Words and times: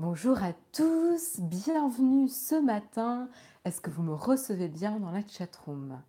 Bonjour 0.00 0.42
à 0.42 0.54
tous, 0.72 1.40
bienvenue 1.40 2.26
ce 2.26 2.54
matin. 2.54 3.28
Est-ce 3.66 3.82
que 3.82 3.90
vous 3.90 4.02
me 4.02 4.14
recevez 4.14 4.68
bien 4.68 4.98
dans 4.98 5.10
la 5.10 5.20
chatroom? 5.28 6.00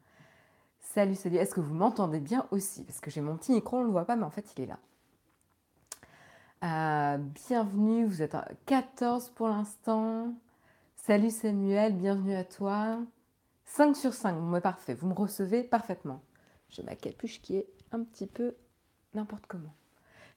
Salut, 0.79 1.15
salut, 1.15 1.35
est-ce 1.35 1.53
que 1.53 1.59
vous 1.59 1.73
m'entendez 1.73 2.21
bien 2.21 2.47
aussi? 2.51 2.85
Parce 2.85 3.01
que 3.01 3.11
j'ai 3.11 3.19
mon 3.19 3.35
petit 3.35 3.51
micro, 3.51 3.75
on 3.75 3.81
ne 3.81 3.87
le 3.87 3.91
voit 3.91 4.05
pas, 4.05 4.15
mais 4.15 4.23
en 4.23 4.29
fait 4.29 4.49
il 4.55 4.63
est 4.63 4.67
là. 4.67 4.77
Euh, 6.63 7.17
bienvenue, 7.17 8.05
vous 8.05 8.21
êtes 8.21 8.33
à 8.33 8.47
14 8.65 9.31
pour 9.31 9.49
l'instant. 9.49 10.35
Salut 10.95 11.29
Samuel, 11.29 11.93
bienvenue 11.93 12.35
à 12.35 12.45
toi. 12.45 12.97
5 13.65 13.97
sur 13.97 14.13
5, 14.13 14.39
bon, 14.39 14.61
parfait, 14.61 14.93
vous 14.93 15.09
me 15.09 15.13
recevez 15.13 15.63
parfaitement. 15.63 16.21
J'ai 16.69 16.83
ma 16.83 16.95
capuche 16.95 17.41
qui 17.41 17.57
est 17.57 17.67
un 17.91 18.05
petit 18.05 18.27
peu 18.27 18.55
n'importe 19.15 19.47
comment. 19.47 19.75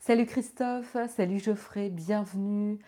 Salut 0.00 0.26
Christophe, 0.26 0.96
salut 1.08 1.38
Geoffrey, 1.38 1.88
bienvenue. 1.88 2.80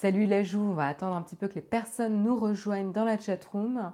Salut 0.00 0.24
les 0.24 0.46
joues, 0.46 0.62
on 0.62 0.72
va 0.72 0.86
attendre 0.86 1.14
un 1.14 1.20
petit 1.20 1.36
peu 1.36 1.46
que 1.46 1.56
les 1.56 1.60
personnes 1.60 2.22
nous 2.22 2.34
rejoignent 2.34 2.90
dans 2.90 3.04
la 3.04 3.18
chatroom. 3.18 3.92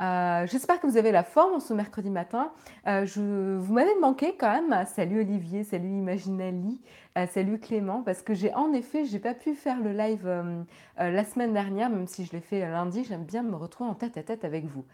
Euh, 0.00 0.44
J'espère 0.48 0.80
que 0.80 0.88
vous 0.88 0.96
avez 0.96 1.12
la 1.12 1.22
forme 1.22 1.60
ce 1.60 1.72
mercredi 1.72 2.10
matin. 2.10 2.50
Euh, 2.88 3.06
vous 3.06 3.72
m'avez 3.72 3.94
manqué 4.00 4.34
quand 4.36 4.50
même. 4.50 4.84
Salut 4.86 5.20
Olivier, 5.20 5.62
salut 5.62 5.86
Imaginali, 5.86 6.80
euh, 7.16 7.28
salut 7.28 7.60
Clément, 7.60 8.02
parce 8.02 8.22
que 8.22 8.34
j'ai 8.34 8.52
en 8.54 8.72
effet, 8.72 9.04
j'ai 9.04 9.20
pas 9.20 9.34
pu 9.34 9.54
faire 9.54 9.80
le 9.80 9.92
live 9.92 10.28
la 10.98 11.24
semaine 11.24 11.52
dernière, 11.52 11.90
même 11.90 12.08
si 12.08 12.24
je 12.24 12.32
l'ai 12.32 12.40
fait 12.40 12.68
lundi. 12.68 13.04
J'aime 13.04 13.22
bien 13.22 13.44
me 13.44 13.54
retrouver 13.54 13.88
en 13.88 13.94
tête 13.94 14.16
à 14.16 14.24
tête 14.24 14.44
avec 14.44 14.64
vous. 14.64 14.84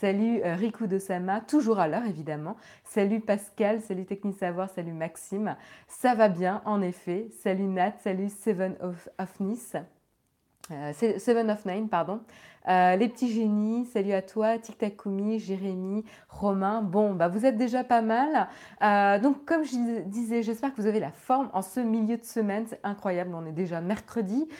Salut 0.00 0.42
Riku 0.42 0.88
de 0.88 0.98
Sama, 0.98 1.40
toujours 1.40 1.78
à 1.78 1.86
l'heure 1.86 2.04
évidemment. 2.04 2.56
Salut 2.82 3.20
Pascal, 3.20 3.80
salut 3.80 4.04
Technique 4.04 4.36
Savoir, 4.36 4.68
salut 4.68 4.92
Maxime. 4.92 5.56
Ça 5.86 6.14
va 6.14 6.28
bien 6.28 6.62
en 6.64 6.82
effet. 6.82 7.28
Salut 7.42 7.68
Nat, 7.68 7.94
salut 8.02 8.28
Seven 8.28 8.76
of, 8.80 9.08
of. 9.18 9.76
Seven 10.68 11.50
of 11.50 11.64
Nine, 11.66 11.88
pardon. 11.88 12.20
Euh, 12.66 12.96
les 12.96 13.08
petits 13.08 13.30
génies, 13.30 13.84
salut 13.84 14.12
à 14.12 14.22
toi, 14.22 14.56
Tic 14.58 14.78
Takumi, 14.78 15.38
Jérémy, 15.38 16.02
Romain. 16.30 16.80
Bon, 16.80 17.12
bah 17.12 17.28
vous 17.28 17.44
êtes 17.44 17.58
déjà 17.58 17.84
pas 17.84 18.00
mal. 18.00 18.48
Euh, 18.82 19.18
donc, 19.18 19.44
comme 19.44 19.64
je 19.64 20.00
disais, 20.00 20.42
j'espère 20.42 20.74
que 20.74 20.80
vous 20.80 20.86
avez 20.86 21.00
la 21.00 21.10
forme 21.10 21.50
en 21.52 21.60
ce 21.60 21.80
milieu 21.80 22.16
de 22.16 22.24
semaine. 22.24 22.64
C'est 22.66 22.80
incroyable, 22.82 23.34
on 23.34 23.44
est 23.44 23.52
déjà 23.52 23.80
mercredi. 23.80 24.48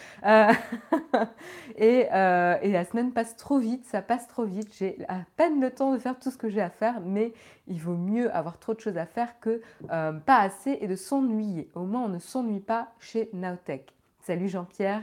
Euh, 1.80 2.56
et, 2.62 2.72
la 2.72 2.84
semaine 2.84 3.12
passe 3.12 3.36
trop 3.36 3.58
vite, 3.58 3.84
ça 3.86 4.02
passe 4.02 4.26
trop 4.26 4.44
vite. 4.44 4.68
J'ai 4.76 4.98
à 5.08 5.20
peine 5.36 5.60
le 5.60 5.70
temps 5.70 5.92
de 5.92 5.98
faire 5.98 6.18
tout 6.18 6.30
ce 6.30 6.36
que 6.36 6.48
j'ai 6.48 6.60
à 6.60 6.70
faire, 6.70 7.00
mais 7.00 7.32
il 7.66 7.80
vaut 7.80 7.96
mieux 7.96 8.34
avoir 8.34 8.58
trop 8.58 8.74
de 8.74 8.80
choses 8.80 8.96
à 8.96 9.06
faire 9.06 9.38
que 9.40 9.62
pas 9.82 10.38
assez 10.40 10.78
et 10.80 10.88
de 10.88 10.96
s'ennuyer. 10.96 11.70
Au 11.74 11.84
moins, 11.84 12.02
on 12.02 12.08
ne 12.08 12.18
s'ennuie 12.18 12.60
pas 12.60 12.88
chez 12.98 13.30
Naotech. 13.32 13.92
Salut 14.20 14.48
Jean-Pierre, 14.48 15.02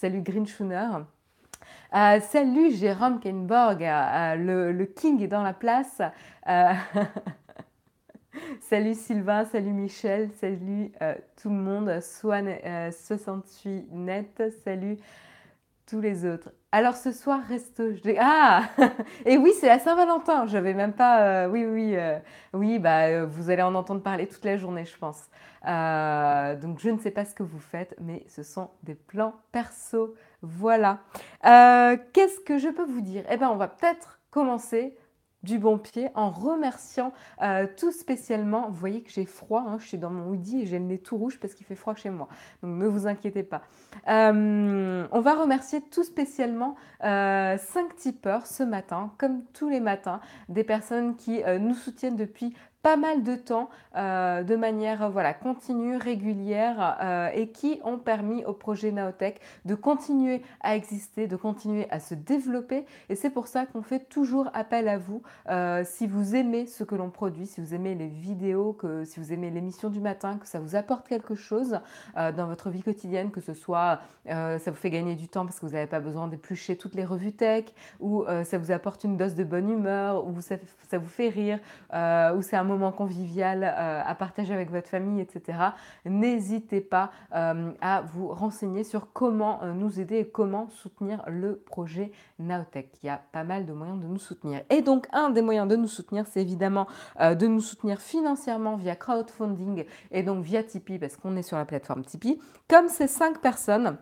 salut 0.00 0.22
Green 0.22 0.46
euh, 1.92 2.20
salut 2.20 2.72
Jérôme 2.72 3.20
Kenborg, 3.20 3.82
euh, 3.82 4.72
le, 4.72 4.84
King 4.86 5.20
est 5.20 5.28
dans 5.28 5.42
la 5.42 5.52
place. 5.52 6.00
Euh, 6.48 6.72
salut 8.62 8.94
Sylvain, 8.94 9.44
salut 9.44 9.72
Michel, 9.72 10.30
salut 10.40 10.90
tout 11.36 11.50
le 11.50 11.56
monde. 11.56 11.90
Swan68 11.90 13.90
net, 13.90 14.42
salut 14.64 14.96
tous 15.84 16.00
les 16.00 16.24
autres. 16.24 16.50
Alors 16.72 16.96
ce 16.96 17.10
soir, 17.12 17.40
resto. 17.48 17.82
Ah 18.18 18.62
Et 19.26 19.36
oui, 19.36 19.52
c'est 19.58 19.66
la 19.66 19.78
Saint-Valentin. 19.78 20.46
Je 20.46 20.54
n'avais 20.54 20.74
même 20.74 20.92
pas. 20.92 21.48
oui, 21.48 21.66
oui, 21.66 21.96
oui. 22.52 22.78
Bah, 22.78 23.24
vous 23.24 23.50
allez 23.50 23.62
en 23.62 23.74
entendre 23.74 24.02
parler 24.02 24.26
toute 24.28 24.44
la 24.44 24.56
journée, 24.56 24.84
je 24.84 24.96
pense. 24.96 25.28
donc 26.62 26.78
je 26.78 26.90
ne 26.90 26.98
sais 26.98 27.10
pas 27.10 27.24
ce 27.24 27.34
que 27.34 27.42
vous 27.42 27.58
faites, 27.58 27.94
mais 28.00 28.24
ce 28.28 28.42
sont 28.42 28.70
des 28.84 28.94
plans 28.94 29.34
perso 29.52 30.14
voilà. 30.42 31.00
Euh, 31.44 31.96
qu'est-ce 32.12 32.40
que 32.40 32.58
je 32.58 32.68
peux 32.68 32.84
vous 32.84 33.00
dire? 33.00 33.24
Eh 33.30 33.36
bien, 33.36 33.50
on 33.50 33.56
va 33.56 33.68
peut-être 33.68 34.20
commencer 34.30 34.96
du 35.42 35.58
bon 35.58 35.78
pied 35.78 36.08
en 36.14 36.30
remerciant 36.30 37.12
euh, 37.42 37.66
tout 37.76 37.92
spécialement. 37.92 38.68
Vous 38.68 38.76
voyez 38.76 39.02
que 39.02 39.10
j'ai 39.10 39.26
froid, 39.26 39.64
hein, 39.66 39.78
je 39.78 39.86
suis 39.86 39.98
dans 39.98 40.10
mon 40.10 40.30
hoodie 40.30 40.62
et 40.62 40.66
j'ai 40.66 40.78
le 40.78 40.84
nez 40.84 40.98
tout 40.98 41.16
rouge 41.16 41.38
parce 41.40 41.54
qu'il 41.54 41.66
fait 41.66 41.74
froid 41.74 41.94
chez 41.94 42.10
moi. 42.10 42.28
Donc 42.62 42.78
ne 42.78 42.86
vous 42.86 43.06
inquiétez 43.06 43.42
pas. 43.42 43.62
Euh, 44.08 45.06
on 45.10 45.20
va 45.20 45.34
remercier 45.34 45.80
tout 45.80 46.04
spécialement 46.04 46.76
cinq 47.00 47.96
tipeurs 47.96 48.46
ce 48.46 48.62
matin, 48.62 49.12
comme 49.18 49.42
tous 49.52 49.68
les 49.68 49.80
matins, 49.80 50.20
des 50.48 50.64
personnes 50.64 51.16
qui 51.16 51.40
nous 51.58 51.74
soutiennent 51.74 52.16
depuis 52.16 52.54
pas 52.82 52.96
mal 52.96 53.22
de 53.22 53.34
temps 53.34 53.68
euh, 53.96 54.42
de 54.42 54.56
manière 54.56 55.10
voilà, 55.10 55.34
continue, 55.34 55.96
régulière 55.96 56.96
euh, 57.02 57.28
et 57.34 57.48
qui 57.48 57.80
ont 57.84 57.98
permis 57.98 58.44
au 58.44 58.52
projet 58.52 58.92
Naotech 58.92 59.40
de 59.64 59.74
continuer 59.74 60.42
à 60.60 60.76
exister, 60.76 61.26
de 61.26 61.36
continuer 61.36 61.88
à 61.90 62.00
se 62.00 62.14
développer. 62.14 62.86
Et 63.08 63.16
c'est 63.16 63.30
pour 63.30 63.48
ça 63.48 63.66
qu'on 63.66 63.82
fait 63.82 64.08
toujours 64.08 64.48
appel 64.54 64.88
à 64.88 64.96
vous. 64.96 65.22
Euh, 65.48 65.82
si 65.84 66.06
vous 66.06 66.36
aimez 66.36 66.66
ce 66.66 66.84
que 66.84 66.94
l'on 66.94 67.10
produit, 67.10 67.46
si 67.46 67.60
vous 67.60 67.74
aimez 67.74 67.94
les 67.94 68.08
vidéos, 68.08 68.72
que, 68.72 69.04
si 69.04 69.20
vous 69.20 69.32
aimez 69.32 69.50
l'émission 69.50 69.90
du 69.90 70.00
matin, 70.00 70.38
que 70.38 70.46
ça 70.46 70.60
vous 70.60 70.76
apporte 70.76 71.08
quelque 71.08 71.34
chose 71.34 71.80
dans 72.16 72.46
votre 72.46 72.70
vie 72.70 72.82
quotidienne, 72.82 73.30
que 73.30 73.40
ce 73.40 73.54
soit 73.54 74.00
ça 74.26 74.58
vous 74.70 74.76
fait 74.76 74.90
gagner 74.90 75.16
du 75.16 75.28
temps 75.28 75.44
parce 75.44 75.58
que 75.58 75.66
vous 75.66 75.72
n'avez 75.72 75.86
pas 75.86 76.00
besoin 76.00 76.28
d'éplucher 76.28 76.76
toutes 76.76 76.94
les 76.94 77.04
revues 77.04 77.32
tech, 77.32 77.64
ou 78.00 78.24
ça 78.44 78.58
vous 78.58 78.70
apporte 78.70 79.04
une 79.04 79.16
dose 79.16 79.34
de 79.34 79.44
bonne 79.44 79.70
humeur, 79.70 80.26
ou 80.26 80.40
ça, 80.40 80.56
ça 80.88 80.98
vous 80.98 81.08
fait 81.08 81.28
rire, 81.28 81.58
ou 81.92 82.42
c'est 82.42 82.56
un 82.56 82.69
moment 82.70 82.92
convivial 82.92 83.64
euh, 83.64 84.02
à 84.04 84.14
partager 84.14 84.54
avec 84.54 84.70
votre 84.70 84.88
famille, 84.88 85.20
etc., 85.20 85.58
n'hésitez 86.04 86.80
pas 86.80 87.10
euh, 87.34 87.72
à 87.80 88.02
vous 88.02 88.28
renseigner 88.28 88.84
sur 88.84 89.12
comment 89.12 89.62
euh, 89.62 89.72
nous 89.72 90.00
aider 90.00 90.18
et 90.18 90.28
comment 90.28 90.68
soutenir 90.70 91.22
le 91.26 91.56
projet 91.56 92.12
Naotech. 92.38 92.88
Il 93.02 93.06
y 93.06 93.10
a 93.10 93.20
pas 93.32 93.44
mal 93.44 93.66
de 93.66 93.72
moyens 93.72 94.00
de 94.00 94.06
nous 94.06 94.18
soutenir. 94.18 94.62
Et 94.70 94.82
donc, 94.82 95.06
un 95.12 95.30
des 95.30 95.42
moyens 95.42 95.68
de 95.68 95.76
nous 95.76 95.88
soutenir, 95.88 96.26
c'est 96.26 96.40
évidemment 96.40 96.86
de 97.20 97.46
nous 97.46 97.60
soutenir 97.60 98.00
financièrement 98.00 98.76
via 98.76 98.96
crowdfunding 98.96 99.84
et 100.10 100.22
donc 100.22 100.44
via 100.44 100.62
Tipeee, 100.62 100.98
parce 100.98 101.16
qu'on 101.16 101.36
est 101.36 101.42
sur 101.42 101.56
la 101.56 101.64
plateforme 101.64 102.04
Tipeee. 102.04 102.40
Comme 102.68 102.88
ces 102.88 103.06
cinq 103.06 103.40
personnes, 103.40 103.96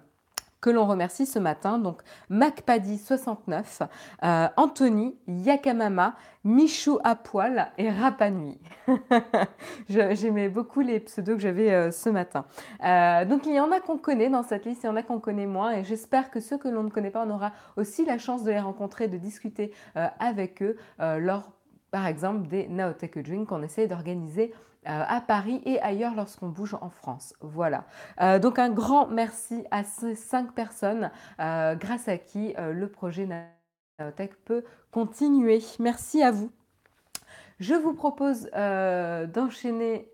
que 0.60 0.70
l'on 0.70 0.86
remercie 0.86 1.26
ce 1.26 1.38
matin. 1.38 1.78
Donc 1.78 2.02
MacPaddy69, 2.30 3.88
euh, 4.24 4.48
Anthony, 4.56 5.16
Yakamama, 5.26 6.14
Michou 6.44 6.98
à 7.04 7.14
poil 7.14 7.70
et 7.78 7.90
Rapanui. 7.90 8.58
J'aimais 9.88 10.48
beaucoup 10.48 10.80
les 10.80 11.00
pseudos 11.00 11.36
que 11.36 11.42
j'avais 11.42 11.72
euh, 11.72 11.90
ce 11.90 12.08
matin. 12.08 12.46
Euh, 12.84 13.24
donc 13.24 13.46
il 13.46 13.54
y 13.54 13.60
en 13.60 13.70
a 13.72 13.80
qu'on 13.80 13.98
connaît 13.98 14.30
dans 14.30 14.42
cette 14.42 14.64
liste, 14.64 14.84
il 14.84 14.86
y 14.86 14.90
en 14.90 14.96
a 14.96 15.02
qu'on 15.02 15.20
connaît 15.20 15.46
moins 15.46 15.72
et 15.72 15.84
j'espère 15.84 16.30
que 16.30 16.40
ceux 16.40 16.58
que 16.58 16.68
l'on 16.68 16.84
ne 16.84 16.90
connaît 16.90 17.10
pas, 17.10 17.24
on 17.26 17.30
aura 17.30 17.52
aussi 17.76 18.04
la 18.04 18.18
chance 18.18 18.44
de 18.44 18.50
les 18.50 18.60
rencontrer, 18.60 19.08
de 19.08 19.18
discuter 19.18 19.72
avec 19.94 20.62
eux 20.62 20.76
lors 20.98 21.50
par 21.90 22.06
exemple 22.06 22.46
des 22.48 22.68
Naotech 22.68 23.18
Drink 23.18 23.48
qu'on 23.48 23.62
essaie 23.62 23.86
d'organiser 23.86 24.52
à 24.84 25.20
Paris 25.20 25.60
et 25.64 25.80
ailleurs 25.80 26.14
lorsqu'on 26.14 26.48
bouge 26.48 26.74
en 26.80 26.88
France. 26.88 27.34
Voilà. 27.40 27.84
Euh, 28.20 28.38
donc 28.38 28.58
un 28.58 28.70
grand 28.70 29.06
merci 29.08 29.64
à 29.70 29.84
ces 29.84 30.14
cinq 30.14 30.54
personnes 30.54 31.10
euh, 31.40 31.74
grâce 31.74 32.08
à 32.08 32.16
qui 32.16 32.54
le 32.58 32.86
projet 32.86 33.28
Naotech 33.98 34.34
peut 34.44 34.64
continuer. 34.90 35.60
Merci 35.78 36.22
à 36.22 36.30
vous. 36.30 36.50
Je 37.60 37.74
vous 37.74 37.92
propose 37.92 38.48
d'enchaîner. 38.52 40.10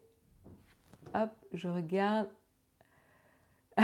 Hop, 1.14 1.30
je 1.52 1.68
regarde. 1.68 2.28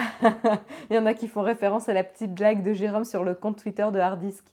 Il 0.90 0.96
y 0.96 0.98
en 0.98 1.06
a 1.06 1.14
qui 1.14 1.28
font 1.28 1.42
référence 1.42 1.88
à 1.88 1.92
la 1.92 2.04
petite 2.04 2.34
blague 2.34 2.62
de 2.62 2.72
Jérôme 2.72 3.04
sur 3.04 3.24
le 3.24 3.34
compte 3.34 3.60
Twitter 3.60 3.86
de 3.92 3.98
Hardisk. 3.98 4.44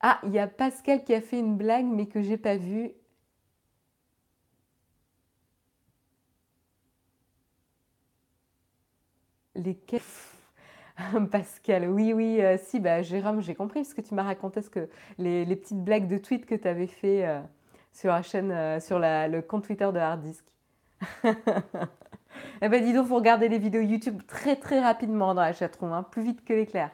Ah, 0.00 0.18
il 0.24 0.32
y 0.32 0.38
a 0.38 0.48
Pascal 0.48 1.04
qui 1.04 1.14
a 1.14 1.20
fait 1.20 1.38
une 1.38 1.56
blague 1.56 1.86
mais 1.86 2.06
que 2.06 2.22
j'ai 2.22 2.36
pas 2.36 2.56
vue. 2.56 2.92
Lesquels 9.62 10.00
Pascal, 11.30 11.88
oui, 11.88 12.12
oui, 12.12 12.40
euh, 12.40 12.56
si, 12.58 12.80
bah, 12.80 13.02
Jérôme, 13.02 13.40
j'ai 13.40 13.54
compris 13.54 13.84
ce 13.84 13.94
que 13.94 14.00
tu 14.00 14.14
m'as 14.14 14.22
raconté, 14.22 14.62
ce 14.62 14.70
que 14.70 14.88
les, 15.18 15.44
petites 15.56 15.82
blagues 15.82 16.08
de 16.08 16.18
tweet 16.18 16.46
que 16.46 16.54
tu 16.54 16.68
avais 16.68 16.86
fait 16.86 17.26
euh, 17.26 17.40
sur 17.92 18.10
la 18.10 18.22
chaîne, 18.22 18.50
euh, 18.50 18.80
sur 18.80 18.98
le 18.98 19.40
compte 19.40 19.64
Twitter 19.64 19.88
de 19.92 19.98
Harddisk. 19.98 20.44
eh 21.24 22.68
ben 22.68 22.84
dis 22.84 22.92
donc, 22.92 23.08
faut 23.08 23.16
regarder 23.16 23.48
les 23.48 23.58
vidéos 23.58 23.82
YouTube 23.82 24.22
très 24.28 24.56
très 24.56 24.80
rapidement 24.80 25.34
dans 25.34 25.42
la 25.42 25.52
chatroom, 25.52 25.92
hein, 25.92 26.04
plus 26.04 26.22
vite 26.22 26.44
que 26.44 26.52
l'éclair. 26.52 26.90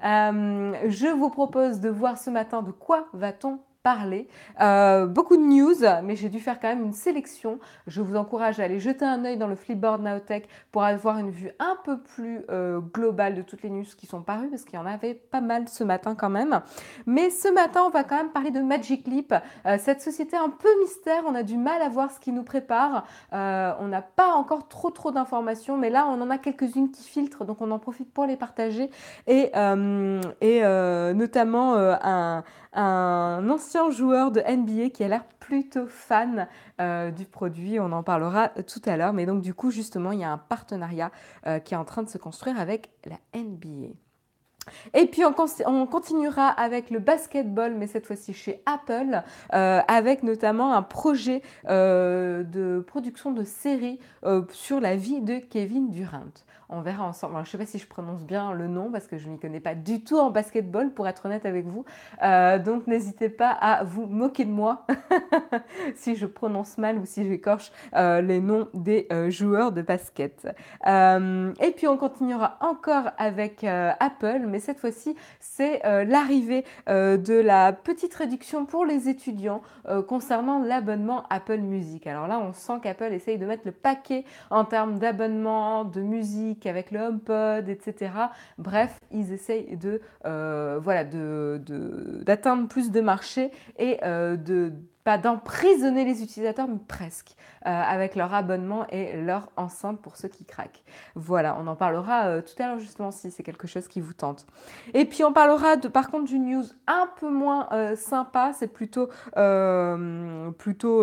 je 0.00 1.12
vous 1.12 1.30
propose 1.30 1.80
de 1.80 1.88
voir 1.88 2.18
ce 2.18 2.30
matin 2.30 2.62
de 2.62 2.70
quoi 2.70 3.08
va-t-on 3.12 3.58
parler. 3.82 4.28
Euh, 4.60 5.06
beaucoup 5.06 5.36
de 5.36 5.42
news, 5.42 5.74
mais 6.04 6.14
j'ai 6.14 6.28
dû 6.28 6.38
faire 6.38 6.60
quand 6.60 6.68
même 6.68 6.84
une 6.84 6.92
sélection. 6.92 7.58
Je 7.86 8.00
vous 8.00 8.16
encourage 8.16 8.60
à 8.60 8.64
aller 8.64 8.78
jeter 8.78 9.04
un 9.04 9.24
œil 9.24 9.36
dans 9.36 9.48
le 9.48 9.56
Flipboard 9.56 10.02
Nowtech 10.02 10.48
pour 10.70 10.84
avoir 10.84 11.18
une 11.18 11.30
vue 11.30 11.50
un 11.58 11.76
peu 11.84 12.00
plus 12.00 12.42
euh, 12.50 12.80
globale 12.80 13.34
de 13.34 13.42
toutes 13.42 13.62
les 13.62 13.70
news 13.70 13.84
qui 13.96 14.06
sont 14.06 14.22
parues, 14.22 14.48
parce 14.48 14.64
qu'il 14.64 14.78
y 14.78 14.82
en 14.82 14.86
avait 14.86 15.14
pas 15.14 15.40
mal 15.40 15.68
ce 15.68 15.82
matin 15.82 16.14
quand 16.14 16.30
même. 16.30 16.60
Mais 17.06 17.30
ce 17.30 17.52
matin, 17.52 17.82
on 17.86 17.90
va 17.90 18.04
quand 18.04 18.16
même 18.16 18.30
parler 18.30 18.50
de 18.50 18.60
Magic 18.60 19.06
Leap, 19.06 19.34
euh, 19.66 19.76
cette 19.78 20.00
société 20.00 20.36
un 20.36 20.50
peu 20.50 20.68
mystère. 20.80 21.24
On 21.26 21.34
a 21.34 21.42
du 21.42 21.56
mal 21.56 21.82
à 21.82 21.88
voir 21.88 22.12
ce 22.12 22.20
qui 22.20 22.32
nous 22.32 22.44
prépare. 22.44 23.06
on 23.32 23.88
n'a 23.88 24.02
pas 24.02 24.32
encore 24.32 24.68
trop 24.68 24.90
trop 24.90 25.10
d'informations, 25.10 25.76
mais 25.76 25.90
là, 25.90 26.06
on 26.08 26.20
en 26.20 26.30
a 26.30 26.38
quelques-unes 26.38 26.90
qui 26.90 27.02
filtrent, 27.02 27.44
donc 27.44 27.60
on 27.60 27.70
en 27.70 27.78
profite 27.78 28.12
pour 28.12 28.26
les 28.26 28.36
partager. 28.36 28.90
Et, 29.26 29.50
et 30.40 30.62
notamment 31.14 31.74
un 31.76 32.44
un 32.72 33.48
ancien 33.50 33.90
joueur 33.90 34.30
de 34.30 34.40
NBA 34.40 34.90
qui 34.90 35.04
a 35.04 35.08
l'air 35.08 35.24
plutôt 35.38 35.86
fan 35.86 36.48
euh, 36.80 37.10
du 37.10 37.26
produit. 37.26 37.78
On 37.78 37.92
en 37.92 38.02
parlera 38.02 38.48
tout 38.48 38.80
à 38.86 38.96
l'heure. 38.96 39.12
Mais 39.12 39.26
donc 39.26 39.42
du 39.42 39.54
coup, 39.54 39.70
justement, 39.70 40.12
il 40.12 40.20
y 40.20 40.24
a 40.24 40.30
un 40.30 40.38
partenariat 40.38 41.10
euh, 41.46 41.58
qui 41.58 41.74
est 41.74 41.76
en 41.76 41.84
train 41.84 42.02
de 42.02 42.08
se 42.08 42.18
construire 42.18 42.58
avec 42.58 42.90
la 43.04 43.16
NBA. 43.38 43.88
Et 44.94 45.06
puis 45.06 45.22
on, 45.24 45.86
continuera 45.86 46.46
avec 46.46 46.90
le 46.90 47.00
basketball, 47.00 47.74
mais 47.74 47.88
cette 47.88 48.06
fois-ci 48.06 48.32
chez 48.32 48.62
Apple, 48.64 49.20
euh, 49.54 49.80
avec 49.88 50.22
notamment 50.22 50.72
un 50.72 50.82
projet 50.82 51.42
de 51.68 52.84
production 52.86 53.32
de 53.32 53.42
série 53.42 53.98
sur 54.52 54.78
la 54.78 54.94
vie 54.94 55.20
de 55.20 55.38
Kevin 55.38 55.90
Durant. 55.90 56.30
On 56.74 56.80
verra 56.80 57.04
ensemble. 57.04 57.34
je 57.36 57.40
ne 57.40 57.44
sais 57.44 57.58
pas 57.58 57.66
si 57.66 57.78
je 57.78 57.86
prononce 57.86 58.22
bien 58.22 58.54
le 58.54 58.66
nom 58.66 58.90
parce 58.90 59.06
que 59.06 59.18
je 59.18 59.28
n'y 59.28 59.38
connais 59.38 59.60
pas 59.60 59.74
du 59.74 60.02
tout 60.02 60.18
en 60.18 60.30
basketball, 60.30 60.90
pour 60.90 61.06
être 61.06 61.26
honnête 61.26 61.44
avec 61.44 61.66
vous. 61.66 61.84
Euh, 62.22 62.58
donc 62.58 62.86
n'hésitez 62.86 63.28
pas 63.28 63.50
à 63.50 63.84
vous 63.84 64.06
moquer 64.06 64.46
de 64.46 64.50
moi 64.50 64.86
si 65.96 66.16
je 66.16 66.24
prononce 66.24 66.78
mal 66.78 66.96
ou 66.96 67.04
si 67.04 67.28
j'écorche 67.28 67.72
euh, 67.94 68.22
les 68.22 68.40
noms 68.40 68.68
des 68.72 69.06
euh, 69.12 69.28
joueurs 69.28 69.72
de 69.72 69.82
basket. 69.82 70.48
et 70.86 71.70
puis 71.76 71.86
on 71.88 71.98
continuera 71.98 72.56
encore 72.60 73.10
avec 73.18 73.64
Apple, 73.64 74.46
mais 74.48 74.58
cette 74.58 74.78
fois-ci 74.78 75.14
c'est 75.40 75.82
l'arrivée 76.06 76.64
de 76.86 77.40
la 77.40 77.72
petite 77.72 78.14
réduction 78.14 78.64
pour 78.64 78.86
les 78.86 79.08
étudiants 79.08 79.60
concernant 80.08 80.58
l'abonnement 80.58 81.24
Apple 81.28 81.58
Music. 81.58 82.06
Alors 82.06 82.26
là, 82.26 82.38
on 82.38 82.52
sent 82.52 82.80
qu'Apple 82.82 83.12
essaye 83.12 83.38
de 83.38 83.46
mettre 83.46 83.62
le 83.66 83.72
paquet 83.72 84.24
en 84.50 84.64
termes 84.64 84.98
d'abonnement, 84.98 85.84
de 85.84 86.00
musique 86.00 86.61
avec 86.66 86.90
le 86.90 87.00
HomePod, 87.00 87.68
etc. 87.68 88.12
Bref, 88.58 88.98
ils 89.10 89.32
essayent 89.32 89.76
de 89.76 90.00
euh, 90.26 90.78
voilà 90.82 91.04
d'atteindre 91.04 92.68
plus 92.68 92.90
de 92.90 93.00
marché 93.00 93.50
et 93.78 93.98
euh, 94.04 94.36
de 94.36 94.72
pas 95.04 95.18
d'emprisonner 95.18 96.04
les 96.04 96.22
utilisateurs, 96.22 96.68
mais 96.68 96.78
presque, 96.86 97.34
euh, 97.66 97.70
avec 97.70 98.14
leur 98.14 98.32
abonnement 98.32 98.86
et 98.88 99.20
leur 99.20 99.50
enceinte 99.56 100.00
pour 100.00 100.16
ceux 100.16 100.28
qui 100.28 100.44
craquent. 100.44 100.84
Voilà, 101.16 101.56
on 101.58 101.66
en 101.66 101.74
parlera 101.74 102.40
tout 102.40 102.62
à 102.62 102.68
l'heure 102.68 102.78
justement 102.78 103.10
si 103.10 103.32
c'est 103.32 103.42
quelque 103.42 103.66
chose 103.66 103.88
qui 103.88 104.00
vous 104.00 104.14
tente. 104.14 104.46
Et 104.94 105.04
puis 105.04 105.24
on 105.24 105.32
parlera 105.32 105.74
de, 105.74 105.88
par 105.88 106.08
contre 106.08 106.26
d'une 106.26 106.52
news 106.52 106.64
un 106.86 107.08
peu 107.18 107.30
moins 107.30 107.68
sympa, 107.96 108.52
c'est 108.52 108.68
plutôt, 108.68 109.08
plutôt 110.56 111.02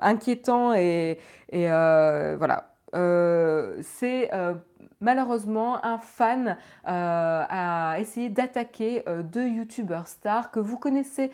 inquiétant 0.00 0.72
et, 0.72 1.18
voilà 1.52 2.77
c'est 2.92 4.32
euh, 4.32 4.54
malheureusement 5.00 5.84
un 5.84 5.98
fan 5.98 6.56
euh, 6.86 7.44
a 7.48 7.96
essayé 7.98 8.28
d'attaquer 8.28 9.04
deux 9.24 9.48
youtubeurs 9.48 10.08
stars 10.08 10.50
que 10.50 10.60
vous 10.60 10.78
connaissez 10.78 11.30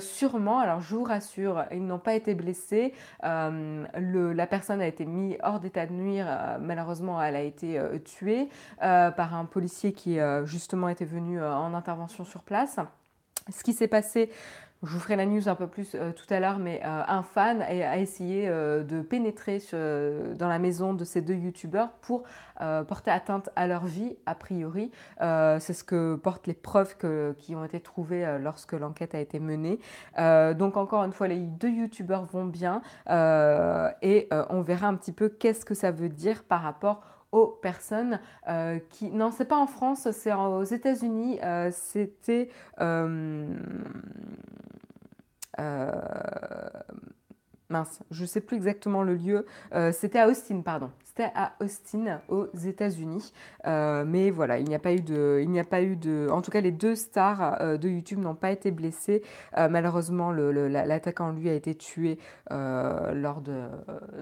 sûrement. 0.00 0.58
Alors 0.58 0.80
je 0.80 0.94
vous 0.94 1.04
rassure, 1.04 1.64
ils 1.72 1.84
n'ont 1.84 1.98
pas 1.98 2.14
été 2.14 2.34
blessés. 2.34 2.94
la 3.22 4.46
personne 4.46 4.80
a 4.80 4.86
été 4.86 5.04
mise 5.04 5.36
hors 5.42 5.60
d'état 5.60 5.86
de 5.86 5.92
nuire. 5.92 6.26
malheureusement, 6.60 7.22
elle 7.22 7.36
a 7.36 7.42
été 7.42 7.80
tuée 8.04 8.48
par 8.78 9.34
un 9.34 9.44
policier 9.44 9.92
qui 9.92 10.18
justement 10.44 10.88
était 10.88 11.04
venu 11.04 11.42
en 11.42 11.74
intervention 11.74 12.24
sur 12.24 12.42
place. 12.42 12.78
Ce 13.50 13.62
qui 13.62 13.74
s'est 13.74 13.88
passé, 13.88 14.30
je 14.84 14.92
vous 14.92 15.00
ferai 15.00 15.16
la 15.16 15.26
news 15.26 15.48
un 15.48 15.54
peu 15.54 15.66
plus 15.66 15.94
euh, 15.94 16.12
tout 16.12 16.32
à 16.32 16.40
l'heure, 16.40 16.58
mais 16.58 16.80
euh, 16.84 17.02
un 17.06 17.22
fan 17.22 17.62
a, 17.62 17.98
essayé 17.98 18.48
euh, 18.48 18.82
de 18.82 19.00
pénétrer 19.00 19.62
dans 19.72 20.48
la 20.48 20.58
maison 20.58 20.94
de 20.94 21.04
ces 21.04 21.20
deux 21.20 21.34
youtubeurs 21.34 21.90
pour 22.00 22.24
porter 22.88 23.10
atteinte 23.10 23.50
à 23.56 23.66
leur 23.66 23.84
vie, 23.84 24.16
a 24.26 24.34
priori. 24.34 24.90
C'est 25.20 25.72
ce 25.72 25.84
que 25.84 26.16
portent 26.16 26.46
les 26.46 26.54
preuves 26.54 26.96
qui 27.36 27.54
ont 27.54 27.64
été 27.64 27.80
trouvées 27.80 28.38
lorsque 28.40 28.72
l'enquête 28.72 29.14
a 29.14 29.20
été 29.20 29.38
menée. 29.38 29.78
donc 30.16 30.76
encore 30.76 31.04
une 31.04 31.12
fois, 31.12 31.28
les 31.28 31.40
deux 31.40 31.70
youtubeurs 31.70 32.24
vont 32.24 32.44
bien 32.44 32.82
et 33.08 34.28
on 34.50 34.62
verra 34.62 34.88
un 34.88 34.94
petit 34.94 35.12
peu 35.12 35.28
qu'est-ce 35.28 35.64
que 35.64 35.74
ça 35.74 35.90
veut 35.90 36.08
dire 36.08 36.44
par 36.44 36.62
rapport 36.62 37.02
aux 37.34 37.46
personnes 37.46 38.20
qui... 38.90 39.10
Non, 39.10 39.30
c'est 39.30 39.44
pas 39.44 39.58
en 39.58 39.66
France, 39.66 40.10
c'est 40.12 40.32
aux 40.32 40.64
États-Unis. 40.64 41.40
C'était... 41.72 42.48
Euh, 45.60 46.68
mince, 47.68 48.00
je 48.10 48.24
sais 48.24 48.40
plus 48.40 48.56
exactement 48.56 49.02
le 49.02 49.14
lieu. 49.14 49.46
Euh, 49.74 49.92
c'était 49.92 50.18
à 50.18 50.28
Austin, 50.28 50.60
pardon. 50.62 50.90
À 51.16 51.52
Austin, 51.60 52.20
aux 52.28 52.48
États-Unis. 52.66 53.32
Euh, 53.66 54.04
mais 54.04 54.30
voilà, 54.30 54.58
il 54.58 54.66
n'y 54.66 54.74
a 54.74 54.80
pas 54.80 54.92
eu 54.92 55.00
de, 55.00 55.38
il 55.40 55.48
n'y 55.48 55.60
a 55.60 55.64
pas 55.64 55.80
eu 55.80 55.94
de, 55.94 56.26
en 56.28 56.42
tout 56.42 56.50
cas, 56.50 56.60
les 56.60 56.72
deux 56.72 56.96
stars 56.96 57.60
euh, 57.60 57.76
de 57.76 57.88
YouTube 57.88 58.18
n'ont 58.18 58.34
pas 58.34 58.50
été 58.50 58.72
blessées. 58.72 59.22
Euh, 59.56 59.68
malheureusement, 59.68 60.32
l'attaquant 60.32 61.30
lui 61.30 61.48
a 61.48 61.54
été 61.54 61.76
tué 61.76 62.18
lors 62.50 63.42
de, 63.42 63.62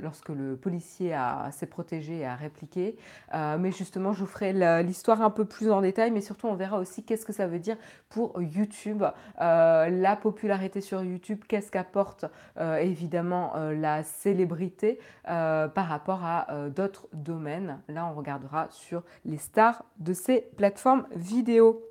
lorsque 0.02 0.28
le 0.28 0.54
policier 0.56 1.16
s'est 1.50 1.66
protégé 1.66 2.18
et 2.18 2.26
a 2.26 2.34
répliqué. 2.34 2.96
mais 3.32 3.72
justement, 3.72 4.12
je 4.12 4.20
vous 4.20 4.26
ferai 4.30 4.82
l'histoire 4.82 5.22
un 5.22 5.30
peu 5.30 5.46
plus 5.46 5.70
en 5.70 5.80
détail, 5.80 6.10
mais 6.10 6.20
surtout, 6.20 6.46
on 6.46 6.54
verra 6.54 6.78
aussi 6.78 7.04
qu'est-ce 7.04 7.24
que 7.24 7.32
ça 7.32 7.46
veut 7.46 7.58
dire 7.58 7.76
pour 8.10 8.40
YouTube, 8.40 9.02
la 9.38 10.16
popularité 10.20 10.80
sur 10.80 11.02
YouTube, 11.02 11.42
qu'est-ce 11.48 11.70
qu'apporte 11.70 12.26
évidemment 12.58 13.54
la 13.72 14.02
célébrité 14.02 14.98
par 15.24 15.86
rapport 15.88 16.24
à 16.24 16.68
d'autres 16.68 16.81
domaines. 17.12 17.80
Là, 17.88 18.06
on 18.06 18.14
regardera 18.14 18.68
sur 18.70 19.02
les 19.24 19.38
stars 19.38 19.84
de 19.98 20.12
ces 20.12 20.40
plateformes 20.56 21.06
vidéo. 21.14 21.82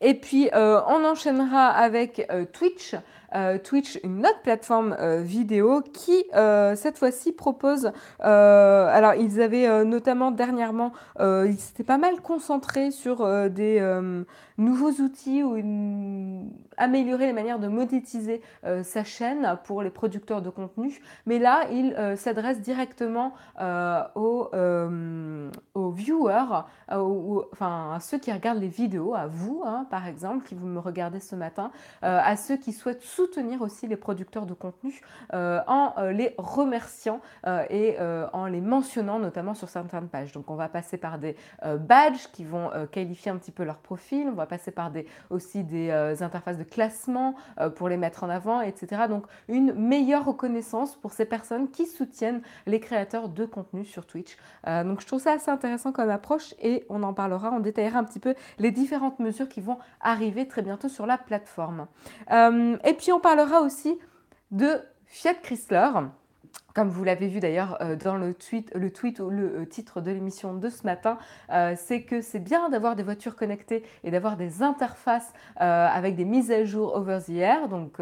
Et 0.00 0.14
puis, 0.14 0.50
euh, 0.54 0.80
on 0.86 1.04
enchaînera 1.04 1.68
avec 1.68 2.26
euh, 2.30 2.44
Twitch. 2.44 2.94
Euh, 3.34 3.58
Twitch, 3.58 3.98
une 4.04 4.20
autre 4.20 4.40
plateforme 4.42 4.96
vidéo 5.20 5.82
qui, 5.82 6.24
cette 6.32 6.98
fois-ci, 6.98 7.32
propose... 7.32 7.92
alors, 8.20 9.14
ils 9.14 9.40
avaient 9.40 9.84
notamment 9.84 10.30
dernièrement, 10.30 10.92
ils 11.20 11.58
s'étaient 11.58 11.84
pas 11.84 11.98
mal 11.98 12.20
concentrés 12.20 12.90
sur 12.90 13.26
des 13.50 13.80
nouveaux 14.58 14.90
outils 14.90 15.42
ou 15.42 15.56
améliorer 16.76 17.26
les 17.26 17.32
manières 17.32 17.58
de 17.58 17.68
monétiser 17.68 18.42
euh, 18.64 18.82
sa 18.82 19.04
chaîne 19.04 19.58
pour 19.64 19.82
les 19.82 19.90
producteurs 19.90 20.42
de 20.42 20.50
contenu. 20.50 21.00
Mais 21.26 21.38
là, 21.38 21.62
il 21.70 21.94
euh, 21.94 22.16
s'adresse 22.16 22.60
directement 22.60 23.34
euh, 23.60 24.02
aux, 24.14 24.50
aux, 25.74 25.90
viewers, 25.90 26.64
enfin 26.88 27.92
à 27.94 28.00
ceux 28.00 28.18
qui 28.18 28.32
regardent 28.32 28.60
les 28.60 28.68
vidéos, 28.68 29.14
à 29.14 29.26
vous 29.26 29.62
hein, 29.64 29.86
par 29.90 30.06
exemple, 30.06 30.46
qui 30.46 30.54
vous 30.54 30.66
me 30.66 30.80
regardez 30.80 31.20
ce 31.20 31.36
matin, 31.36 31.70
à 32.02 32.36
ceux 32.36 32.56
qui 32.56 32.72
souhaitent 32.72 33.02
soutenir 33.18 33.62
aussi 33.62 33.86
les 33.88 33.96
producteurs 33.96 34.46
de 34.46 34.54
contenu 34.54 35.00
en 35.32 35.92
les 36.12 36.34
remerciant 36.38 37.20
et 37.70 37.96
en 38.32 38.46
les 38.46 38.60
mentionnant 38.60 39.18
notamment 39.18 39.54
sur 39.54 39.68
certaines 39.68 40.08
pages. 40.08 40.32
Donc 40.32 40.50
on 40.50 40.54
va 40.54 40.68
passer 40.68 40.96
par 40.96 41.18
des 41.18 41.36
badges 41.62 42.28
qui 42.32 42.44
vont 42.44 42.70
qualifier 42.92 43.30
un 43.30 43.36
petit 43.36 43.50
peu 43.50 43.64
leur 43.64 43.78
profil, 43.78 44.28
on 44.28 44.34
va 44.34 44.46
passer 44.46 44.70
par 44.70 44.90
des, 44.90 45.06
aussi 45.30 45.64
des 45.64 45.90
euh, 45.90 46.14
interfaces 46.20 46.58
de 46.58 46.64
classement 46.64 47.34
euh, 47.60 47.70
pour 47.70 47.88
les 47.88 47.96
mettre 47.96 48.24
en 48.24 48.28
avant, 48.28 48.60
etc. 48.60 49.02
Donc 49.08 49.26
une 49.48 49.72
meilleure 49.74 50.24
reconnaissance 50.24 50.96
pour 50.96 51.12
ces 51.12 51.24
personnes 51.24 51.70
qui 51.70 51.86
soutiennent 51.86 52.42
les 52.66 52.80
créateurs 52.80 53.28
de 53.28 53.44
contenu 53.44 53.84
sur 53.84 54.06
Twitch. 54.06 54.36
Euh, 54.66 54.84
donc 54.84 55.00
je 55.00 55.06
trouve 55.06 55.20
ça 55.20 55.32
assez 55.32 55.50
intéressant 55.50 55.92
comme 55.92 56.10
approche 56.10 56.54
et 56.60 56.84
on 56.88 57.02
en 57.02 57.14
parlera, 57.14 57.50
on 57.52 57.60
détaillera 57.60 57.98
un 57.98 58.04
petit 58.04 58.20
peu 58.20 58.34
les 58.58 58.70
différentes 58.70 59.18
mesures 59.18 59.48
qui 59.48 59.60
vont 59.60 59.78
arriver 60.00 60.46
très 60.48 60.62
bientôt 60.62 60.88
sur 60.88 61.06
la 61.06 61.18
plateforme. 61.18 61.86
On 63.12 63.20
parlera 63.20 63.60
aussi 63.60 63.98
de 64.50 64.80
Fiat 65.06 65.34
Chrysler 65.34 65.90
comme 66.78 66.90
vous 66.90 67.02
l'avez 67.02 67.26
vu 67.26 67.40
d'ailleurs 67.40 67.76
euh, 67.80 67.96
dans 67.96 68.14
le 68.14 68.32
tweet, 68.34 68.70
le 68.72 68.92
tweet 68.92 69.18
ou 69.18 69.30
le 69.30 69.62
euh, 69.62 69.66
titre 69.66 70.00
de 70.00 70.12
l'émission 70.12 70.54
de 70.54 70.68
ce 70.68 70.84
matin, 70.84 71.18
euh, 71.50 71.74
c'est 71.76 72.02
que 72.02 72.20
c'est 72.20 72.38
bien 72.38 72.68
d'avoir 72.68 72.94
des 72.94 73.02
voitures 73.02 73.34
connectées 73.34 73.82
et 74.04 74.12
d'avoir 74.12 74.36
des 74.36 74.62
interfaces 74.62 75.32
avec 75.56 76.14
des 76.14 76.24
mises 76.24 76.52
à 76.52 76.64
jour 76.64 76.94
over 76.94 77.18
the 77.26 77.30
air, 77.30 77.68
donc 77.68 78.00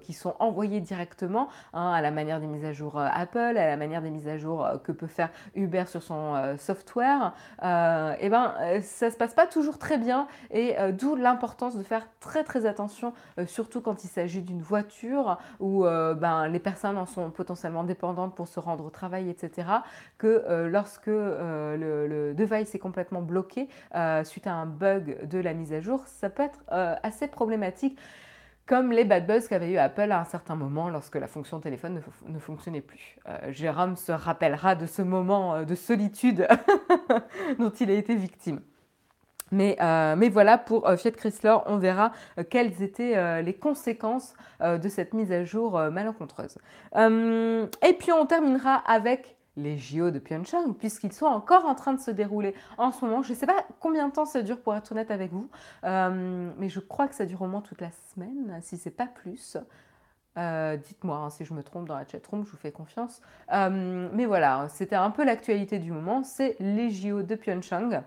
qui 0.00 0.12
sont 0.14 0.34
envoyées 0.38 0.80
directement 0.80 1.48
hein, 1.74 1.92
à 1.92 2.00
la 2.00 2.10
manière 2.10 2.40
des 2.40 2.46
mises 2.46 2.64
à 2.64 2.72
jour 2.72 2.98
Apple, 2.98 3.38
à 3.38 3.66
la 3.66 3.76
manière 3.76 4.00
des 4.00 4.08
mises 4.08 4.28
à 4.28 4.38
jour 4.38 4.66
que 4.82 4.92
peut 4.92 5.06
faire 5.06 5.28
Uber 5.54 5.84
sur 5.86 6.02
son 6.02 6.56
software. 6.58 7.34
et 7.62 8.16
eh 8.20 8.28
ben, 8.30 8.54
ça 8.82 9.10
se 9.10 9.16
passe 9.16 9.34
pas 9.34 9.46
toujours 9.46 9.78
très 9.78 9.98
bien 9.98 10.26
et 10.50 10.74
d'où 10.92 11.16
l'importance 11.16 11.76
de 11.76 11.82
faire 11.82 12.08
très 12.20 12.44
très 12.44 12.64
attention, 12.64 13.12
surtout 13.46 13.82
quand 13.82 14.04
il 14.04 14.08
s'agit 14.08 14.40
d'une 14.40 14.62
voiture 14.62 15.38
où 15.60 15.82
ben, 15.82 16.48
les 16.48 16.60
personnes 16.60 16.96
en 16.96 17.06
sont 17.06 17.30
potentiellement 17.30 17.84
dépendantes 17.84 18.05
pour 18.14 18.48
se 18.48 18.60
rendre 18.60 18.84
au 18.84 18.90
travail, 18.90 19.28
etc., 19.30 19.68
que 20.18 20.26
euh, 20.26 20.68
lorsque 20.68 21.08
euh, 21.08 21.76
le, 22.08 22.34
device 22.34 22.74
est 22.74 22.78
complètement 22.78 23.22
bloqué 23.22 23.68
euh, 23.94 24.24
suite 24.24 24.46
à 24.46 24.54
un 24.54 24.66
bug 24.66 25.26
de 25.26 25.38
la 25.38 25.54
mise 25.54 25.72
à 25.72 25.80
jour, 25.80 26.02
ça 26.06 26.30
peut 26.30 26.42
être 26.42 26.60
assez 27.02 27.28
problématique 27.28 27.98
comme 28.66 28.90
les 28.90 29.04
bad 29.04 29.26
buzz 29.26 29.46
qu'avait 29.46 29.70
eu 29.70 29.78
Apple 29.78 30.10
à 30.10 30.20
un 30.20 30.24
certain 30.24 30.56
moment 30.56 30.90
lorsque 30.90 31.14
la 31.14 31.28
fonction 31.28 31.60
téléphone 31.60 32.02
ne, 32.26 32.38
fonctionnait 32.38 32.80
plus. 32.80 33.16
Jérôme 33.50 33.94
se 33.94 34.10
rappellera 34.10 34.74
de 34.74 34.86
ce 34.86 35.02
moment 35.02 35.62
de 35.62 35.74
solitude 35.76 36.48
dont 37.58 37.70
il 37.70 37.90
a 37.90 37.94
été 37.94 38.16
victime. 38.16 38.60
Mais, 39.52 39.76
euh, 39.80 40.16
mais, 40.16 40.28
voilà, 40.28 40.58
pour 40.58 40.88
euh, 40.88 40.96
Fiat 40.96 41.12
Chrysler, 41.12 41.56
on 41.66 41.76
verra 41.76 42.12
euh, 42.38 42.44
quelles 42.48 42.82
étaient 42.82 43.42
les 43.42 43.54
conséquences 43.54 44.34
de 44.60 44.88
cette 44.88 45.14
mise 45.14 45.32
à 45.32 45.44
jour 45.44 45.78
malencontreuse. 45.90 46.58
et 46.96 47.92
puis 47.98 48.12
on 48.12 48.26
terminera 48.26 48.74
avec 48.74 49.36
les 49.56 49.78
JO 49.78 50.10
de 50.10 50.18
Pyeongchang, 50.18 50.74
puisqu'ils 50.74 51.12
sont 51.12 51.26
encore 51.26 51.64
en 51.64 51.74
train 51.74 51.94
de 51.94 52.00
se 52.00 52.10
dérouler 52.10 52.54
en 52.76 52.92
ce 52.92 53.04
moment. 53.04 53.22
Je 53.22 53.32
ne 53.32 53.36
sais 53.36 53.46
pas 53.46 53.64
combien 53.80 54.08
de 54.08 54.12
temps 54.12 54.26
ça 54.26 54.42
dure 54.42 54.60
pour 54.60 54.74
être 54.74 54.92
honnête 54.92 55.10
avec 55.10 55.32
vous, 55.32 55.48
mais 55.82 56.68
je 56.68 56.80
crois 56.80 57.08
que 57.08 57.14
ça 57.14 57.26
dure 57.26 57.42
au 57.42 57.46
moins 57.46 57.60
toute 57.60 57.80
la 57.80 57.90
semaine, 58.14 58.58
si 58.62 58.76
ce 58.76 58.88
n'est 58.88 58.94
pas 58.94 59.06
plus. 59.06 59.56
Dites-moi 60.36 61.16
hein, 61.16 61.30
si 61.30 61.44
je 61.44 61.54
me 61.54 61.62
trompe 61.62 61.88
dans 61.88 61.96
la 61.96 62.06
chatroom, 62.06 62.44
je 62.44 62.50
vous 62.50 62.58
fais 62.58 62.72
confiance. 62.72 63.20
mais 63.50 64.26
voilà, 64.26 64.66
c'était 64.68 64.96
un 64.96 65.10
peu 65.10 65.24
l'actualité 65.24 65.78
du 65.78 65.92
moment, 65.92 66.22
c'est 66.22 66.56
les 66.60 66.90
JO 66.90 67.22
de 67.22 67.34
Pyeongchang. 67.34 68.02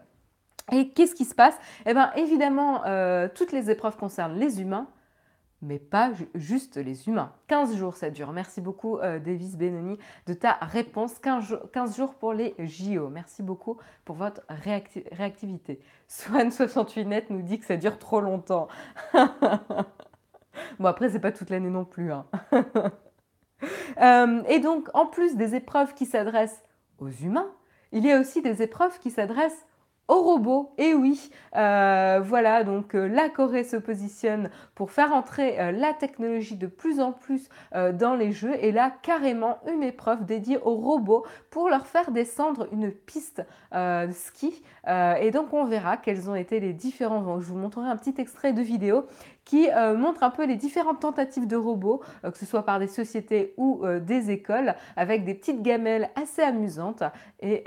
Et 0.72 0.90
qu'est-ce 0.90 1.16
qui 1.16 1.26
se 1.26 1.36
passe? 1.36 1.58
Eh 1.86 1.94
bien, 1.94 2.12
évidemment, 2.16 2.86
euh, 2.86 3.28
toutes 3.34 3.52
les 3.52 3.70
épreuves 3.70 3.98
concernent 3.98 4.38
les 4.38 4.62
humains, 4.62 4.88
mais 5.62 5.80
pas 5.80 6.12
juste 6.36 6.78
les 6.78 7.08
humains. 7.08 7.34
15 7.48 7.76
jours, 7.76 7.96
ça 7.96 8.10
dure. 8.10 8.32
Merci 8.32 8.62
beaucoup, 8.62 8.98
euh, 8.98 9.20
Davis 9.20 9.58
Benoni, 9.58 9.98
de 10.26 10.34
ta 10.34 10.54
réponse. 10.54 11.20
15, 11.20 11.96
jours 11.96 12.16
pour 12.16 12.34
les 12.34 12.56
JO. 12.60 13.10
Merci 13.10 13.44
beaucoup 13.44 13.78
pour 14.06 14.16
votre 14.16 14.42
réactivité. 14.50 15.82
Swan68net 16.10 17.26
nous 17.30 17.42
dit 17.42 17.60
que 17.60 17.66
ça 17.66 17.78
dure 17.78 17.98
trop 17.98 18.22
longtemps. 18.22 18.68
bon, 20.80 20.86
après, 20.86 21.10
c'est 21.10 21.20
pas 21.20 21.32
toute 21.32 21.50
l'année 21.50 21.70
non 21.70 21.86
plus. 21.86 22.12
Hein. 22.12 22.26
Euh, 24.02 24.42
et 24.48 24.60
donc, 24.60 24.88
en 24.94 25.06
plus 25.06 25.36
des 25.36 25.54
épreuves 25.54 25.94
qui 25.94 26.06
s'adressent 26.06 26.64
aux 27.00 27.10
humains, 27.10 27.52
il 27.92 28.06
y 28.06 28.12
a 28.12 28.20
aussi 28.20 28.42
des 28.42 28.62
épreuves 28.62 28.98
qui 29.00 29.12
s'adressent 29.12 29.66
robots. 30.16 30.74
Et 30.78 30.94
oui, 30.94 31.30
euh, 31.56 32.20
voilà, 32.24 32.64
donc 32.64 32.96
euh, 32.96 33.08
la 33.08 33.30
Corée 33.30 33.64
se 33.64 33.78
positionne 33.78 34.50
pour 34.76 34.92
faire 34.92 35.14
entrer 35.14 35.60
euh, 35.60 35.72
la 35.72 35.94
technologie 35.94 36.56
de 36.56 36.68
plus 36.68 37.00
en 37.00 37.12
plus 37.12 37.50
dans 37.94 38.16
les 38.16 38.32
jeux. 38.32 38.56
Et 38.62 38.72
là, 38.72 38.92
carrément, 39.04 39.60
une 39.72 39.84
épreuve 39.84 40.26
dédiée 40.26 40.58
aux 40.58 40.76
robots 40.76 41.26
pour 41.50 41.70
leur 41.70 41.86
faire 41.86 42.12
descendre 42.12 42.68
une 42.72 42.92
piste 42.92 43.44
ski. 44.12 44.64
et 44.88 45.32
donc, 45.32 45.54
on 45.54 45.66
verra 45.66 45.98
quels 45.98 46.30
ont 46.30 46.36
été 46.36 46.60
les 46.60 46.74
différents. 46.74 47.40
Je 47.40 47.46
vous 47.46 47.58
montrerai 47.58 47.90
un 47.90 47.98
petit 47.98 48.16
extrait 48.18 48.54
de 48.54 48.62
vidéo 48.62 49.06
qui 49.50 49.68
euh, 49.72 49.98
montre 49.98 50.22
un 50.22 50.30
peu 50.30 50.46
les 50.46 50.56
différentes 50.56 51.00
tentatives 51.00 51.48
de 51.48 51.56
robots, 51.56 52.04
euh, 52.24 52.30
que 52.30 52.38
ce 52.38 52.46
soit 52.46 52.62
par 52.62 52.78
des 52.78 52.86
sociétés 52.86 53.56
ou 53.58 53.82
euh, 53.84 54.00
des 54.00 54.30
écoles, 54.30 54.76
avec 54.96 55.26
des 55.26 55.34
petites 55.34 55.64
gamelles 55.64 56.12
assez 56.16 56.44
amusantes. 56.44 57.02
Et, 57.40 57.64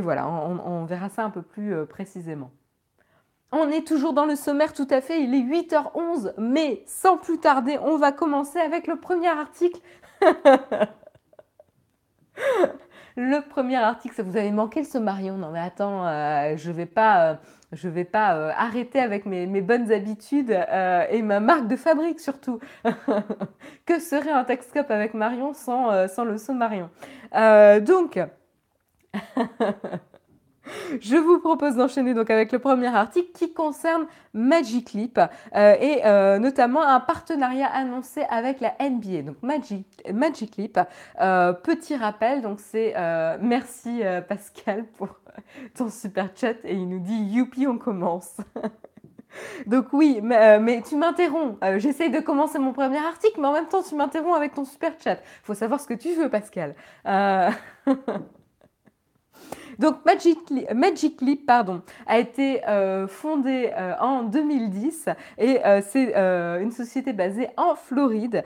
voilà, 0.00 0.28
on, 0.28 0.84
verra 0.84 1.08
ça 1.08 1.24
un 1.24 1.30
peu 1.30 1.42
plus 1.42 1.74
précisément. 1.86 2.52
On 3.50 3.68
est 3.68 3.84
toujours 3.84 4.12
dans 4.12 4.26
le 4.26 4.36
sommaire 4.36 4.72
tout 4.72 4.86
à 4.90 5.00
fait, 5.00 5.20
il 5.24 5.34
est 5.34 5.42
8h11, 5.42 6.34
mais 6.38 6.84
sans 6.86 7.16
plus 7.16 7.38
tarder, 7.38 7.78
on 7.82 7.96
va 7.96 8.12
commencer 8.12 8.60
avec 8.60 8.86
le 8.86 8.94
premier 8.94 9.26
article. 9.28 9.80
le 13.16 13.40
premier 13.48 13.76
article, 13.76 14.14
ça 14.14 14.22
vous 14.22 14.36
avait 14.36 14.50
manqué 14.50 14.80
le 14.80 14.86
sommarion 14.86 15.36
Non 15.36 15.50
mais 15.50 15.60
attends, 15.60 16.06
je 16.56 16.70
vais 16.70 16.86
pas 16.86 17.38
je 17.72 17.88
ne 17.88 17.92
vais 17.92 18.04
pas 18.04 18.36
euh, 18.36 18.52
arrêter 18.56 19.00
avec 19.00 19.24
mes, 19.24 19.46
bonnes 19.62 19.90
habitudes 19.90 20.50
euh, 20.50 21.06
et 21.10 21.22
ma 21.22 21.40
marque 21.40 21.66
de 21.68 21.76
fabrique 21.76 22.20
surtout. 22.20 22.60
que 23.86 23.98
serait 23.98 24.30
un 24.30 24.44
Texcope 24.44 24.90
avec 24.90 25.14
Marion 25.14 25.54
sans, 25.54 25.90
euh, 25.90 26.06
sans 26.06 26.24
le 26.24 26.36
saut 26.36 26.52
Marion 26.52 26.90
Donc, 27.32 28.20
Je 31.00 31.16
vous 31.16 31.38
propose 31.40 31.76
d'enchaîner 31.76 32.14
donc 32.14 32.30
avec 32.30 32.52
le 32.52 32.58
premier 32.58 32.94
article 32.94 33.30
qui 33.34 33.52
concerne 33.52 34.06
Magic 34.34 34.92
Leap 34.92 35.20
et 35.54 36.00
notamment 36.38 36.82
un 36.82 37.00
partenariat 37.00 37.66
annoncé 37.66 38.22
avec 38.30 38.60
la 38.60 38.74
NBA. 38.80 39.22
Donc 39.22 39.36
Magic, 39.42 39.86
Magic 40.12 40.56
Leap, 40.56 40.78
petit 41.18 41.96
rappel, 41.96 42.42
donc 42.42 42.60
c'est 42.60 42.94
merci 43.40 44.02
Pascal 44.28 44.84
pour 44.96 45.20
ton 45.76 45.90
super 45.90 46.30
chat 46.34 46.56
et 46.64 46.74
il 46.74 46.88
nous 46.88 47.00
dit 47.00 47.14
youpi 47.14 47.66
on 47.66 47.78
commence. 47.78 48.36
Donc 49.66 49.86
oui, 49.92 50.20
mais, 50.22 50.58
euh, 50.58 50.80
tu 50.86 50.96
m'interromps. 50.96 51.56
Euh, 51.64 51.78
j'essaye 51.78 52.10
de 52.10 52.20
commencer 52.20 52.58
mon 52.58 52.72
premier 52.72 52.98
article, 52.98 53.40
mais 53.40 53.48
en 53.48 53.52
même 53.52 53.68
temps 53.68 53.82
tu 53.82 53.94
m'interromps 53.94 54.36
avec 54.36 54.54
ton 54.54 54.64
super 54.64 54.92
chat. 55.02 55.14
Il 55.14 55.44
faut 55.44 55.54
savoir 55.54 55.80
ce 55.80 55.86
que 55.86 55.94
tu 55.94 56.14
veux, 56.14 56.28
Pascal. 56.28 56.74
Euh, 57.06 57.50
donc 59.78 59.96
Magic, 60.04 61.20
Leap 61.20 61.46
pardon, 61.46 61.82
a 62.06 62.18
été 62.18 62.60
fondée 63.08 63.70
en 64.00 64.22
2010 64.24 65.08
et 65.38 65.58
c'est 65.88 66.14
une 66.14 66.72
société 66.72 67.12
basée 67.12 67.48
en 67.56 67.74
Floride 67.74 68.44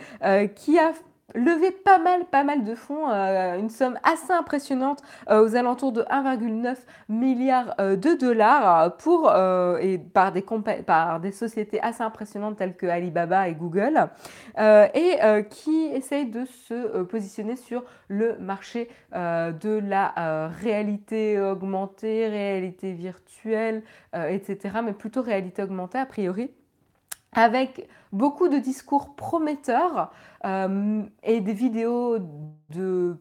qui 0.54 0.78
a 0.78 0.92
levé 1.36 1.70
pas 1.70 1.98
mal, 1.98 2.24
pas 2.24 2.42
mal 2.42 2.64
de 2.64 2.74
fonds, 2.74 3.08
euh, 3.10 3.58
une 3.58 3.68
somme 3.68 3.98
assez 4.02 4.32
impressionnante 4.32 5.02
euh, 5.30 5.44
aux 5.44 5.54
alentours 5.54 5.92
de 5.92 6.02
1,9 6.02 6.76
milliard 7.08 7.74
euh, 7.78 7.94
de 7.96 8.14
dollars 8.14 8.96
pour, 8.96 9.24
par 10.12 10.32
des, 10.32 10.42
par 10.84 11.20
des 11.20 11.32
sociétés 11.32 11.80
assez 11.80 12.02
impressionnantes 12.02 12.56
telles 12.56 12.76
que 12.76 12.86
Alibaba 12.86 13.48
et 13.48 13.54
Google, 13.54 14.08
et 14.58 15.18
qui 15.50 15.86
essayent 15.92 16.30
de 16.30 16.44
se 16.44 17.02
positionner 17.02 17.56
sur 17.56 17.84
le 18.08 18.38
marché 18.38 18.88
de 19.12 19.78
la 19.78 20.48
réalité 20.48 21.40
augmentée, 21.40 22.28
réalité 22.28 22.92
virtuelle, 22.92 23.82
etc., 24.14 24.78
mais 24.82 24.92
plutôt 24.92 25.22
réalité 25.22 25.62
augmentée 25.62 25.98
a 25.98 26.06
priori 26.06 26.50
avec 27.32 27.88
beaucoup 28.12 28.48
de 28.48 28.58
discours 28.58 29.14
prometteurs 29.14 30.12
euh, 30.44 31.02
et 31.22 31.40
des 31.40 31.52
vidéos 31.52 32.18
de 32.70 33.16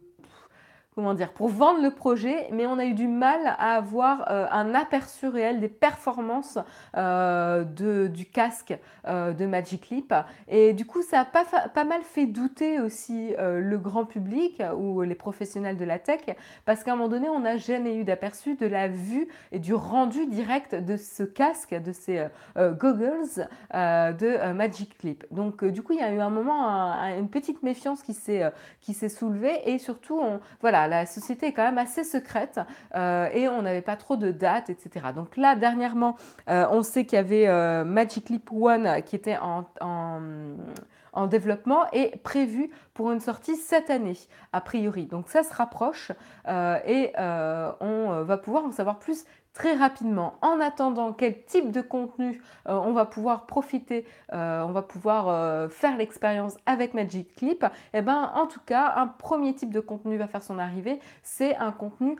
comment 0.95 1.13
dire, 1.13 1.33
pour 1.33 1.49
vendre 1.49 1.81
le 1.81 1.91
projet, 1.91 2.47
mais 2.53 2.65
on 2.65 2.79
a 2.79 2.85
eu 2.85 2.93
du 2.93 3.07
mal 3.07 3.41
à 3.45 3.75
avoir 3.75 4.31
euh, 4.31 4.47
un 4.49 4.73
aperçu 4.73 5.27
réel 5.27 5.59
des 5.59 5.67
performances 5.67 6.57
euh, 6.95 7.65
de, 7.65 8.07
du 8.07 8.25
casque 8.25 8.73
euh, 9.05 9.33
de 9.33 9.45
Magic 9.45 9.89
Leap. 9.89 10.13
Et 10.47 10.71
du 10.71 10.85
coup, 10.85 11.01
ça 11.01 11.19
a 11.19 11.25
pas, 11.25 11.43
pas 11.43 11.83
mal 11.83 12.01
fait 12.01 12.25
douter 12.25 12.79
aussi 12.79 13.33
le 13.37 13.77
grand 13.77 14.05
public 14.05 14.61
ou 14.77 15.01
les 15.01 15.15
professionnels 15.15 15.77
de 15.77 15.83
la 15.83 15.99
tech, 15.99 16.21
parce 16.63 16.83
qu'à 16.83 16.93
un 16.93 16.95
moment 16.95 17.09
donné, 17.09 17.27
on 17.27 17.41
n'a 17.41 17.57
jamais 17.57 17.97
eu 17.97 18.03
d'aperçu 18.05 18.55
de 18.55 18.65
la 18.65 18.87
vue 18.87 19.27
et 19.51 19.59
du 19.59 19.73
rendu 19.73 20.25
direct 20.27 20.75
de 20.75 20.95
ce 20.95 21.23
casque, 21.23 21.73
de 21.73 21.91
ces 21.91 22.25
goggles 22.55 23.47
de 23.73 24.53
Magic 24.53 25.03
Leap. 25.03 25.25
Donc, 25.31 25.65
du 25.65 25.81
coup, 25.81 25.93
il 25.93 25.99
y 25.99 26.03
a 26.03 26.11
eu 26.11 26.19
un 26.19 26.29
moment, 26.29 26.93
une 27.17 27.29
petite 27.29 27.63
méfiance 27.63 28.01
qui 28.01 28.13
s'est 28.13 29.09
soulevée, 29.09 29.69
et 29.69 29.77
surtout, 29.77 30.21
voilà, 30.61 30.84
la 30.87 31.05
société 31.05 31.47
est 31.47 31.53
quand 31.53 31.63
même 31.63 31.77
assez 31.77 32.03
secrète 32.03 32.59
euh, 32.95 33.29
et 33.33 33.47
on 33.47 33.61
n'avait 33.61 33.81
pas 33.81 33.95
trop 33.95 34.17
de 34.17 34.31
dates, 34.31 34.69
etc. 34.69 35.07
Donc 35.15 35.37
là, 35.37 35.55
dernièrement, 35.55 36.15
euh, 36.49 36.65
on 36.71 36.83
sait 36.83 37.05
qu'il 37.05 37.17
y 37.17 37.19
avait 37.19 37.47
euh, 37.47 37.83
Magic 37.83 38.29
Leap 38.29 38.51
One 38.51 39.01
qui 39.03 39.15
était 39.15 39.37
en, 39.37 39.65
en, 39.81 41.27
développement 41.27 41.85
et 41.93 42.17
prévu 42.23 42.69
pour 42.93 43.11
une 43.11 43.21
sortie 43.21 43.55
cette 43.55 43.89
année, 43.89 44.17
a 44.51 44.59
priori. 44.59 45.05
Donc 45.05 45.29
ça 45.29 45.43
se 45.43 45.53
rapproche 45.53 46.11
et 46.45 47.13
on 47.17 48.23
va 48.23 48.37
pouvoir 48.37 48.65
en 48.65 48.71
savoir 48.71 48.99
plus 48.99 49.25
très 49.55 49.73
rapidement. 49.73 50.35
En 50.41 50.59
attendant, 50.59 51.13
quel 51.13 51.43
type 51.45 51.71
de 51.71 51.81
contenu 51.81 52.43
on 52.65 52.91
va 52.91 53.05
pouvoir 53.05 53.47
profiter, 53.47 54.05
on 54.31 54.71
va 54.71 54.81
pouvoir 54.83 55.71
faire 55.71 55.97
l'expérience 55.97 56.57
avec 56.65 56.93
Magic 56.93 57.35
Clip? 57.35 57.65
Eh 57.93 58.01
ben, 58.01 58.31
en 58.35 58.45
tout 58.45 58.59
cas, 58.65 58.93
un 58.97 59.07
premier 59.07 59.55
type 59.55 59.73
de 59.73 59.79
contenu 59.79 60.17
va 60.17 60.27
faire 60.27 60.43
son 60.43 60.59
arrivée. 60.59 60.99
C'est 61.23 61.55
un 61.55 61.71
contenu 61.71 62.17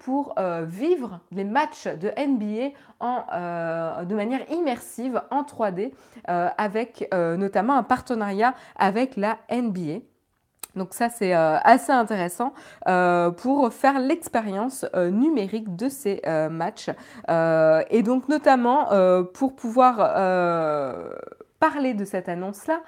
pour 0.00 0.34
vivre 0.62 1.20
les 1.32 1.44
matchs 1.44 1.88
de 1.88 2.08
NBA 2.08 4.04
de 4.04 4.14
manière 4.14 4.48
immersive 4.52 5.22
en 5.30 5.42
3D 5.42 5.92
avec 6.26 7.08
notamment 7.12 7.76
un 7.76 7.82
partenariat 7.82 8.54
avec 8.76 9.16
la 9.16 9.38
NBA. 9.50 10.00
Donc 10.78 10.94
ça, 10.94 11.10
c'est 11.10 11.34
euh, 11.34 11.58
assez 11.58 11.92
intéressant 11.92 12.54
euh, 12.86 13.30
pour 13.30 13.72
faire 13.72 13.98
l'expérience 13.98 14.86
euh, 14.94 15.10
numérique 15.10 15.76
de 15.76 15.88
ces 15.88 16.22
matchs. 16.50 16.90
et 17.28 18.02
donc 18.02 18.28
notamment 18.28 18.88
pour 19.34 19.56
pouvoir 19.56 19.96
parler 21.58 21.94
de 21.94 22.04
cette 22.04 22.28
annonce-là, 22.28 22.80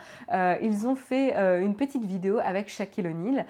ils 0.62 0.86
ont 0.86 0.94
fait 0.94 1.34
une 1.60 1.74
petite 1.74 2.04
vidéo 2.04 2.38
avec 2.42 2.68
Shaquille 2.68 3.08
O'Neal, 3.08 3.46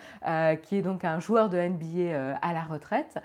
qui 0.62 0.76
est 0.76 0.82
donc 0.82 1.04
un 1.04 1.20
joueur 1.20 1.50
de 1.50 1.59
NBA 1.59 2.38
à 2.40 2.52
la 2.52 2.62
retraite, 2.62 3.18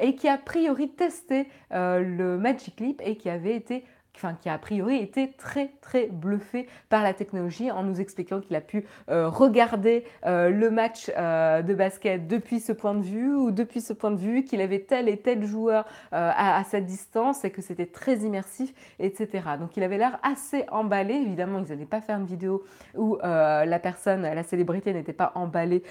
et 0.00 0.14
qui 0.14 0.28
a 0.28 0.38
priori 0.38 0.88
testé 0.88 1.48
le 1.70 2.36
Magic 2.38 2.80
Leap 2.80 3.02
et 3.04 3.16
qui 3.16 3.28
avait 3.28 3.54
été 3.54 3.84
enfin, 4.16 4.34
qui 4.40 4.48
a, 4.48 4.58
priori 4.58 4.96
été 4.96 5.32
très 5.32 5.72
très 5.80 6.06
bluffé 6.06 6.68
par 6.88 7.02
la 7.02 7.12
technologie 7.12 7.70
en 7.70 7.82
nous 7.82 8.00
expliquant 8.00 8.40
qu'il 8.40 8.56
a 8.56 8.60
pu 8.60 8.84
euh, 9.10 9.28
regarder 9.28 10.04
euh, 10.24 10.50
le 10.50 10.70
match 10.70 11.10
euh, 11.16 11.62
de 11.62 11.74
basket 11.74 12.26
depuis 12.26 12.60
ce 12.60 12.72
point 12.72 12.94
de 12.94 13.02
vue 13.02 13.34
ou 13.34 13.50
depuis 13.50 13.80
ce 13.80 13.92
point 13.92 14.10
de 14.10 14.16
vue, 14.16 14.44
qu'il 14.44 14.60
avait 14.60 14.80
tel 14.80 15.08
et 15.08 15.16
tel 15.16 15.44
joueur 15.44 15.84
à, 16.12 16.58
à, 16.58 16.64
sa 16.64 16.80
distance 16.80 17.44
et 17.44 17.50
que 17.50 17.62
c'était 17.62 17.86
très 17.86 18.18
immersif, 18.18 18.72
etc. 18.98 19.28
Donc 19.58 19.76
il 19.76 19.82
avait 19.82 19.98
l'air 19.98 20.18
assez 20.22 20.64
emballé. 20.70 21.14
Évidemment, 21.14 21.58
ils 21.58 21.68
n'allaient 21.68 21.84
pas 21.84 22.00
faire 22.00 22.18
une 22.18 22.26
vidéo 22.26 22.64
où 22.96 23.18
la 23.22 23.78
personne, 23.78 24.22
la 24.22 24.42
célébrité 24.42 24.92
n'était 24.92 25.12
pas 25.12 25.32
emballée 25.34 25.82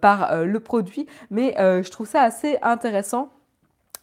par 0.00 0.44
le 0.44 0.60
produit, 0.60 1.06
mais 1.30 1.54
je 1.56 1.90
trouve 1.90 2.06
ça 2.06 2.22
assez 2.22 2.58
intéressant 2.62 3.30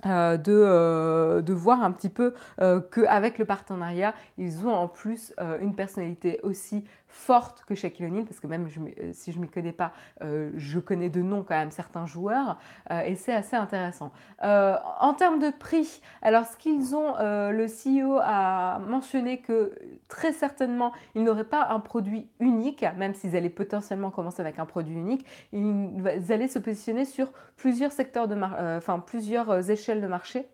euh, 0.06 0.38
de, 0.38 0.52
euh, 0.54 1.42
de, 1.42 1.54
voir 1.54 1.84
un 1.84 1.92
petit 1.92 2.10
peu 2.10 2.34
euh, 2.62 2.82
qu'avec 2.82 3.38
le 3.38 3.46
partenariat, 3.46 4.14
ils 4.38 4.66
ont 4.66 4.74
en 4.74 4.88
plus 4.88 5.34
une 5.62 5.76
personnalité 5.76 6.40
aussi 6.44 6.84
forte 7.14 7.64
que 7.66 7.76
Shaquille 7.76 8.08
O'Neal, 8.08 8.26
parce 8.26 8.40
que 8.40 8.48
même 8.48 8.68
euh, 8.68 9.12
si 9.14 9.32
je 9.32 9.38
ne 9.38 9.44
m'y 9.44 9.50
connais 9.50 9.72
pas, 9.72 9.94
euh, 10.24 10.52
je 10.56 10.80
connais 10.80 11.10
de 11.10 11.22
nom 11.22 11.44
quand 11.44 11.56
même 11.56 11.72
certains 11.72 12.08
joueurs, 12.08 12.58
euh, 12.92 13.02
et 13.02 13.16
c'est 13.16 13.34
assez 13.34 13.56
intéressant. 13.56 14.12
en 14.42 15.14
termes 15.14 15.40
de 15.40 15.52
prix, 15.52 16.02
alors 16.22 16.46
ce 16.46 16.58
qu'ils 16.58 16.96
ont, 16.96 17.14
le 17.20 17.68
CEO 17.68 18.20
a 18.22 18.80
mentionné 18.80 19.40
que 19.40 19.74
très 20.08 20.34
certainement, 20.34 20.92
ils 21.16 21.24
n'auraient 21.24 21.44
pas 21.44 21.68
un 21.70 21.80
produit 21.80 22.28
unique, 22.40 22.84
même 22.98 23.14
s'ils 23.14 23.36
allaient 23.36 23.50
potentiellement 23.50 24.10
commencer 24.10 24.42
avec 24.42 24.60
un 24.60 24.66
produit 24.66 24.96
unique, 24.96 25.26
ils 25.54 26.32
allaient 26.32 26.48
se 26.48 26.60
positionner 26.60 27.06
sur 27.06 27.32
plusieurs 27.56 27.92
secteurs 27.92 28.28
de 28.28 28.36
enfin 28.78 29.00
plusieurs 29.00 29.70
échelles 29.70 30.02
de 30.02 30.08
marché 30.08 30.48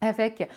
avec 0.00 0.48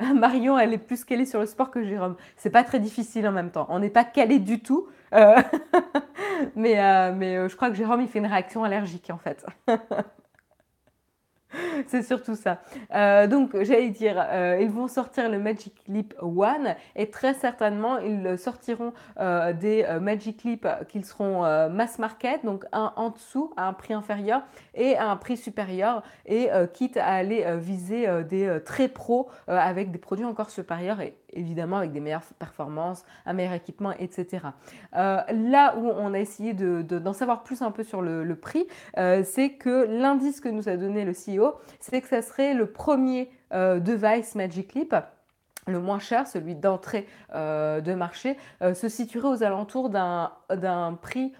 Marion, 0.14 0.58
elle 0.58 0.72
est 0.72 0.78
plus 0.78 1.04
calée 1.04 1.26
sur 1.26 1.40
le 1.40 1.46
sport 1.46 1.70
que 1.70 1.82
Jérôme. 1.84 2.16
C'est 2.36 2.50
pas 2.50 2.64
très 2.64 2.80
difficile 2.80 3.26
en 3.28 3.32
même 3.32 3.50
temps. 3.50 3.66
On 3.68 3.78
n'est 3.78 3.90
pas 3.90 4.04
calé 4.04 4.38
du 4.38 4.60
tout. 4.60 4.88
Euh, 5.12 5.36
mais, 6.56 6.80
euh, 6.80 7.12
mais 7.14 7.36
euh, 7.36 7.48
je 7.48 7.56
crois 7.56 7.68
que 7.70 7.76
Jérôme, 7.76 8.00
il 8.00 8.08
fait 8.08 8.18
une 8.20 8.26
réaction 8.26 8.64
allergique 8.64 9.10
en 9.10 9.18
fait. 9.18 9.44
c'est 11.86 12.02
surtout 12.02 12.34
ça. 12.34 12.60
Euh, 12.94 13.26
donc, 13.26 13.50
j'allais 13.62 13.90
dire, 13.90 14.16
euh, 14.30 14.58
ils 14.60 14.70
vont 14.70 14.88
sortir 14.88 15.28
le 15.28 15.38
Magic 15.38 15.74
Leap 15.88 16.14
One 16.20 16.74
et 16.96 17.10
très 17.10 17.34
certainement, 17.34 17.98
ils 17.98 18.38
sortiront 18.38 18.92
euh, 19.18 19.52
des 19.52 19.86
Magic 20.00 20.44
Leap 20.44 20.66
qui 20.88 21.02
seront 21.02 21.40
mass 21.70 21.98
market, 21.98 22.44
donc 22.44 22.64
un 22.72 22.92
en 22.96 23.10
dessous 23.10 23.52
à 23.56 23.68
un 23.68 23.72
prix 23.72 23.94
inférieur 23.94 24.42
et 24.74 24.96
à 24.96 25.10
un 25.10 25.16
prix 25.16 25.36
supérieur, 25.36 26.02
et 26.26 26.48
quitte 26.72 26.96
à 26.96 27.06
aller 27.06 27.44
viser 27.58 28.06
des 28.24 28.58
très 28.64 28.88
pros 28.88 29.28
avec 29.46 29.90
des 29.90 29.98
produits 29.98 30.24
encore 30.24 30.50
supérieurs 30.50 31.00
et 31.00 31.16
évidemment 31.32 31.78
avec 31.78 31.92
des 31.92 32.00
meilleures 32.00 32.24
performances, 32.38 33.04
un 33.26 33.32
meilleur 33.32 33.54
équipement, 33.54 33.92
etc. 33.98 34.46
là 34.92 35.76
où 35.76 35.86
on 35.86 36.14
a 36.14 36.18
essayé 36.18 36.54
d'en 36.54 37.12
savoir 37.12 37.42
plus 37.42 37.62
un 37.62 37.70
peu 37.70 37.84
sur 37.84 38.02
le 38.02 38.36
prix, 38.36 38.66
c'est 38.96 39.50
que 39.58 39.86
l'indice 39.88 40.40
que 40.40 40.48
nous 40.48 40.68
a 40.68 40.76
donné 40.76 41.04
le 41.04 41.12
CEO 41.12 41.54
c'est 41.78 42.00
que 42.00 42.08
ça 42.08 42.22
serait 42.22 42.54
le 42.54 42.66
premier 42.66 43.30
euh, 43.52 43.78
device 43.78 44.34
Magic 44.34 44.74
Leap 44.74 44.94
le 45.66 45.80
moins 45.80 45.98
cher, 45.98 46.26
celui 46.26 46.54
d'entrée 46.54 47.06
euh, 47.34 47.80
de 47.80 47.94
marché, 47.94 48.36
euh, 48.62 48.74
se 48.74 48.88
situerait 48.88 49.28
aux 49.28 49.42
alentours 49.42 49.90
d'un 49.90 50.98
prix 51.00 51.32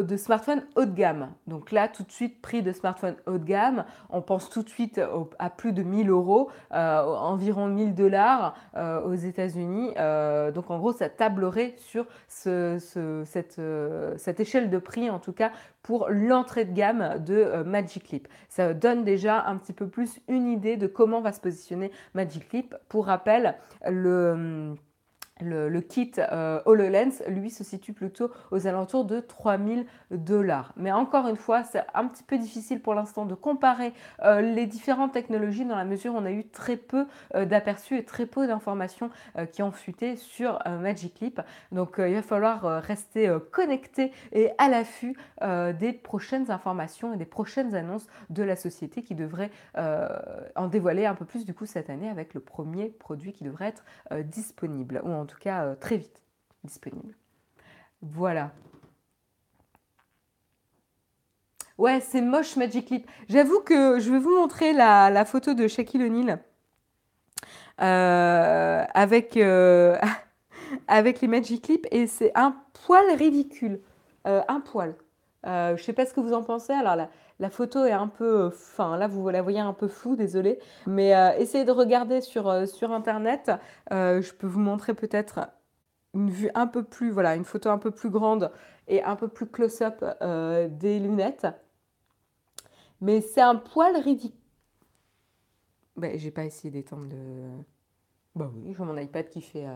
de 0.00 0.16
smartphone 0.16 0.62
haut 0.76 0.86
de 0.86 0.94
gamme. 0.94 1.30
Donc 1.46 1.70
là, 1.70 1.88
tout 1.88 2.02
de 2.02 2.10
suite, 2.10 2.40
prix 2.40 2.62
de 2.62 2.72
smartphone 2.72 3.16
haut 3.26 3.38
de 3.38 3.44
gamme, 3.44 3.84
on 4.08 4.22
pense 4.22 4.48
tout 4.48 4.62
de 4.62 4.68
suite 4.68 5.00
à 5.38 5.50
plus 5.50 5.72
de 5.72 5.82
1000 5.82 6.08
euros, 6.08 6.50
euh, 6.72 7.02
environ 7.02 7.66
1000 7.66 7.94
dollars 7.94 8.54
euh, 8.76 9.02
aux 9.02 9.14
États-Unis. 9.14 9.92
Euh, 9.98 10.50
donc 10.50 10.70
en 10.70 10.78
gros, 10.78 10.92
ça 10.92 11.08
tablerait 11.08 11.74
sur 11.76 12.06
ce, 12.28 12.78
cette, 13.26 14.40
échelle 14.40 14.70
de 14.70 14.78
prix, 14.78 15.10
en 15.10 15.18
tout 15.18 15.32
cas 15.32 15.52
pour 15.82 16.08
l'entrée 16.08 16.64
de 16.64 16.72
gamme 16.72 17.18
de 17.18 17.62
Magic. 17.64 18.28
Ça 18.48 18.72
donne 18.72 19.04
déjà 19.04 19.44
un 19.46 19.56
petit 19.56 19.72
peu 19.72 19.88
plus 19.88 20.20
une 20.28 20.46
idée 20.46 20.76
de 20.76 20.86
comment 20.86 21.20
va 21.20 21.32
se 21.32 21.40
positionner 21.40 21.90
Magic 22.14 22.52
Leap. 22.52 22.76
Pour 22.88 23.06
rappel, 23.06 23.56
le 23.84 24.76
le, 25.42 25.80
kit 25.80 26.12
euh, 26.18 26.60
HoloLens, 26.66 27.22
lui, 27.28 27.50
se 27.50 27.64
situe 27.64 27.92
plutôt 27.92 28.30
aux 28.50 28.66
alentours 28.66 29.04
de 29.04 29.20
3000 29.20 29.86
dollars. 30.10 30.72
Mais 30.76 30.92
encore 30.92 31.28
une 31.28 31.36
fois, 31.36 31.62
c'est 31.64 31.82
un 31.94 32.06
petit 32.06 32.22
peu 32.22 32.38
difficile 32.38 32.80
pour 32.80 32.94
l'instant 32.94 33.26
de 33.26 33.34
comparer 33.34 33.92
euh, 34.22 34.40
les 34.40 34.66
différentes 34.66 35.12
technologies 35.12 35.64
dans 35.64 35.76
la 35.76 35.84
mesure 35.84 36.14
où 36.14 36.18
on 36.18 36.24
a 36.24 36.30
eu 36.30 36.44
très 36.44 36.76
peu 36.76 37.06
euh, 37.34 37.44
d'aperçus 37.44 37.96
et 37.96 38.04
très 38.04 38.26
peu 38.26 38.46
d'informations 38.46 39.10
qui 39.52 39.62
ont 39.62 39.72
fuité 39.72 40.16
sur 40.16 40.58
Magic 40.66 41.20
Leap. 41.20 41.40
Donc 41.70 41.94
il 41.98 42.14
va 42.14 42.22
falloir 42.22 42.82
rester 42.82 43.34
connecté 43.50 44.12
et 44.32 44.50
à 44.58 44.68
l'affût 44.68 45.16
des 45.40 45.92
prochaines 45.92 46.50
informations 46.50 47.14
et 47.14 47.16
des 47.16 47.24
prochaines 47.24 47.74
annonces 47.74 48.06
de 48.30 48.42
la 48.42 48.56
société 48.56 49.02
qui 49.02 49.14
devrait 49.14 49.50
en 49.74 50.68
dévoiler 50.68 51.06
un 51.06 51.14
peu 51.14 51.24
plus 51.24 51.44
du 51.44 51.54
coup 51.54 51.66
cette 51.66 51.90
année 51.90 52.08
avec 52.08 52.34
le 52.34 52.40
premier 52.40 52.88
produit 52.88 53.32
qui 53.32 53.44
devrait 53.44 53.68
être 53.68 53.84
disponible 54.24 55.00
cas 55.38 55.64
euh, 55.64 55.74
très 55.74 55.96
vite 55.96 56.20
disponible. 56.64 57.14
Voilà. 58.00 58.50
Ouais, 61.78 62.00
c'est 62.00 62.20
moche 62.20 62.56
Magic 62.56 62.90
Leap. 62.90 63.10
J'avoue 63.28 63.60
que 63.60 63.98
je 63.98 64.10
vais 64.10 64.18
vous 64.18 64.34
montrer 64.34 64.72
la, 64.72 65.24
photo 65.24 65.54
de 65.54 65.66
Shaquille 65.66 66.04
O'Neal 66.04 66.38
euh, 67.80 68.84
avec, 68.94 69.36
euh, 69.36 69.98
avec 70.88 71.20
les 71.20 71.28
Magic 71.28 71.68
Leap 71.68 71.86
et 71.90 72.06
c'est 72.06 72.32
un 72.34 72.56
poil 72.86 73.04
ridicule. 73.16 73.80
un 74.24 74.60
poil. 74.60 74.94
je 75.44 75.82
sais 75.82 75.92
pas 75.92 76.06
ce 76.06 76.14
que 76.14 76.20
vous 76.20 76.32
en 76.32 76.42
pensez. 76.42 76.72
Alors 76.72 76.96
là, 76.96 77.08
la 77.42 77.50
photo 77.50 77.84
est 77.84 77.90
un 77.90 78.06
peu, 78.06 78.46
enfin 78.46 78.96
là 78.96 79.08
vous 79.08 79.28
la 79.28 79.42
voyez 79.42 79.58
un 79.58 79.72
peu 79.72 79.88
floue, 79.88 80.14
désolé, 80.14 80.60
mais 80.86 81.12
euh, 81.16 81.32
essayez 81.38 81.64
de 81.64 81.72
regarder 81.72 82.20
sur, 82.20 82.48
euh, 82.48 82.64
internet. 82.82 83.50
Euh, 83.92 84.22
je 84.22 84.32
peux 84.32 84.46
vous 84.46 84.60
montrer 84.60 84.94
peut-être 84.94 85.50
une 86.14 86.30
vue 86.30 86.50
un 86.54 86.68
peu 86.68 86.84
plus, 86.84 87.10
voilà, 87.10 87.34
une 87.34 87.44
photo 87.44 87.68
un 87.70 87.78
peu 87.78 87.90
plus 87.90 88.10
grande 88.10 88.52
et 88.86 89.02
un 89.02 89.16
peu 89.16 89.26
plus 89.26 89.48
close-up 89.48 90.04
des 90.78 91.00
lunettes. 91.00 91.48
Mais 93.00 93.20
c'est 93.20 93.40
un 93.40 93.56
poil 93.56 93.96
ridicule. 93.96 94.38
Ben, 95.96 96.16
j'ai 96.16 96.30
pas 96.30 96.44
essayé 96.44 96.70
d'étendre 96.70 97.06
le. 97.10 97.48
Bah 98.36 98.50
oui, 98.54 98.72
j'ai 98.76 98.84
mon 98.84 98.96
iPad 98.96 99.28
qui 99.28 99.40
fait 99.40 99.66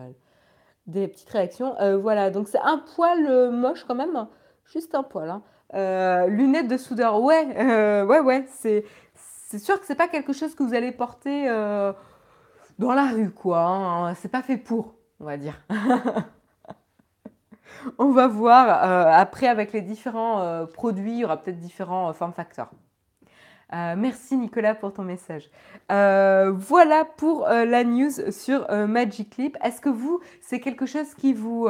des 0.86 1.08
petites 1.08 1.30
réactions. 1.30 1.74
voilà, 2.00 2.30
donc 2.30 2.46
c'est 2.46 2.60
un 2.60 2.78
poil 2.78 3.50
moche 3.50 3.82
quand 3.84 3.96
même, 3.96 4.28
juste 4.66 4.94
un 4.94 5.02
poil. 5.02 5.30
Hein. 5.30 5.42
Euh, 5.74 6.28
lunettes 6.28 6.68
de 6.68 6.76
soudeur, 6.76 7.20
ouais, 7.20 7.48
euh, 7.58 8.04
ouais, 8.04 8.20
ouais, 8.20 8.46
c'est, 8.50 8.84
sûr 9.58 9.80
que 9.80 9.86
c'est 9.86 9.96
pas 9.96 10.08
quelque 10.08 10.32
chose 10.32 10.54
que 10.54 10.62
vous 10.62 10.74
allez 10.74 10.92
porter 10.92 11.48
euh, 11.48 11.92
dans 12.78 12.94
la 12.94 13.06
rue, 13.06 13.30
quoi. 13.30 13.60
Hein. 13.60 14.14
C'est 14.14 14.30
pas 14.30 14.42
fait 14.42 14.58
pour, 14.58 14.94
on 15.18 15.24
va 15.24 15.36
dire. 15.36 15.60
on 17.98 18.12
va 18.12 18.28
voir 18.28 18.68
après 19.12 19.48
avec 19.48 19.72
les 19.72 19.82
différents 19.82 20.66
produits, 20.72 21.12
il 21.12 21.18
y 21.18 21.24
aura 21.24 21.38
peut-être 21.38 21.58
différents 21.58 22.12
form 22.12 22.32
factors. 22.32 22.70
Merci 23.72 24.36
Nicolas 24.36 24.76
pour 24.76 24.92
ton 24.92 25.02
message. 25.02 25.50
Voilà 25.88 27.04
pour 27.16 27.48
la 27.48 27.84
news 27.84 28.30
sur 28.30 28.70
Magic. 28.86 29.40
Est-ce 29.62 29.80
que 29.80 29.88
vous, 29.88 30.20
c'est 30.40 30.60
quelque 30.60 30.86
chose 30.86 31.14
qui 31.14 31.32
vous, 31.32 31.68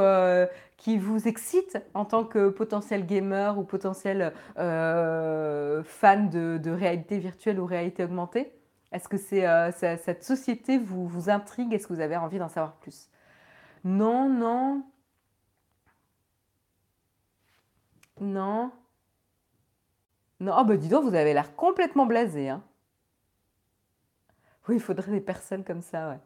qui 0.87 0.99
vous 0.99 1.27
excite 1.27 1.79
en 1.95 2.05
tant 2.05 2.23
que 2.23 2.49
potentiel 2.49 3.07
gamer 3.07 3.59
ou 3.59 3.65
potentiel 3.65 4.33
fan 4.55 6.31
de, 6.31 6.71
réalité 6.71 7.19
virtuelle 7.19 7.59
ou 7.59 7.67
réalité 7.67 8.05
augmentée? 8.05 8.53
Est-ce 8.93 9.09
que 9.09 9.17
c'est, 9.17 9.45
cette 9.73 10.23
société 10.23 10.79
vous, 10.79 11.09
vous 11.09 11.29
intrigue? 11.29 11.75
Est-ce 11.75 11.89
que 11.89 11.93
vous 11.93 11.99
avez 11.99 12.17
envie 12.17 12.39
d'en 12.39 12.49
savoir 12.49 12.77
plus? 12.77 13.11
Non, 13.83 14.29
non. 14.29 14.85
Non. 18.21 18.71
Non, 20.39 20.55
oh 20.57 20.65
bah 20.65 20.77
dis 20.77 20.89
donc, 20.89 21.03
vous 21.03 21.17
avez 21.17 21.35
l'air 21.35 21.57
complètement 21.57 22.07
blasé. 22.07 22.49
Hein. 22.49 22.63
Oui, 24.69 24.77
il 24.77 24.81
faudrait 24.81 25.11
des 25.11 25.21
personnes 25.21 25.65
comme 25.65 25.83
ça, 25.83 26.11
ouais. 26.11 26.21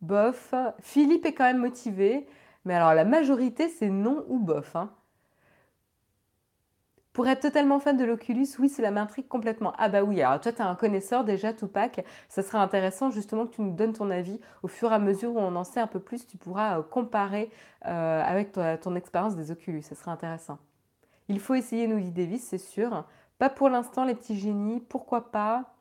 Bof. 0.00 0.54
Philippe 0.80 1.26
est 1.26 1.34
quand 1.34 1.44
même 1.44 1.58
motivé. 1.58 2.26
Mais 2.64 2.74
alors, 2.74 2.94
la 2.94 3.04
majorité, 3.04 3.68
c'est 3.68 3.88
non 3.88 4.24
ou 4.28 4.38
bof. 4.38 4.76
Hein. 4.76 4.90
Pour 7.12 7.26
être 7.26 7.40
totalement 7.40 7.80
fan 7.80 7.96
de 7.96 8.04
l'Oculus, 8.04 8.46
oui, 8.60 8.68
cela 8.68 8.92
m'intrigue 8.92 9.26
complètement. 9.26 9.72
Ah 9.76 9.88
bah 9.88 10.04
oui, 10.04 10.22
alors 10.22 10.40
toi, 10.40 10.52
tu 10.52 10.58
es 10.58 10.62
un 10.62 10.76
connaisseur 10.76 11.24
déjà, 11.24 11.52
Tupac. 11.52 12.04
Ça 12.28 12.42
serait 12.44 12.58
intéressant 12.58 13.10
justement 13.10 13.46
que 13.46 13.56
tu 13.56 13.62
nous 13.62 13.72
donnes 13.72 13.92
ton 13.92 14.10
avis. 14.10 14.38
Au 14.62 14.68
fur 14.68 14.92
et 14.92 14.94
à 14.94 15.00
mesure 15.00 15.34
où 15.34 15.38
on 15.40 15.56
en 15.56 15.64
sait 15.64 15.80
un 15.80 15.88
peu 15.88 15.98
plus, 15.98 16.26
tu 16.28 16.36
pourras 16.36 16.78
euh, 16.78 16.82
comparer 16.82 17.50
euh, 17.86 18.22
avec 18.22 18.52
ton 18.52 18.94
expérience 18.94 19.34
des 19.34 19.50
Oculus. 19.50 19.82
Ça 19.82 19.96
serait 19.96 20.12
intéressant. 20.12 20.58
Il 21.28 21.40
faut 21.40 21.54
essayer, 21.54 21.88
nous 21.88 21.98
dit 22.00 22.12
Davis, 22.12 22.44
c'est 22.46 22.58
sûr. 22.58 23.04
Pas 23.38 23.50
pour 23.50 23.68
l'instant, 23.68 24.04
les 24.04 24.14
petits 24.14 24.38
génies. 24.38 24.80
Pourquoi 24.80 25.32
pas? 25.32 25.74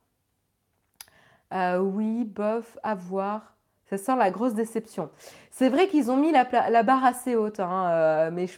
Euh, 1.54 1.80
Oui, 1.80 2.24
bof, 2.26 2.78
à 2.82 2.96
voir. 2.96 3.57
Ça 3.90 3.98
sent 3.98 4.16
la 4.18 4.32
grosse 4.32 4.54
déception. 4.54 5.10
C'est 5.52 5.70
vrai 5.70 5.88
qu'ils 5.88 6.12
ont 6.12 6.18
mis 6.18 6.32
la, 6.32 6.44
barre 6.84 7.06
assez 7.06 7.36
haute, 7.36 7.60
hein, 7.60 7.90
euh, 7.90 8.30
mais 8.32 8.48
je 8.48 8.58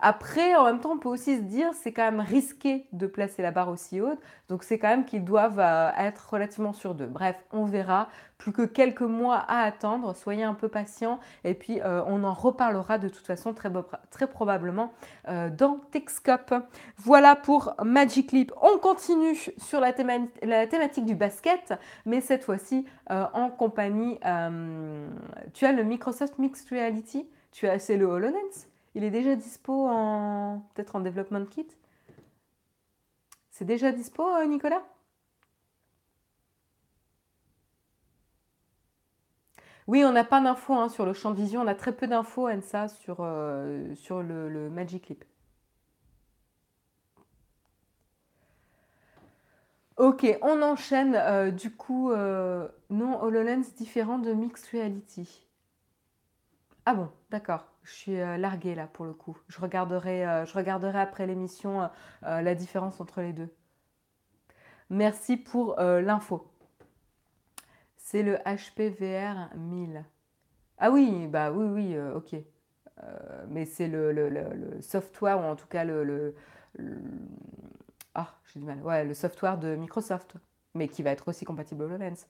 après, 0.00 0.54
en 0.54 0.64
même 0.64 0.80
temps, 0.80 0.92
on 0.92 0.98
peut 0.98 1.08
aussi 1.08 1.36
se 1.36 1.42
dire 1.42 1.70
c'est 1.74 1.92
quand 1.92 2.04
même 2.04 2.20
risqué 2.20 2.86
de 2.92 3.06
placer 3.06 3.42
la 3.42 3.50
barre 3.50 3.68
aussi 3.68 4.00
haute, 4.00 4.18
donc 4.48 4.64
c'est 4.64 4.78
quand 4.78 4.88
même 4.88 5.04
qu'ils 5.04 5.24
doivent 5.24 5.60
euh, 5.60 5.90
être 5.98 6.30
relativement 6.30 6.72
sur 6.72 6.94
deux. 6.94 7.06
Bref, 7.06 7.36
on 7.52 7.64
verra. 7.64 8.08
Plus 8.38 8.52
que 8.52 8.62
quelques 8.62 9.02
mois 9.02 9.36
à 9.36 9.64
attendre, 9.64 10.16
soyez 10.16 10.44
un 10.44 10.54
peu 10.54 10.68
patient 10.68 11.20
et 11.44 11.52
puis 11.52 11.82
euh, 11.82 12.02
on 12.06 12.24
en 12.24 12.32
reparlera 12.32 12.96
de 12.96 13.10
toute 13.10 13.26
façon 13.26 13.52
très, 13.52 13.70
très 14.10 14.26
probablement 14.26 14.94
euh, 15.28 15.50
dans 15.50 15.78
Techscope. 15.90 16.54
Voilà 16.96 17.36
pour 17.36 17.74
Magic 17.84 18.32
Leap. 18.32 18.50
On 18.62 18.78
continue 18.78 19.36
sur 19.58 19.80
la, 19.80 19.92
la 20.42 20.66
thématique 20.66 21.04
du 21.04 21.14
basket, 21.14 21.74
mais 22.06 22.22
cette 22.22 22.44
fois-ci 22.44 22.86
en 23.10 23.50
compagnie. 23.50 24.18
tu 25.52 25.66
as 25.66 25.72
le 25.72 25.84
Microsoft 25.84 26.38
Mixed 26.38 26.70
Reality, 26.70 27.28
tu 27.52 27.68
as 27.68 27.78
c'est 27.78 27.98
le 27.98 28.06
HoloLens? 28.06 28.69
Il 28.94 29.04
est 29.04 29.10
déjà 29.10 29.36
dispo 29.36 29.86
en 29.88 30.60
peut-être 30.74 30.96
en 30.96 31.00
development 31.00 31.46
kit? 31.46 31.66
C'est 33.60 33.66
déjà 33.66 33.92
dispo, 33.92 34.26
euh, 34.26 34.46
Nicolas? 34.46 34.82
Oui, 39.86 40.02
on 40.04 40.12
n'a 40.12 40.24
pas 40.24 40.40
d'infos 40.40 40.74
hein, 40.74 40.88
sur 40.88 41.04
le 41.04 41.12
champ 41.12 41.30
de 41.30 41.36
vision. 41.36 41.60
On 41.60 41.66
a 41.66 41.74
très 41.74 41.92
peu 41.92 42.06
d'infos, 42.06 42.48
Ensa, 42.48 42.88
sur, 42.88 43.18
euh, 43.20 43.94
sur 43.96 44.22
le, 44.22 44.70
Magic 44.70 45.08
Leap. 45.08 45.24
Ok, 49.98 50.26
on 50.40 50.62
enchaîne. 50.62 51.14
Euh, 51.14 51.50
du 51.50 51.70
coup, 51.70 52.12
non, 52.90 53.22
HoloLens 53.22 53.74
différent 53.76 54.18
de 54.18 54.32
Mixed 54.32 54.70
Reality. 54.72 55.46
Ah 56.86 56.94
bon, 56.94 57.10
d'accord 57.30 57.66
je 57.82 57.92
suis 57.92 58.20
euh, 58.20 58.36
larguée 58.36 58.74
là 58.74 58.86
pour 58.86 59.04
le 59.04 59.12
coup. 59.12 59.38
Je 59.48 59.60
regarderai, 59.60 60.26
euh, 60.26 60.44
je 60.46 60.54
regarderai 60.54 61.00
après 61.00 61.26
l'émission 61.26 61.88
euh, 62.24 62.40
la 62.40 62.54
différence 62.54 63.00
entre 63.00 63.20
les 63.20 63.32
deux. 63.32 63.48
Merci 64.90 65.36
pour 65.36 65.76
l'info. 65.78 66.50
C'est 67.96 68.24
le 68.24 68.38
HP 68.38 68.90
VR 68.90 69.54
1000. 69.56 70.04
Ah 70.78 70.90
oui, 70.90 71.28
bah 71.28 71.52
oui, 71.52 71.64
oui, 71.64 71.98
ok. 72.16 72.34
mais 73.46 73.66
c'est 73.66 73.86
le, 73.86 74.80
software, 74.80 75.38
ou 75.38 75.44
en 75.44 75.54
tout 75.54 75.68
cas 75.68 75.84
le. 75.84 76.34
ah, 78.16 78.34
j'ai 78.46 78.58
du 78.58 78.66
mal. 78.66 78.82
Ouais, 78.82 79.04
le 79.04 79.14
software 79.14 79.58
de 79.58 79.76
Microsoft, 79.76 80.34
mais 80.74 80.88
qui 80.88 81.04
va 81.04 81.10
être 81.10 81.28
aussi 81.28 81.44
compatible 81.44 81.84
HoloLens. 81.84 82.26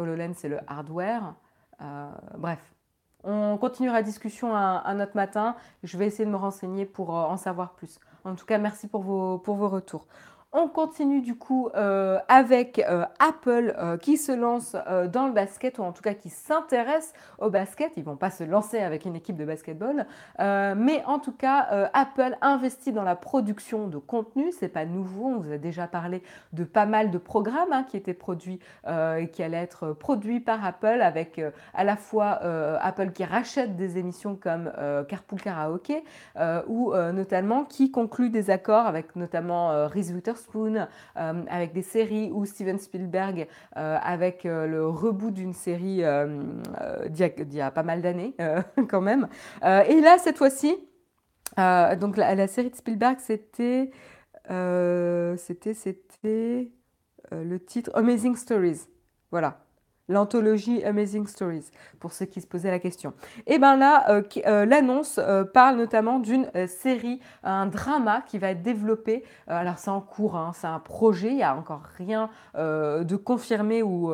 HoloLens, 0.00 0.34
c'est 0.34 0.48
le 0.48 0.58
hardware. 0.66 1.36
bref, 2.36 2.74
on 3.24 3.56
continuera 3.56 3.98
la 3.98 4.02
discussion 4.02 4.54
un, 4.56 5.00
autre 5.00 5.14
matin. 5.14 5.56
Je 5.82 5.96
vais 5.96 6.06
essayer 6.06 6.24
de 6.24 6.30
me 6.30 6.36
renseigner 6.36 6.86
pour 6.86 7.16
euh, 7.16 7.22
en 7.22 7.36
savoir 7.36 7.74
plus. 7.74 8.00
En 8.24 8.34
tout 8.34 8.46
cas, 8.46 8.58
merci 8.58 8.88
pour 8.88 9.02
vos, 9.02 9.38
pour 9.38 9.56
vos 9.56 9.68
retours. 9.68 10.06
On 10.54 10.68
continue 10.68 11.22
du 11.22 11.34
coup 11.34 11.70
euh, 11.74 12.18
avec 12.28 12.78
euh, 12.78 13.06
Apple 13.18 13.74
euh, 13.78 13.96
qui 13.96 14.18
se 14.18 14.32
lance 14.32 14.76
dans 15.10 15.26
le 15.26 15.32
basket 15.32 15.78
ou 15.78 15.82
en 15.82 15.92
tout 15.92 16.02
cas 16.02 16.12
qui 16.12 16.28
s'intéresse 16.28 17.14
au 17.38 17.48
basket. 17.48 17.92
Ils 17.96 18.04
vont 18.04 18.16
pas 18.16 18.30
se 18.30 18.44
lancer 18.44 18.78
avec 18.78 19.06
une 19.06 19.16
équipe 19.16 19.36
de 19.36 19.46
basketball, 19.46 20.06
mais 20.38 21.02
en 21.06 21.18
tout 21.18 21.32
cas 21.32 21.88
Apple 21.94 22.36
investit 22.42 22.92
dans 22.92 23.02
la 23.02 23.16
production 23.16 23.88
de 23.88 23.96
contenu. 23.96 24.52
C'est 24.52 24.68
pas 24.68 24.84
nouveau. 24.84 25.28
On 25.28 25.38
vous 25.38 25.52
a 25.52 25.58
déjà 25.58 25.86
parlé 25.86 26.22
de 26.52 26.64
pas 26.64 26.84
mal 26.84 27.10
de 27.10 27.18
programmes 27.18 27.72
hein, 27.72 27.84
qui 27.88 27.96
étaient 27.96 28.12
produits 28.12 28.60
et 28.86 29.28
qui 29.32 29.42
allaient 29.42 29.56
être 29.62 29.92
produits 29.92 30.40
par 30.40 30.64
Apple 30.64 31.00
avec 31.00 31.40
à 31.74 31.84
la 31.84 31.96
fois 31.96 32.40
Apple 32.82 33.12
qui 33.12 33.24
rachète 33.24 33.76
des 33.76 33.96
émissions 33.96 34.36
comme 34.36 34.70
Carpool 35.08 35.40
Karaoke 35.40 36.02
ou 36.68 36.92
notamment 36.94 37.64
qui 37.64 37.90
conclut 37.90 38.30
des 38.30 38.50
accords 38.50 38.86
avec 38.86 39.16
notamment 39.16 39.88
Reese 39.88 40.12
Witherspoon 40.12 40.41
Euh, 41.16 41.42
avec 41.48 41.72
des 41.72 41.82
séries 41.82 42.30
ou 42.32 42.44
Steven 42.44 42.78
Spielberg 42.78 43.46
euh, 43.76 43.98
avec 44.02 44.46
euh, 44.46 44.66
le 44.66 44.88
reboot 44.88 45.32
d'une 45.32 45.52
série 45.52 46.02
d'il 47.08 47.54
y, 47.54 47.60
a 47.60 47.70
pas 47.70 47.82
mal 47.82 48.02
d'années 48.02 48.34
quand 48.88 49.00
même. 49.00 49.28
et 49.62 50.00
là, 50.00 50.18
cette 50.18 50.38
fois-ci, 50.38 50.76
donc 51.56 52.16
la, 52.16 52.46
série 52.46 52.70
de 52.70 52.76
Spielberg, 52.76 53.18
c'était 53.20 53.90
c'était 55.36 55.74
c'était 55.74 56.70
le 57.30 57.58
titre 57.58 57.90
Amazing 57.94 58.36
Stories. 58.36 58.86
Voilà 59.30 59.58
l'anthologie 60.08 60.84
Amazing 60.84 61.26
Stories, 61.26 61.70
pour 62.00 62.12
ceux 62.12 62.26
qui 62.26 62.40
se 62.40 62.46
posaient 62.46 62.70
la 62.70 62.78
question. 62.78 63.12
Et 63.46 63.58
bien 63.58 63.76
là, 63.76 64.10
euh, 64.10 64.22
euh, 64.46 64.64
l'annonce 64.64 65.18
euh, 65.22 65.44
parle 65.44 65.76
notamment 65.76 66.18
d'une 66.18 66.50
série, 66.66 67.20
un 67.44 67.66
drama 67.66 68.22
qui 68.26 68.38
va 68.38 68.50
être 68.50 68.62
développé. 68.62 69.24
alors 69.46 69.78
c'est 69.78 69.90
en 69.90 70.00
cours, 70.00 70.36
hein, 70.36 70.52
c'est 70.54 70.66
un 70.66 70.78
projet, 70.80 71.28
il 71.28 71.36
n'y 71.36 71.42
a 71.42 71.56
encore 71.56 71.82
rien 71.98 72.28
de 72.54 73.16
confirmé 73.16 73.82
ou 73.82 74.12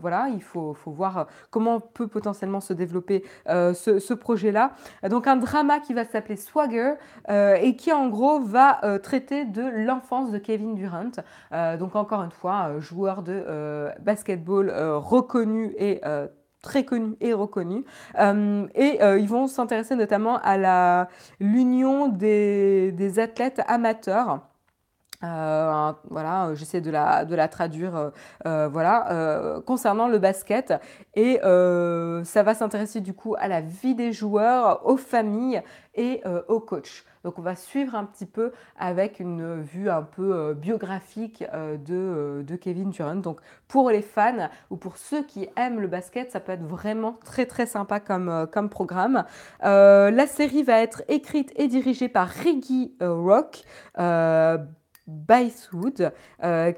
voilà, 0.00 0.28
il 0.28 0.42
faut, 0.42 0.74
faut, 0.74 0.90
voir 0.90 1.26
comment 1.50 1.80
peut 1.80 2.08
potentiellement 2.08 2.60
se 2.60 2.72
développer 2.72 3.24
ce, 3.46 4.14
projet-là. 4.14 4.72
Donc 5.08 5.26
un 5.26 5.36
drama 5.36 5.80
qui 5.80 5.92
va 5.92 6.04
s'appeler 6.04 6.36
Swagger 6.36 6.94
et 7.28 7.76
qui 7.76 7.92
en 7.92 8.08
gros 8.08 8.40
va 8.40 8.80
traiter 9.02 9.44
de 9.44 9.62
l'enfance 9.62 10.30
de 10.30 10.38
Kevin 10.38 10.74
Durant. 10.74 11.10
donc 11.78 11.96
encore 11.96 12.22
une 12.22 12.30
fois, 12.30 12.78
joueur 12.80 13.22
de 13.22 13.90
basketball 14.00 14.72
reconnu 15.24 15.70
connu 15.70 15.74
et 15.78 16.00
euh, 16.04 16.28
très 16.62 16.84
connu 16.84 17.16
et 17.20 17.32
reconnu. 17.32 17.84
Euh, 18.18 18.66
et 18.74 19.02
euh, 19.02 19.18
ils 19.18 19.28
vont 19.28 19.46
s'intéresser 19.46 19.96
notamment 19.96 20.38
à 20.42 21.08
l'union 21.40 22.08
des 22.08 23.18
athlètes 23.18 23.60
amateurs. 23.66 24.40
Voilà, 25.20 26.50
j'essaie 26.54 26.80
de 26.80 26.90
la, 26.90 27.48
traduire 27.48 28.12
voilà, 28.44 29.60
concernant 29.66 30.08
le 30.08 30.18
basket. 30.18 30.74
Et 31.14 31.38
ça 31.42 32.42
va 32.42 32.54
s'intéresser 32.54 33.00
du 33.00 33.14
coup 33.14 33.34
à 33.38 33.48
la 33.48 33.60
vie 33.60 33.94
des 33.94 34.12
joueurs, 34.12 34.86
aux 34.86 34.96
familles 34.96 35.62
et 35.94 36.22
aux 36.48 36.60
coachs. 36.60 37.04
Donc 37.24 37.38
on 37.38 37.42
va 37.42 37.56
suivre 37.56 37.94
un 37.94 38.04
petit 38.04 38.26
peu 38.26 38.52
avec 38.78 39.18
une 39.18 39.60
vue 39.62 39.88
un 39.88 40.02
peu 40.02 40.34
euh, 40.34 40.54
biographique 40.54 41.42
euh, 41.54 41.78
euh, 41.90 42.42
de, 42.42 42.56
Kevin 42.56 42.90
Durant. 42.90 43.16
Donc 43.16 43.40
pour 43.66 43.90
les 43.90 44.02
fans 44.02 44.50
ou 44.68 44.76
pour 44.76 44.98
ceux 44.98 45.24
qui 45.24 45.48
aiment 45.56 45.80
le 45.80 45.88
basket, 45.88 46.30
ça 46.30 46.40
peut 46.40 46.52
être 46.52 46.66
vraiment 46.66 47.18
très 47.24 47.46
très 47.46 47.64
sympa 47.66 47.98
comme, 47.98 48.46
comme 48.52 48.68
programme. 48.68 49.24
la 49.62 50.26
série 50.26 50.62
va 50.62 50.80
être 50.80 51.02
écrite 51.08 51.50
et 51.56 51.66
dirigée 51.66 52.08
par 52.08 52.28
Reggie 52.28 52.94
Rock. 53.00 53.64
Bicewood, 55.06 56.12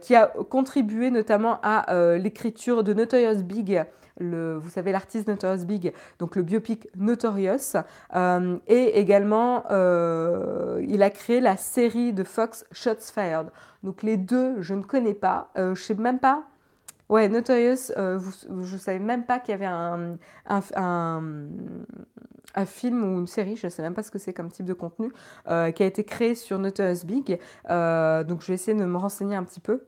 qui 0.01 0.15
a 0.15 0.27
contribué 0.51 1.11
notamment 1.11 1.59
à 1.63 2.17
l'écriture 2.19 2.83
de 2.85 2.93
Notorious 2.93 3.43
Big 3.43 3.87
vous 4.21 4.71
savez, 4.71 4.93
l'artiste 4.93 5.29
Notorious 5.29 5.65
Big, 5.65 5.93
donc 6.19 6.37
le 6.37 6.43
biopic 6.43 6.89
Notorious. 6.97 7.77
Euh, 8.15 8.59
et 8.67 8.99
également, 8.99 9.65
euh, 9.71 10.83
il 10.89 11.03
a 11.03 11.11
créé 11.11 11.41
la 11.41 11.57
série 11.57 12.13
de 12.13 12.25
Fox 12.25 12.65
Shots 12.73 13.13
Fired. 13.13 13.49
Donc 13.83 14.03
les 14.03 14.17
deux, 14.17 14.61
je 14.63 14.75
ne 14.75 14.83
connais 14.83 15.15
pas. 15.15 15.51
je 15.57 15.63
ne 15.71 15.75
sais 15.75 15.95
même 15.95 16.19
pas. 16.19 16.45
Ouais, 17.09 17.29
Notorious, 17.29 17.93
vous, 17.97 18.65
je 18.65 18.75
ne 18.75 18.81
savais 18.81 18.99
même 18.99 19.25
pas 19.25 19.39
qu'il 19.39 19.53
y 19.53 19.55
avait 19.55 19.67
un, 19.67 20.19
film 22.65 23.05
ou 23.05 23.19
une 23.19 23.27
série, 23.27 23.57
je 23.57 23.67
ne 23.67 23.71
sais 23.71 23.83
même 23.83 23.95
pas 23.95 24.03
ce 24.03 24.11
que 24.11 24.19
c'est 24.19 24.33
comme 24.33 24.51
type 24.51 24.67
de 24.67 24.73
contenu, 24.73 25.13
qui 25.47 25.83
a 25.83 25.87
été 25.87 26.05
créé 26.05 26.35
sur 26.35 26.59
Notorious 26.59 27.05
Big. 27.05 27.39
donc 27.69 28.43
je 28.43 28.47
vais 28.47 28.55
essayer 28.55 28.79
de 28.79 28.85
me 28.85 28.97
renseigner 28.97 29.37
un 29.37 29.45
petit 29.45 29.61
peu. 29.61 29.83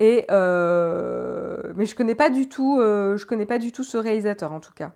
Et, 0.00 0.26
euh, 0.30 1.72
mais 1.74 1.86
je 1.86 1.94
connais 1.94 2.14
pas 2.14 2.30
du 2.30 2.48
tout, 2.48 2.78
euh, 2.80 3.16
je 3.16 3.26
connais 3.26 3.46
pas 3.46 3.58
du 3.58 3.72
tout 3.72 3.84
ce 3.84 3.96
réalisateur 3.98 4.52
en 4.52 4.60
tout 4.60 4.72
cas. 4.72 4.92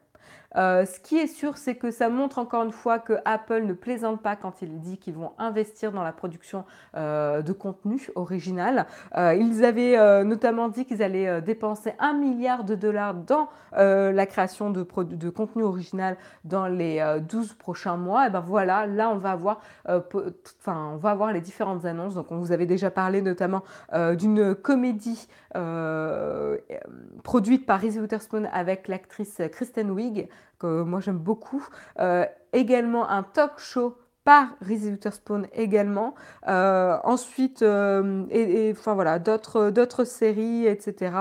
Euh, 0.56 0.84
ce 0.84 1.00
qui 1.00 1.16
est 1.16 1.26
sûr, 1.26 1.56
c'est 1.56 1.76
que 1.76 1.90
ça 1.90 2.08
montre 2.08 2.38
encore 2.38 2.64
une 2.64 2.72
fois 2.72 2.98
que 2.98 3.14
Apple 3.24 3.62
ne 3.62 3.72
plaisante 3.72 4.22
pas 4.22 4.36
quand 4.36 4.62
il 4.62 4.80
dit 4.80 4.98
qu'ils 4.98 5.14
vont 5.14 5.32
investir 5.38 5.92
dans 5.92 6.02
la 6.02 6.12
production 6.12 6.64
euh, 6.96 7.42
de 7.42 7.52
contenu 7.52 8.08
original. 8.14 8.86
Euh, 9.16 9.34
ils 9.34 9.64
avaient 9.64 10.22
notamment 10.24 10.68
dit 10.68 10.84
qu'ils 10.84 11.02
allaient 11.02 11.40
dépenser 11.40 11.94
un 11.98 12.14
milliard 12.14 12.64
de 12.64 12.74
dollars 12.74 13.14
dans 13.14 13.48
la 13.74 14.26
création 14.26 14.70
de, 14.70 14.86
de, 15.02 15.30
contenu 15.30 15.62
original 15.62 16.16
dans 16.44 16.66
les 16.66 17.02
12 17.28 17.54
prochains 17.54 17.96
mois. 17.96 18.26
Et 18.26 18.30
ben 18.30 18.40
voilà, 18.40 18.86
là 18.86 19.08
on 19.08 19.16
va 19.16 19.30
avoir, 19.30 19.60
les 21.32 21.40
différentes 21.40 21.84
annonces. 21.84 22.14
Donc 22.14 22.30
on 22.30 22.38
vous 22.38 22.52
avait 22.52 22.66
déjà 22.66 22.90
parlé 22.90 23.22
notamment 23.22 23.62
d'une 23.92 24.54
comédie 24.54 25.28
produite 27.22 27.66
par 27.66 27.80
Reese 27.80 27.98
Witherspoon 27.98 28.48
avec 28.52 28.88
l'actrice 28.88 29.40
Kristen 29.50 29.90
Wiig 29.90 30.28
que 30.62 30.82
moi 30.82 31.00
j'aime 31.00 31.18
beaucoup. 31.18 31.66
Euh, 31.98 32.24
également 32.52 33.08
un 33.08 33.22
talk 33.22 33.58
show 33.58 33.98
par 34.24 34.54
Reese 34.60 34.84
Witherspoon 34.84 35.42
également. 35.52 36.14
Euh, 36.46 36.96
ensuite, 37.02 37.62
euh, 37.62 38.24
et, 38.30 38.72
enfin 38.72 38.94
voilà, 38.94 39.18
d'autres, 39.18 39.70
d'autres 39.70 40.04
séries, 40.04 40.66
etc. 40.66 41.12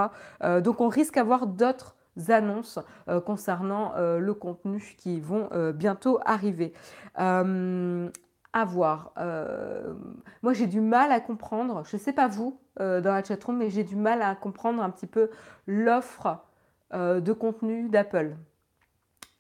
donc 0.64 0.82
on 0.82 0.88
risque 0.88 1.16
d'avoir 1.16 1.48
d'autres 1.48 1.96
annonces 2.28 2.78
concernant 3.26 3.94
le 3.98 4.34
contenu 4.34 4.96
qui 4.98 5.20
vont 5.20 5.50
bientôt 5.74 6.20
arriver. 6.26 6.74
à 7.16 8.66
voir. 8.66 9.14
moi, 10.44 10.54
j'ai 10.54 10.68
du 10.68 10.82
mal 10.82 11.12
à 11.12 11.22
comprendre, 11.22 11.84
je 11.86 11.96
ne 11.96 12.02
sais 12.02 12.14
pas 12.14 12.28
vous 12.28 12.60
dans 12.78 13.02
la 13.14 13.24
chatroom, 13.24 13.58
mais 13.58 13.70
j'ai 13.70 13.84
du 13.84 13.96
mal 13.96 14.22
à 14.22 14.36
comprendre 14.36 14.84
un 14.84 14.90
petit 14.90 15.08
peu 15.08 15.30
l'offre 15.66 16.38
de 16.94 17.34
contenu 17.34 17.90
d'Apple. 17.90 18.36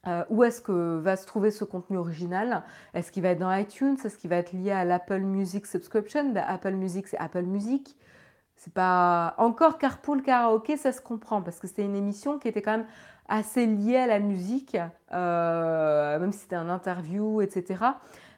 Euh, 0.07 0.23
où 0.29 0.43
est-ce 0.43 0.61
que 0.61 0.97
va 0.97 1.15
se 1.15 1.27
trouver 1.27 1.51
ce 1.51 1.63
contenu 1.63 1.97
original? 1.97 2.63
Est-ce 2.93 3.11
qu'il 3.11 3.21
va 3.21 3.29
être 3.29 3.39
dans 3.39 3.53
iTunes? 3.53 3.97
Est-ce 4.03 4.17
qu'il 4.17 4.31
va 4.31 4.37
être 4.37 4.51
lié 4.51 4.71
à 4.71 4.83
l'Apple 4.83 5.19
Music 5.19 5.67
Subscription? 5.67 6.31
Ben, 6.31 6.43
Apple 6.47 6.71
Music, 6.71 7.07
c'est 7.07 7.17
Apple 7.17 7.43
Music. 7.43 7.95
C'est 8.55 8.73
pas 8.73 9.35
encore 9.37 9.77
Carpool 9.77 10.21
Karaoke, 10.21 10.77
ça 10.77 10.91
se 10.91 11.01
comprend 11.01 11.41
parce 11.41 11.59
que 11.59 11.67
c'était 11.67 11.83
une 11.83 11.95
émission 11.95 12.37
qui 12.37 12.47
était 12.47 12.61
quand 12.61 12.77
même 12.77 12.85
assez 13.27 13.65
liée 13.65 13.97
à 13.97 14.07
la 14.07 14.19
musique, 14.19 14.77
euh, 15.13 16.19
même 16.19 16.31
si 16.31 16.39
c'était 16.39 16.57
un 16.57 16.69
interview, 16.69 17.41
etc. 17.41 17.83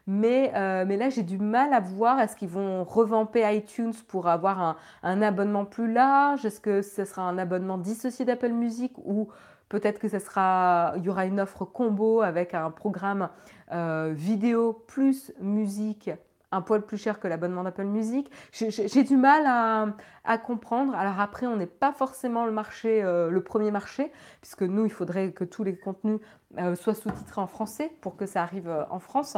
Mais, 0.05 0.51
euh, 0.55 0.85
mais 0.87 0.97
là, 0.97 1.09
j'ai 1.09 1.23
du 1.23 1.37
mal 1.37 1.73
à 1.73 1.79
voir. 1.79 2.19
Est-ce 2.19 2.35
qu'ils 2.35 2.49
vont 2.49 2.83
revamper 2.83 3.53
iTunes 3.55 3.93
pour 4.07 4.27
avoir 4.27 4.61
un, 4.61 4.75
un 5.01 5.21
abonnement 5.21 5.65
plus 5.65 5.91
large? 5.91 6.45
Est-ce 6.45 6.59
que 6.59 6.81
ce 6.81 7.05
sera 7.05 7.23
un 7.23 7.37
abonnement 7.37 7.77
dissocié 7.77 8.25
d'Apple 8.25 8.51
Music 8.51 8.93
ou 9.03 9.29
Peut-être 9.73 9.97
que 9.97 10.07
ce 10.07 10.19
sera, 10.19 10.93
il 10.97 11.03
y 11.03 11.09
aura 11.09 11.25
une 11.25 11.39
offre 11.39 11.65
combo 11.65 12.21
avec 12.21 12.53
un 12.53 12.69
programme 12.69 13.29
euh, 13.71 14.13
vidéo 14.15 14.71
plus 14.71 15.33
musique 15.39 16.11
un 16.51 16.61
poil 16.61 16.83
plus 16.83 16.99
cher 16.99 17.19
que 17.19 17.27
l'abonnement 17.27 17.63
d'Apple 17.63 17.85
Music. 17.85 18.29
J'ai 18.51 19.03
du 19.03 19.17
mal 19.17 19.95
à, 20.23 20.37
comprendre. 20.37 20.93
Alors 20.93 21.19
après, 21.19 21.47
on 21.47 21.57
n'est 21.57 21.65
pas 21.65 21.91
forcément 21.91 22.45
le 22.45 22.51
marché, 22.51 23.01
euh, 23.01 23.31
le 23.31 23.43
premier 23.43 23.71
marché, 23.71 24.11
puisque 24.41 24.61
nous, 24.61 24.85
il 24.85 24.91
faudrait 24.91 25.31
que 25.31 25.43
tous 25.43 25.63
les 25.63 25.75
contenus 25.75 26.19
euh, 26.59 26.75
soient 26.75 26.93
sous-titrés 26.93 27.41
en 27.41 27.47
français 27.47 27.91
pour 28.01 28.15
que 28.15 28.27
ça 28.27 28.43
arrive 28.43 28.69
en 28.91 28.99
France. 28.99 29.37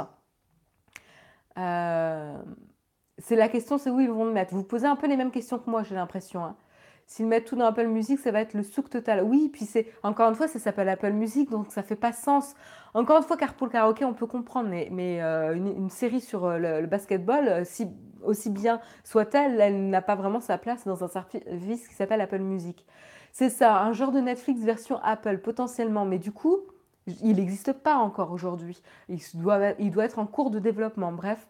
c'est 1.55 3.37
la 3.37 3.47
question, 3.47 3.77
c'est 3.77 3.89
où 3.89 4.01
ils 4.01 4.11
vont 4.11 4.25
le 4.25 4.33
mettre. 4.33 4.53
Vous 4.53 4.63
posez 4.65 4.87
un 4.87 4.97
peu 4.97 5.07
les 5.07 5.15
mêmes 5.15 5.31
questions 5.31 5.59
que 5.59 5.69
moi, 5.69 5.83
j'ai 5.83 5.95
l'impression. 5.95 6.43
Hein. 6.43 6.57
S'ils 7.07 7.27
mettent 7.27 7.45
tout 7.45 7.55
dans 7.55 7.65
Apple 7.65 7.87
Music, 7.87 8.19
ça 8.19 8.31
va 8.31 8.41
être 8.41 8.55
le 8.55 8.63
souk 8.63 8.89
total. 8.89 9.23
Oui, 9.23 9.49
puis 9.53 9.65
c'est 9.65 9.87
encore 10.01 10.29
une 10.29 10.35
fois, 10.35 10.47
ça 10.47 10.57
s'appelle 10.57 10.89
Apple 10.89 11.11
Music, 11.11 11.51
donc 11.51 11.71
ça 11.71 11.83
fait 11.83 11.95
pas 11.95 12.11
sens. 12.11 12.55
Encore 12.95 13.17
une 13.17 13.23
fois, 13.23 13.37
car 13.37 13.53
pour 13.53 13.67
le 13.67 13.71
karaoké, 13.71 14.05
on 14.05 14.13
peut 14.13 14.25
comprendre, 14.25 14.69
mais, 14.69 14.89
mais 14.91 15.21
euh, 15.21 15.53
une, 15.53 15.89
série 15.91 16.21
sur 16.21 16.45
euh, 16.45 16.81
le, 16.81 16.87
basketball, 16.87 17.47
euh, 17.47 17.63
si, 17.63 17.87
aussi 18.23 18.49
bien 18.49 18.79
soit-elle, 19.03 19.61
elle, 19.61 19.89
n'a 19.89 20.01
pas 20.01 20.15
vraiment 20.15 20.39
sa 20.39 20.57
place 20.57 20.85
dans 20.85 21.03
un 21.03 21.07
service 21.07 21.87
qui 21.87 21.93
s'appelle 21.93 22.21
Apple 22.21 22.39
Music. 22.39 22.85
C'est 23.31 23.49
ça, 23.49 23.81
un 23.83 23.93
genre 23.93 24.11
de 24.11 24.19
Netflix 24.19 24.61
version 24.61 24.99
Apple 25.03 25.39
potentiellement, 25.39 26.05
mais 26.05 26.17
du 26.17 26.31
coup, 26.31 26.57
il 27.05 27.35
n'existe 27.35 27.73
pas 27.73 27.97
encore 27.97 28.31
aujourd'hui. 28.31 28.81
Il 29.09 29.19
doit, 29.35 29.73
il 29.77 29.91
doit 29.91 30.05
être 30.05 30.17
en 30.17 30.25
cours 30.25 30.49
de 30.49 30.57
développement. 30.57 31.11
Bref, 31.11 31.47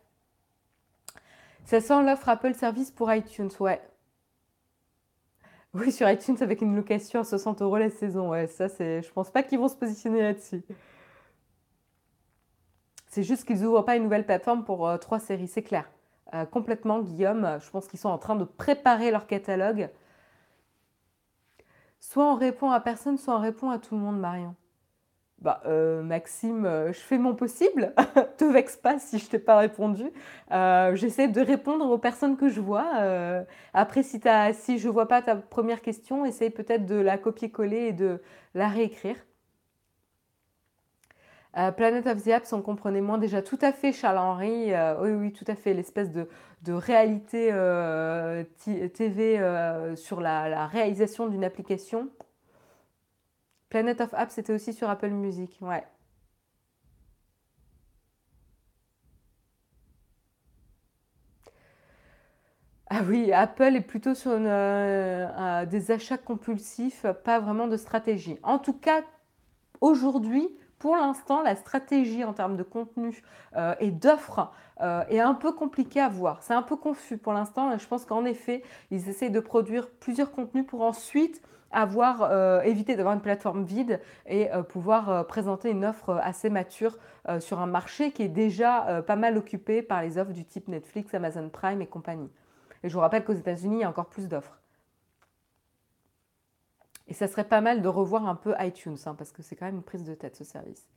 ça 1.63 1.79
sent 1.79 2.03
l'offre 2.03 2.27
Apple 2.27 2.53
Service 2.55 2.91
pour 2.91 3.13
iTunes, 3.13 3.51
ouais. 3.61 3.81
Oui, 5.75 5.91
sur 5.91 6.09
iTunes 6.09 6.37
avec 6.39 6.61
une 6.61 6.73
location 6.73 7.19
à 7.19 7.25
60 7.25 7.61
euros 7.61 7.77
la 7.77 7.89
saison. 7.89 8.29
Ouais, 8.29 8.47
ça, 8.47 8.69
c'est. 8.69 9.01
Je 9.01 9.11
pense 9.11 9.29
pas 9.29 9.43
qu'ils 9.43 9.59
vont 9.59 9.67
se 9.67 9.75
positionner 9.75 10.21
là-dessus. 10.21 10.63
C'est 13.07 13.23
juste 13.23 13.45
qu'ils 13.45 13.61
n'ouvrent 13.61 13.83
pas 13.83 13.97
une 13.97 14.03
nouvelle 14.03 14.25
plateforme 14.25 14.63
pour 14.63 14.87
euh, 14.87 14.97
trois 14.97 15.19
séries, 15.19 15.49
c'est 15.49 15.63
clair. 15.63 15.89
Euh, 16.33 16.45
complètement, 16.45 17.01
Guillaume. 17.01 17.59
Je 17.61 17.69
pense 17.69 17.87
qu'ils 17.87 17.99
sont 17.99 18.09
en 18.09 18.17
train 18.17 18.37
de 18.37 18.45
préparer 18.45 19.11
leur 19.11 19.27
catalogue. 19.27 19.89
Soit 21.99 22.25
on 22.31 22.35
répond 22.35 22.71
à 22.71 22.79
personne, 22.79 23.17
soit 23.17 23.35
on 23.35 23.41
répond 23.41 23.69
à 23.69 23.77
tout 23.77 23.95
le 23.95 24.01
monde, 24.01 24.19
Marion. 24.19 24.55
Bah, 25.41 25.61
euh, 25.65 26.01
Maxime, 26.01 26.65
euh, 26.65 26.93
je 26.93 26.99
fais 26.99 27.17
mon 27.17 27.35
possible. 27.35 27.93
Te 28.37 28.45
vexe 28.45 28.77
pas 28.77 28.99
si 28.99 29.19
je 29.19 29.27
t'ai 29.27 29.39
pas 29.39 29.57
répondu. 29.57 30.11
Euh, 30.51 30.95
j'essaie 30.95 31.27
de 31.27 31.41
répondre 31.41 31.89
aux 31.89 31.97
personnes 31.97 32.37
que 32.37 32.49
je 32.49 32.61
vois. 32.61 32.85
après, 33.73 34.03
si, 34.03 34.19
as, 34.27 34.53
si 34.53 34.79
je 34.79 34.89
vois 34.89 35.07
pas 35.07 35.21
ta 35.21 35.35
première 35.35 35.81
question, 35.81 36.25
essaye 36.25 36.49
peut-être 36.49 36.85
de 36.85 36.95
la 36.95 37.17
copier-coller 37.17 37.87
et 37.87 37.93
de 37.93 38.21
la 38.53 38.67
réécrire. 38.67 39.17
Planet 41.77 42.05
of 42.07 42.21
the 42.21 42.27
Apps, 42.29 42.51
on 42.51 42.61
comprenait 42.61 42.99
moins 42.99 43.17
déjà 43.17 43.41
tout 43.41 43.57
à 43.61 43.71
fait, 43.71 43.93
Charles-Henri. 43.93 44.73
oui, 45.01 45.11
oui, 45.11 45.31
tout 45.31 45.45
à 45.47 45.55
fait. 45.55 45.73
L'espèce 45.73 46.11
de, 46.11 46.27
réalité 46.67 47.51
TV 48.93 49.95
sur 49.95 50.21
la 50.21 50.67
réalisation 50.67 51.27
d'une 51.27 51.43
application. 51.43 52.09
Planet 53.75 53.99
of 53.99 54.13
Apps, 54.13 54.33
c'était 54.35 54.53
aussi 54.53 54.71
sur 54.71 54.89
Apple 54.89 55.09
Music, 55.09 55.57
ouais. 55.59 55.83
Ah 62.89 63.01
oui, 63.05 63.33
Apple 63.33 63.75
est 63.75 63.81
plutôt 63.81 64.15
sur 64.15 64.31
euh, 64.33 65.65
des 65.65 65.91
achats 65.91 66.17
compulsifs, 66.17 67.05
pas 67.25 67.41
vraiment 67.41 67.67
de 67.67 67.75
stratégie. 67.75 68.39
En 68.43 68.59
tout 68.59 68.71
cas, 68.71 69.01
aujourd'hui, 69.81 70.47
pour 70.85 70.97
l'instant, 70.97 71.41
la 71.41 71.55
stratégie 71.55 72.23
en 72.23 72.33
termes 72.33 72.57
de 72.57 72.61
contenu 72.61 73.23
euh, 73.55 73.73
et 73.79 73.89
d'offres 73.89 74.51
euh, 74.81 75.03
est 75.09 75.19
un 75.19 75.33
peu 75.33 75.51
compliquée 75.51 75.99
à 75.99 76.09
voir. 76.09 76.43
C'est 76.43 76.53
un 76.53 76.61
peu 76.61 76.75
confus 76.75 77.17
pour 77.17 77.33
l'instant. 77.33 77.75
Je 77.75 77.87
pense 77.87 78.05
qu'en 78.05 78.23
effet, 78.23 78.61
ils 78.91 79.09
essayent 79.09 79.31
de 79.31 79.39
produire 79.39 79.89
plusieurs 79.89 80.31
contenus 80.31 80.63
pour 80.67 80.83
ensuite 80.83 81.41
avoir, 81.71 82.29
euh, 82.29 82.61
éviter 82.61 82.95
d'avoir 82.95 83.15
une 83.15 83.21
plateforme 83.21 83.63
vide 83.63 83.99
et 84.27 84.47
pouvoir 84.69 85.25
présenter 85.25 85.71
une 85.71 85.85
offre 85.85 86.19
assez 86.21 86.51
mature 86.51 86.99
sur 87.39 87.59
un 87.59 87.65
marché 87.65 88.11
qui 88.11 88.21
est 88.21 88.27
déjà 88.27 89.01
pas 89.07 89.15
mal 89.15 89.39
occupé 89.39 89.81
par 89.81 90.03
les 90.03 90.19
offres 90.19 90.33
du 90.33 90.45
type 90.45 90.67
Netflix, 90.67 91.15
Amazon 91.15 91.49
Prime 91.49 91.81
et 91.81 91.87
compagnie. 91.87 92.29
Et 92.83 92.89
je 92.89 92.93
vous 92.93 92.99
rappelle 92.99 93.23
qu'aux 93.23 93.33
États-Unis, 93.33 93.77
il 93.77 93.81
y 93.81 93.85
a 93.85 93.89
encore 93.89 94.09
plus 94.09 94.27
d'offres. 94.27 94.61
Et 97.07 97.13
ça 97.13 97.27
serait 97.27 97.47
pas 97.47 97.61
mal 97.61 97.81
de 97.81 97.87
revoir 97.87 98.27
un 98.27 98.35
peu 98.35 98.53
iTunes, 98.59 98.97
hein, 99.05 99.15
parce 99.15 99.31
que 99.31 99.41
c'est 99.43 99.55
quand 99.55 99.65
même 99.65 99.77
une 99.77 99.83
prise 99.83 100.03
de 100.03 100.13
tête 100.15 100.35
ce 100.35 100.43
service. 100.43 100.87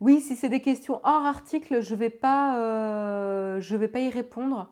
Oui, 0.00 0.20
si 0.20 0.36
c'est 0.36 0.48
des 0.48 0.60
questions 0.60 1.00
hors 1.04 1.24
article, 1.26 1.80
je 1.82 1.94
ne 1.94 1.98
vais, 1.98 2.10
pas, 2.10 2.58
euh, 2.58 3.60
vais 3.60 3.88
pas 3.88 4.00
y 4.00 4.08
répondre. 4.10 4.68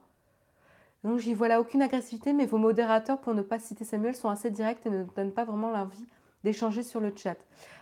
Donc 1.05 1.19
j'y 1.21 1.35
vois 1.35 1.47
là 1.49 1.61
aucune 1.61 1.83
agressivité, 1.83 2.33
mais 2.33 2.47
vos 2.47 2.59
modérateurs, 2.59 3.21
pour 3.21 3.35
ne 3.35 3.43
pas 3.43 3.59
citer 3.61 3.85
Samuel, 3.85 4.15
sont 4.17 4.29
assez 4.29 4.51
directs 4.51 4.85
et 4.87 4.91
ne 4.91 5.05
donnent 5.05 5.33
pas 5.33 5.45
vraiment 5.45 5.71
l'envie 5.71 6.07
d'échanger 6.45 6.83
sur 6.83 7.01
le 7.01 7.13
chat. 7.17 7.37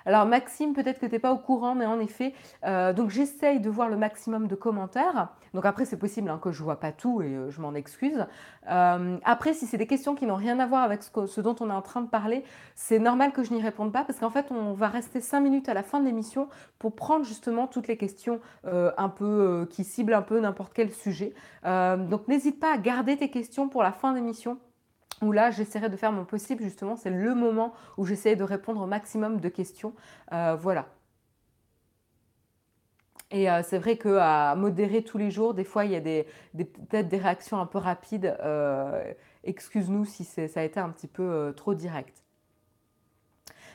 Alors 0.05 0.27
Maxime, 0.27 0.73
peut-être 0.73 1.01
que 1.01 1.07
tu 1.07 1.13
n'es 1.13 1.19
pas 1.19 1.33
au 1.33 1.39
courant, 1.39 1.75
mais 1.75 1.87
en 1.87 2.01
effet, 2.01 2.35
euh, 2.65 2.93
donc 2.93 3.11
j'essaye 3.11 3.61
de 3.61 3.71
voir 3.71 3.89
le 3.89 3.97
maximum 3.97 4.49
de 4.49 4.55
commentaires. 4.55 5.29
Donc 5.55 5.67
après, 5.67 5.85
c'est 5.85 5.99
possible 5.99 6.31
hein, 6.31 6.41
que 6.43 6.51
je 6.51 6.61
ne 6.61 6.65
vois 6.65 6.81
pas 6.81 6.93
tout 6.93 7.23
et 7.23 7.27
euh, 7.27 7.51
je 7.51 7.61
m'en 7.61 7.75
excuse. 7.75 8.27
Euh, 8.71 9.19
après, 9.25 9.55
si 9.55 9.67
c'est 9.67 9.77
des 9.77 9.87
questions 9.87 10.15
qui 10.15 10.27
n'ont 10.27 10.37
rien 10.37 10.59
à 10.59 10.67
voir 10.67 10.83
avec 10.83 11.03
ce, 11.03 11.41
dont 11.41 11.57
on 11.61 11.69
est 11.69 11.75
en 11.75 11.83
train 11.83 12.01
de 12.01 12.09
parler, 12.09 12.45
c'est 12.75 12.99
normal 12.99 13.33
que 13.33 13.43
je 13.43 13.53
n'y 13.53 13.63
réponde 13.63 13.93
pas 13.93 14.05
parce 14.05 14.19
qu'en 14.19 14.31
fait, 14.31 14.47
on 14.51 14.73
va 14.73 14.89
rester 14.89 15.21
cinq 15.21 15.41
minutes 15.41 15.69
à 15.69 15.75
la 15.75 15.83
fin 15.83 16.01
de 16.01 16.07
l'émission 16.07 16.49
pour 16.79 16.95
prendre 16.95 17.25
justement 17.25 17.67
toutes 17.67 17.89
les 17.89 17.97
questions 17.97 18.41
un 18.65 19.09
peu 19.09 19.67
qui 19.71 19.85
ciblent 19.85 20.15
un 20.15 20.23
peu 20.23 20.41
n'importe 20.41 20.73
quel 20.75 20.91
sujet. 20.93 21.35
donc 21.65 22.29
n'hésite 22.29 22.61
pas 22.61 22.73
à 22.73 22.79
garder 22.79 23.17
tes 23.17 23.31
questions 23.31 23.69
pour 23.69 23.83
la 23.83 23.93
fin 23.93 24.13
de 24.13 24.17
l'émission 24.17 24.59
où 25.23 25.33
là, 25.33 25.51
j'essaierai 25.51 25.89
de 25.89 25.97
faire 25.97 26.13
mon 26.13 26.25
possible, 26.25 26.63
justement, 26.63 26.97
c'est 26.97 27.11
le 27.11 27.35
moment 27.35 27.73
où 27.97 28.05
j'essaie 28.05 28.37
de 28.37 28.45
répondre 28.45 28.81
au 28.83 28.87
maximum 28.87 29.41
de 29.41 29.49
questions. 29.49 29.95
Euh, 30.33 30.57
voilà. 30.57 30.87
Et 33.31 33.51
euh, 33.51 33.63
c'est 33.63 33.79
vrai 33.79 33.97
qu'à 33.97 34.55
modérer 34.57 35.03
tous 35.03 35.17
les 35.17 35.31
jours, 35.31 35.55
des 35.55 35.65
fois, 35.65 35.87
il 35.87 35.93
y 35.93 35.97
a 35.97 36.01
des, 36.01 36.27
peut-être 36.55 37.09
des 37.09 37.17
réactions 37.17 37.59
un 37.59 37.67
peu 37.67 37.79
rapides. 37.79 38.37
Euh, 38.41 39.13
excuse-nous 39.45 40.05
si 40.05 40.25
ça 40.25 40.43
a 40.61 40.63
été 40.65 40.79
un 40.79 40.91
petit 40.91 41.09
peu 41.09 41.55
trop 41.57 41.73
direct. 41.73 42.23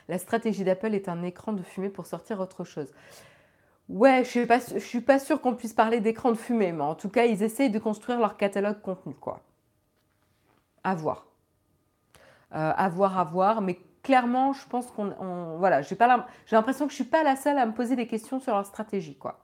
La 0.10 0.20
stratégie 0.20 0.64
d'Apple 0.64 0.94
est 0.94 1.10
un 1.10 1.24
écran 1.24 1.54
de 1.54 1.64
fumée 1.64 1.90
pour 1.90 2.06
sortir 2.06 2.40
autre 2.40 2.64
chose. 2.64 2.94
Ouais, 3.90 4.24
je 4.26 4.40
ne 4.40 4.80
suis 4.80 5.02
pas, 5.02 5.20
sûre 5.20 5.42
qu'on 5.42 5.56
puisse 5.56 5.74
parler 5.74 6.02
d'écran 6.02 6.32
de 6.32 6.38
fumée, 6.38 6.74
mais 6.74 6.84
en 6.84 6.96
tout 6.96 7.10
cas, 7.10 7.26
ils 7.26 7.42
essayent 7.42 7.70
de 7.70 7.80
construire 7.80 8.20
leur 8.20 8.36
catalogue 8.36 8.82
contenu, 8.82 9.14
quoi. 9.14 9.42
À 10.84 10.94
voir. 10.94 11.26
Euh, 12.54 12.74
à 12.76 12.90
voir, 12.90 13.18
à 13.18 13.24
voir. 13.24 13.62
Mais 13.62 13.80
clairement, 14.04 14.54
je 14.54 14.66
pense 14.68 14.92
qu'on. 14.92 15.58
voilà, 15.58 15.82
j'ai 15.82 15.98
l'impression 16.52 16.88
que 16.88 16.94
je 16.94 17.02
ne 17.02 17.04
suis 17.04 17.12
pas 17.12 17.24
la 17.24 17.36
seule 17.36 17.58
à 17.58 17.66
me 17.66 17.74
poser 17.74 17.96
des 17.96 18.08
questions 18.08 18.40
sur 18.40 18.54
leur 18.54 18.66
stratégie, 18.66 19.18
quoi. 19.18 19.44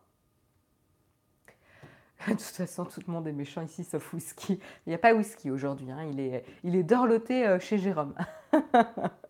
De 2.27 2.33
toute 2.33 2.41
façon, 2.41 2.85
tout 2.85 3.01
le 3.05 3.11
monde 3.11 3.27
est 3.27 3.33
méchant 3.33 3.61
ici, 3.61 3.83
sauf 3.83 4.13
Whisky. 4.13 4.59
Il 4.85 4.89
n'y 4.89 4.95
a 4.95 4.97
pas 4.97 5.13
Whisky 5.13 5.51
aujourd'hui. 5.51 5.91
Hein. 5.91 6.07
Il, 6.09 6.19
est, 6.19 6.45
il 6.63 6.75
est 6.75 6.83
dorloté 6.83 7.45
euh, 7.45 7.59
chez 7.59 7.77
Jérôme. 7.77 8.15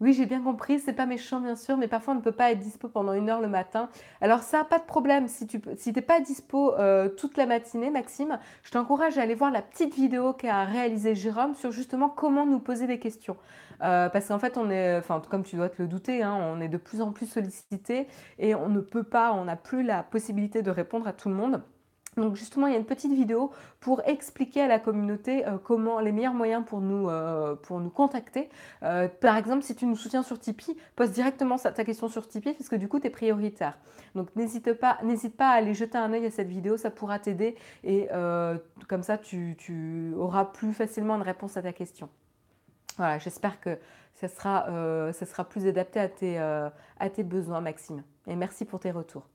Oui, 0.00 0.14
j'ai 0.14 0.24
bien 0.24 0.40
compris, 0.42 0.78
c'est 0.78 0.94
pas 0.94 1.04
méchant 1.04 1.40
bien 1.40 1.54
sûr, 1.56 1.76
mais 1.76 1.86
parfois 1.86 2.14
on 2.14 2.16
ne 2.16 2.22
peut 2.22 2.32
pas 2.32 2.50
être 2.52 2.58
dispo 2.58 2.88
pendant 2.88 3.12
une 3.12 3.28
heure 3.28 3.42
le 3.42 3.48
matin. 3.48 3.90
Alors 4.22 4.42
ça, 4.42 4.64
pas 4.64 4.78
de 4.78 4.84
problème, 4.84 5.28
si 5.28 5.46
tu 5.46 5.60
si 5.76 5.92
pas 5.92 6.20
dispo 6.20 6.74
euh, 6.74 7.10
toute 7.10 7.36
la 7.36 7.44
matinée, 7.44 7.90
Maxime, 7.90 8.38
je 8.62 8.70
t'encourage 8.70 9.18
à 9.18 9.22
aller 9.22 9.34
voir 9.34 9.50
la 9.50 9.60
petite 9.60 9.94
vidéo 9.94 10.32
qu'a 10.32 10.64
réalisée 10.64 11.14
Jérôme 11.14 11.54
sur 11.54 11.70
justement 11.70 12.08
comment 12.08 12.46
nous 12.46 12.60
poser 12.60 12.86
des 12.86 12.98
questions. 12.98 13.36
Euh, 13.82 14.08
parce 14.08 14.28
qu'en 14.28 14.38
fait, 14.38 14.56
on 14.56 14.70
est, 14.70 14.96
enfin, 14.96 15.20
comme 15.28 15.42
tu 15.44 15.56
dois 15.56 15.68
te 15.68 15.82
le 15.82 15.88
douter, 15.88 16.22
hein, 16.22 16.34
on 16.34 16.60
est 16.62 16.68
de 16.68 16.78
plus 16.78 17.02
en 17.02 17.12
plus 17.12 17.26
sollicité 17.26 18.06
et 18.38 18.54
on 18.54 18.70
ne 18.70 18.80
peut 18.80 19.04
pas, 19.04 19.32
on 19.34 19.44
n'a 19.44 19.56
plus 19.56 19.82
la 19.82 20.02
possibilité 20.02 20.62
de 20.62 20.70
répondre 20.70 21.06
à 21.08 21.12
tout 21.12 21.28
le 21.28 21.34
monde. 21.34 21.62
Donc 22.16 22.34
justement, 22.34 22.66
il 22.66 22.72
y 22.72 22.76
a 22.76 22.78
une 22.78 22.86
petite 22.86 23.12
vidéo 23.12 23.52
pour 23.78 24.02
expliquer 24.04 24.62
à 24.62 24.66
la 24.66 24.80
communauté 24.80 25.46
euh, 25.46 25.58
comment 25.62 26.00
les 26.00 26.10
meilleurs 26.10 26.34
moyens 26.34 26.64
pour 26.66 26.80
nous, 26.80 27.08
euh, 27.08 27.54
contacter. 27.94 28.48
Euh, 28.82 29.08
par 29.08 29.36
exemple, 29.36 29.62
si 29.62 29.76
tu 29.76 29.86
nous 29.86 29.96
soutiens 29.96 30.24
sur 30.24 30.38
Tipeee, 30.40 30.76
pose 30.96 31.12
directement 31.12 31.56
ta 31.56 31.84
question 31.84 32.08
sur 32.08 32.26
Tipeee 32.26 32.54
parce 32.54 32.68
que 32.68 32.76
du 32.76 32.88
coup, 32.88 32.98
tu 32.98 33.06
es 33.06 33.10
prioritaire. 33.10 33.78
Donc 34.16 34.34
n'hésite 34.34 34.72
pas, 34.72 34.98
à 35.38 35.50
aller 35.50 35.74
jeter 35.74 35.98
un 35.98 36.12
œil 36.12 36.26
à 36.26 36.30
cette 36.32 36.48
vidéo, 36.48 36.76
ça 36.76 36.90
pourra 36.90 37.20
t'aider 37.20 37.54
et 37.84 38.08
comme 38.88 39.04
ça, 39.04 39.16
tu, 39.16 40.12
auras 40.16 40.46
plus 40.46 40.72
facilement 40.72 41.14
une 41.14 41.22
réponse 41.22 41.56
à 41.56 41.62
ta 41.62 41.72
question. 41.72 42.08
Voilà, 42.96 43.18
j'espère 43.18 43.60
que 43.60 43.78
ça 44.14 44.26
sera, 44.26 45.44
plus 45.48 45.68
adapté 45.68 46.00
à 46.38 47.10
tes 47.10 47.22
besoins, 47.22 47.60
Maxime. 47.60 48.02
Et 48.26 48.34
merci 48.34 48.64
pour 48.64 48.80
tes 48.80 48.90
retours. 48.90 49.28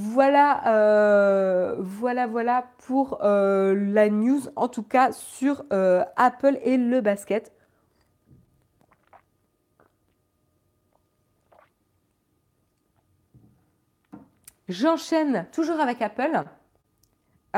Voilà, 0.00 0.64
euh, 0.68 1.74
voilà, 1.80 2.28
voilà 2.28 2.70
pour 2.86 3.18
euh, 3.24 3.74
la 3.74 4.08
news, 4.08 4.42
en 4.54 4.68
tout 4.68 4.84
cas 4.84 5.10
sur 5.10 5.64
euh, 5.72 6.04
Apple 6.14 6.56
et 6.62 6.76
le 6.76 7.00
basket. 7.00 7.52
J'enchaîne 14.68 15.48
toujours 15.50 15.80
avec 15.80 16.00
Apple. 16.00 16.44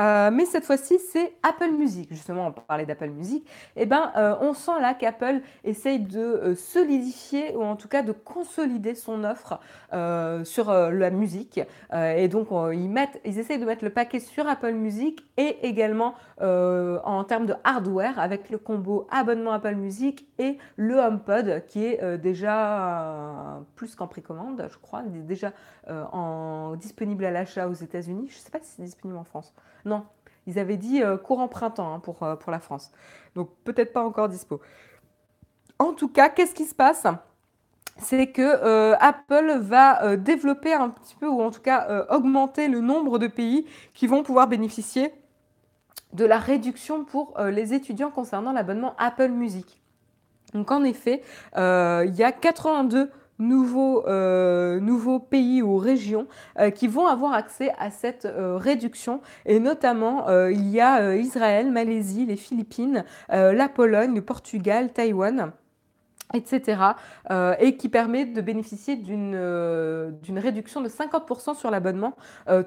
Euh, 0.01 0.31
mais 0.31 0.45
cette 0.45 0.65
fois-ci, 0.65 0.97
c'est 0.99 1.33
Apple 1.43 1.71
Music. 1.71 2.09
Justement, 2.11 2.47
on 2.47 2.51
parlait 2.51 2.85
d'Apple 2.85 3.09
Music. 3.09 3.47
Eh 3.75 3.85
ben, 3.85 4.11
euh, 4.17 4.35
on 4.41 4.53
sent 4.53 4.79
là 4.81 4.95
qu'Apple 4.95 5.41
essaye 5.63 5.99
de 5.99 6.19
euh, 6.19 6.55
solidifier 6.55 7.55
ou 7.55 7.63
en 7.63 7.75
tout 7.75 7.87
cas 7.87 8.01
de 8.01 8.11
consolider 8.11 8.95
son 8.95 9.23
offre 9.23 9.59
sur 10.45 10.71
la 10.71 11.09
musique. 11.09 11.59
et 11.93 12.27
donc, 12.29 12.47
ils, 12.51 12.89
mettent, 12.89 13.19
ils 13.25 13.39
essayent 13.39 13.59
de 13.59 13.65
mettre 13.65 13.83
le 13.83 13.89
paquet 13.89 14.19
sur 14.19 14.47
Apple 14.47 14.71
Music 14.71 15.21
et 15.35 15.67
également 15.67 16.15
en 16.39 17.23
termes 17.25 17.45
de 17.45 17.55
hardware 17.65 18.17
avec 18.17 18.49
le 18.49 18.57
combo 18.57 19.07
abonnement 19.11 19.51
Apple 19.51 19.75
Music 19.75 20.25
et 20.39 20.57
le 20.77 20.95
HomePod 20.97 21.65
qui 21.67 21.85
est 21.85 22.17
déjà 22.19 23.59
plus 23.75 23.95
qu'en 23.95 24.07
précommande, 24.07 24.65
je 24.71 24.77
crois, 24.77 25.03
déjà 25.03 25.51
en, 25.89 26.75
disponible 26.77 27.25
à 27.25 27.31
l'achat 27.31 27.67
aux 27.67 27.73
États-Unis. 27.73 28.27
Je 28.29 28.37
ne 28.37 28.41
sais 28.41 28.51
pas 28.51 28.59
si 28.61 28.71
c'est 28.77 28.83
disponible 28.83 29.19
en 29.19 29.25
France. 29.25 29.53
Ils 30.47 30.59
avaient 30.59 30.77
dit 30.77 31.01
euh, 31.03 31.17
courant 31.17 31.47
printemps 31.47 31.93
hein, 31.93 31.99
pour, 31.99 32.23
euh, 32.23 32.35
pour 32.35 32.51
la 32.51 32.59
France. 32.59 32.91
Donc 33.35 33.49
peut-être 33.63 33.93
pas 33.93 34.03
encore 34.03 34.29
dispo. 34.29 34.61
En 35.79 35.93
tout 35.93 36.07
cas, 36.07 36.29
qu'est-ce 36.29 36.53
qui 36.53 36.65
se 36.65 36.75
passe? 36.75 37.05
C'est 37.97 38.27
que 38.27 38.41
euh, 38.41 38.95
Apple 38.99 39.59
va 39.59 40.15
développer 40.15 40.73
un 40.73 40.89
petit 40.89 41.15
peu, 41.15 41.27
ou 41.27 41.41
en 41.41 41.51
tout 41.51 41.61
cas 41.61 42.05
augmenter 42.09 42.67
le 42.67 42.79
nombre 42.79 43.19
de 43.19 43.27
pays 43.27 43.65
qui 43.93 44.07
vont 44.07 44.23
pouvoir 44.23 44.47
bénéficier 44.47 45.13
de 46.13 46.25
la 46.25 46.39
réduction 46.39 47.03
pour 47.03 47.39
les 47.39 47.73
étudiants 47.73 48.09
concernant 48.09 48.53
l'abonnement 48.53 48.95
Apple 48.97 49.29
Music. 49.29 49.81
Donc 50.53 50.71
en 50.71 50.83
effet, 50.83 51.21
il 51.55 52.15
y 52.15 52.23
a 52.23 52.31
82 52.31 53.11
nouveaux, 53.41 54.07
euh, 54.07 54.79
nouveaux 54.79 55.19
pays 55.19 55.61
ou 55.61 55.77
régions 55.77 56.27
euh, 56.59 56.69
qui 56.69 56.87
vont 56.87 57.07
avoir 57.07 57.33
accès 57.33 57.73
à 57.77 57.89
cette 57.89 58.25
euh, 58.25 58.55
réduction. 58.55 59.21
Et 59.45 59.59
notamment, 59.59 60.29
il 60.49 60.69
y 60.69 60.79
a 60.79 61.15
Israël, 61.15 61.71
Malaisie, 61.71 62.25
les 62.25 62.35
Philippines, 62.35 63.03
la 63.29 63.69
Pologne, 63.69 64.13
le 64.13 64.21
Portugal, 64.21 64.93
Taïwan 64.93 65.51
etc. 66.33 66.81
et 67.59 67.75
qui 67.75 67.89
permet 67.89 68.25
de 68.25 68.39
bénéficier 68.39 68.95
d'une 68.95 69.35
réduction 70.37 70.81
de 70.81 70.87
50% 70.87 71.55
sur 71.55 71.71
l'abonnement 71.71 72.15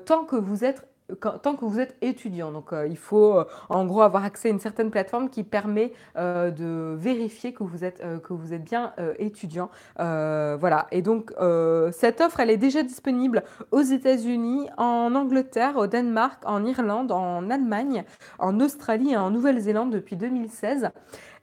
tant 0.05 0.25
que 0.25 0.37
vous 0.37 0.65
êtes 0.65 0.87
tant 1.21 1.55
que 1.55 1.65
vous 1.65 1.81
êtes 1.81 1.97
étudiant. 2.01 2.51
Donc, 2.51 2.73
euh, 2.73 2.87
il 2.87 2.97
faut 2.97 3.39
euh, 3.39 3.45
en 3.69 3.85
gros 3.85 4.03
avoir 4.03 4.25
accès 4.25 4.49
à 4.49 4.51
une 4.53 4.61
certaine 4.61 4.91
plateforme 4.91 5.29
qui 5.29 5.45
permet 5.45 5.93
euh, 6.17 6.51
de 6.51 6.97
vérifier 6.97 7.53
que 7.53 7.63
vous 7.63 7.85
êtes, 7.85 8.03
que 8.23 8.33
vous 8.33 8.53
êtes 8.53 8.65
bien 8.65 8.93
étudiant. 9.19 9.71
voilà. 9.99 10.87
Et 10.91 11.03
donc, 11.03 11.33
cette 11.93 12.21
offre, 12.21 12.41
elle 12.41 12.51
est 12.51 12.57
déjà 12.57 12.83
disponible 12.83 13.43
aux 13.71 13.83
États-Unis, 13.83 14.69
en 14.77 15.15
Angleterre, 15.15 15.77
au 15.77 15.87
Danemark, 15.87 16.43
en 16.47 16.65
Irlande, 16.65 17.13
en 17.13 17.51
Allemagne, 17.51 18.05
en 18.39 18.61
Australie 18.61 19.13
et 19.13 19.17
en 19.17 19.31
Nouvelle-Zélande 19.31 19.91
depuis 19.91 20.17
2016. 20.17 20.91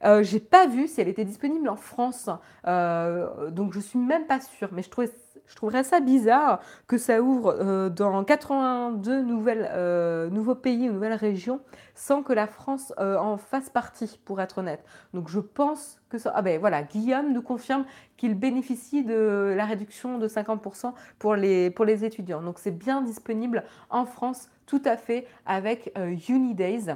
Euh, 0.03 0.23
j'ai 0.23 0.39
pas 0.39 0.65
vu 0.65 0.87
si 0.87 0.99
elle 0.99 1.07
était 1.07 1.25
disponible 1.25 1.69
en 1.69 1.75
France, 1.75 2.29
donc 2.65 3.73
je 3.73 3.79
suis 3.79 3.99
même 3.99 4.25
pas 4.25 4.39
sûre. 4.41 4.69
Mais 4.71 4.81
je 4.81 4.89
trouvais 4.89 5.11
je 5.51 5.55
trouverais 5.57 5.83
ça 5.83 5.99
bizarre 5.99 6.61
que 6.87 6.97
ça 6.97 7.21
ouvre 7.21 7.53
euh, 7.59 7.89
dans 7.89 8.23
82 8.23 9.21
nouvelles, 9.21 9.69
euh, 9.73 10.29
nouveaux 10.29 10.55
pays 10.55 10.89
ou 10.89 10.93
nouvelles 10.93 11.13
régions 11.13 11.59
sans 11.93 12.23
que 12.23 12.31
la 12.31 12.47
France 12.47 12.93
euh, 12.99 13.17
en 13.17 13.35
fasse 13.35 13.69
partie, 13.69 14.17
pour 14.23 14.39
être 14.39 14.59
honnête. 14.59 14.81
Donc 15.13 15.27
je 15.27 15.41
pense 15.41 15.99
que 16.09 16.17
ça... 16.17 16.31
Ah 16.33 16.41
ben 16.41 16.57
voilà, 16.57 16.83
Guillaume 16.83 17.33
nous 17.33 17.41
confirme 17.41 17.83
qu'il 18.15 18.35
bénéficie 18.35 19.03
de 19.03 19.53
la 19.57 19.65
réduction 19.65 20.19
de 20.19 20.27
50% 20.29 20.93
pour 21.19 21.35
les, 21.35 21.69
pour 21.69 21.83
les 21.83 22.05
étudiants. 22.05 22.41
Donc 22.41 22.57
c'est 22.57 22.71
bien 22.71 23.01
disponible 23.01 23.65
en 23.89 24.05
France 24.05 24.49
tout 24.65 24.81
à 24.85 24.95
fait 24.95 25.27
avec 25.45 25.93
Unidays. 26.29 26.95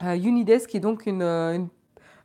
Unidays 0.00 0.66
qui 0.68 0.76
est 0.76 0.80
donc 0.80 1.06
une 1.06 1.68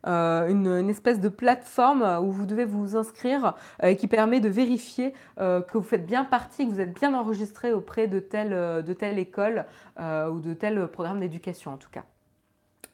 euh, 0.06 0.48
une, 0.48 0.90
espèce 0.90 1.20
de 1.20 1.28
plateforme 1.28 2.02
où 2.22 2.30
vous 2.30 2.46
devez 2.46 2.64
vous 2.64 2.96
inscrire 2.96 3.54
et 3.82 3.86
euh, 3.86 3.94
qui 3.94 4.06
permet 4.06 4.40
de 4.40 4.48
vérifier 4.48 5.14
euh, 5.40 5.62
que 5.62 5.78
vous 5.78 5.84
faites 5.84 6.04
bien 6.04 6.24
partie, 6.24 6.66
que 6.66 6.72
vous 6.72 6.80
êtes 6.80 6.94
bien 6.98 7.14
enregistré 7.14 7.72
auprès 7.72 8.06
de 8.06 8.20
telle, 8.20 8.50
de 8.50 8.92
telle 8.92 9.18
école 9.18 9.64
ou 9.98 10.40
de 10.40 10.54
tel 10.54 10.88
programme 10.88 11.20
d'éducation 11.20 11.72
en 11.72 11.76
tout 11.76 11.90
cas. 11.90 12.04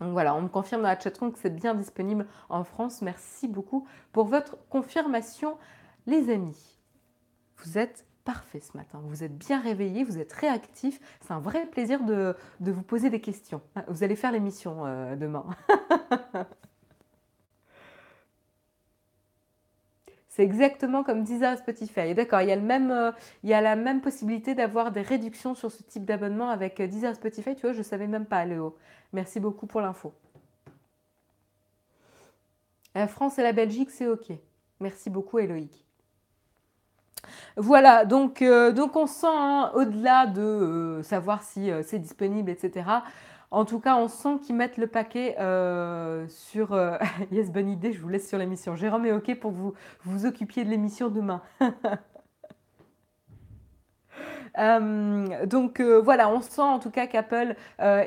Donc 0.01 0.13
voilà, 0.13 0.35
on 0.35 0.43
me 0.43 0.49
confirme 0.49 0.83
dans 0.83 0.89
la 0.89 0.99
chatroom 0.99 1.33
que 1.33 1.39
c'est 1.39 1.55
bien 1.55 1.75
disponible 1.75 2.27
en 2.49 2.65
France. 2.65 3.03
Merci 3.03 3.49
beaucoup 3.49 3.87
pour 4.13 4.27
votre 4.27 4.57
confirmation, 4.69 5.57
les 6.07 6.31
amis. 6.31 6.79
Vous 7.59 7.77
êtes 7.77 8.07
parfait 8.25 8.61
ce 8.61 8.77
matin. 8.77 9.01
Vous 9.05 9.25
êtes 9.25 9.37
bien 9.37 9.61
réveillé, 9.61 10.05
vous 10.05 10.19
êtes 10.19 10.33
réactif. 10.33 11.01
C'est 11.21 11.33
un 11.33 11.41
vrai 11.41 11.67
plaisir 11.67 12.03
de, 12.05 12.35
vous 12.61 12.83
poser 12.83 13.11
des 13.11 13.21
questions. 13.21 13.61
Vous 13.89 14.05
allez 14.05 14.17
faire 14.17 14.33
l'émission 14.33 14.85
demain. 15.17 15.45
Exactement 20.41 21.05
comme 21.05 21.23
Deezer 21.23 21.59
Spotify. 21.59 22.15
D'accord, 22.15 22.41
il, 22.41 22.49
y 22.49 22.53
a 22.53 22.57
le 22.57 22.63
même, 22.63 22.91
euh, 22.91 23.13
il 23.43 23.51
y 23.51 23.55
a 23.55 23.61
la 23.61 23.77
même 23.77 24.01
possibilité 24.01 24.55
d'avoir 24.55 24.91
des 24.91 25.03
réductions 25.03 25.55
sur 25.55 25.71
ce 25.71 25.83
type 25.83 26.05
d'abonnement 26.05 26.49
avec 26.49 26.81
Deezer 26.81 27.15
Spotify. 27.15 27.55
Tu 27.55 27.63
vois, 27.63 27.73
je 27.73 27.83
savais 27.83 28.07
même 28.07 28.25
pas, 28.25 28.45
Léo. 28.47 28.77
Merci 29.13 29.39
beaucoup 29.39 29.67
pour 29.67 29.81
l'info. 29.81 30.15
La 32.95 33.07
France 33.07 33.39
et 33.39 33.43
la 33.43 33.53
Belgique, 33.53 33.91
c'est 33.91 34.09
OK. 34.09 34.33
Merci 34.81 35.11
beaucoup, 35.11 35.39
Eloïc. 35.39 35.85
Voilà, 37.57 38.07
donc, 38.07 38.41
euh, 38.41 38.73
donc 38.73 38.97
on 38.97 39.07
sent, 39.07 39.27
hein, 39.29 39.71
au-delà 39.75 40.27
de 40.27 40.41
euh, 40.41 41.03
savoir 41.03 41.43
si 41.43 41.71
c'est 41.85 41.99
disponible, 41.99 42.51
etc., 42.51 42.87
en 43.51 43.65
tout 43.65 43.81
cas, 43.81 43.97
on 43.97 44.09
sent 44.09 44.39
qu'ils 44.43 44.55
mettent 44.55 44.77
le 44.77 44.87
paquet 44.87 45.37
euh, 45.41 46.27
sur... 46.29 46.73
Euh, 46.73 46.97
yes, 47.33 47.51
bonne 47.51 47.69
idée, 47.69 47.93
je 47.93 48.01
vous 48.01 48.09
laisse 48.09 48.29
sur 48.29 48.39
l'émission. 48.39 48.77
Jérôme 48.77 49.07
est 49.07 49.13
OK 49.13 49.35
pour 49.39 49.51
que 49.53 49.57
vous 49.57 49.75
vous 50.05 50.27
occupiez 50.27 50.65
de 50.65 50.71
l'émission 50.71 51.09
demain. 51.09 51.43
Euh, 54.59 55.47
donc 55.47 55.81
voilà, 55.81 56.29
on 56.29 56.41
sent 56.41 56.61
en 56.61 56.79
tout 56.79 56.91
cas 56.91 57.07
qu'Apple 57.07 57.55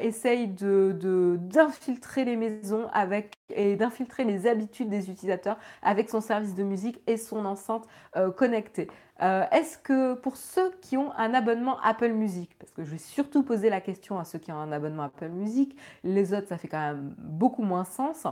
essaye 0.02 0.48
d'infiltrer 0.48 2.26
les 2.26 2.36
maisons 2.36 2.88
avec, 2.94 3.36
et 3.50 3.76
d'infiltrer 3.76 4.24
les 4.24 4.48
habitudes 4.48 4.90
des 4.90 5.10
utilisateurs 5.10 5.58
avec 5.82 6.10
son 6.10 6.22
service 6.22 6.56
de 6.56 6.64
musique 6.64 7.02
et 7.08 7.18
son 7.18 7.46
enceinte 7.46 7.88
connectée. 8.36 8.88
Euh, 9.22 9.46
est-ce 9.52 9.78
que 9.78 10.16
pour 10.16 10.36
ceux 10.36 10.72
qui 10.82 10.98
ont 10.98 11.14
un 11.14 11.34
abonnement 11.34 11.80
Apple 11.82 12.12
Music, 12.12 12.58
parce 12.60 12.72
que 12.72 12.84
je 12.84 12.90
vais 12.90 12.98
surtout 12.98 13.44
poser 13.44 13.70
la 13.70 13.80
question 13.80 14.20
à 14.20 14.26
ceux 14.26 14.40
qui 14.40 14.52
ont 14.52 14.58
un 14.58 14.72
abonnement 14.72 15.04
Apple 15.04 15.30
Music, 15.30 15.78
les 16.04 16.34
autres 16.34 16.48
ça 16.48 16.58
fait 16.58 16.68
quand 16.68 16.80
même 16.80 17.14
beaucoup 17.20 17.64
moins 17.64 17.86
sens, 17.86 18.26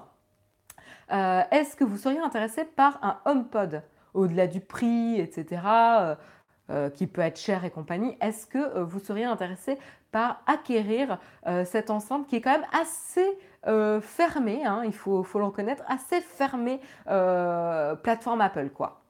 euh, 1.11 1.43
est-ce 1.51 1.75
que 1.75 1.83
vous 1.83 1.97
seriez 1.97 2.19
intéressé 2.19 2.65
par 2.65 2.99
un 3.03 3.19
HomePod? 3.25 3.83
Au-delà 4.13 4.47
du 4.47 4.59
prix, 4.59 5.21
etc., 5.21 5.61
euh, 5.65 6.15
qui 6.95 7.07
peut 7.07 7.21
être 7.21 7.39
cher 7.39 7.65
et 7.65 7.71
compagnie, 7.71 8.17
est-ce 8.21 8.47
que 8.47 8.79
vous 8.81 8.99
seriez 8.99 9.25
intéressé 9.25 9.77
par 10.11 10.41
acquérir 10.47 11.17
cette 11.65 11.89
enceinte 11.89 12.27
qui 12.27 12.37
est 12.37 12.41
quand 12.41 12.51
même 12.51 12.67
assez 12.73 13.27
fermée, 14.01 14.65
hein, 14.65 14.81
il 14.85 14.93
faut, 14.93 15.23
faut, 15.23 15.39
le 15.39 15.45
reconnaître, 15.45 15.83
assez 15.87 16.21
fermée 16.21 16.79
plateforme 17.05 18.41
Apple, 18.41 18.69
quoi? 18.69 19.01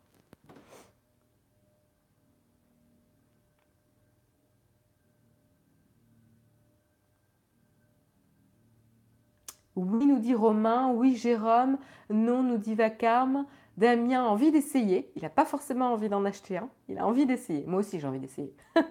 Oui, 9.76 10.06
nous 10.06 10.20
dit 10.20 10.36
Romain. 10.36 10.92
Oui, 10.94 11.16
Jérôme. 11.16 11.78
Non, 12.10 12.44
nous 12.44 12.58
dit 12.58 12.76
Vacarme. 12.76 13.46
Damien 13.78 14.26
a 14.26 14.28
envie 14.28 14.52
d'essayer. 14.52 15.12
Il 15.16 15.24
n'a 15.24 15.30
pas 15.30 15.46
forcément 15.46 15.94
envie 15.94 16.10
d'en 16.10 16.26
acheter 16.26 16.58
un. 16.58 16.70
Il 16.88 17.00
a 17.00 17.08
envie 17.08 17.26
d'essayer. 17.26 17.64
Moi 17.66 17.80
aussi, 17.80 18.00
j'ai 18.00 18.08
envie 18.08 18.20
d'essayer. 18.20 18.54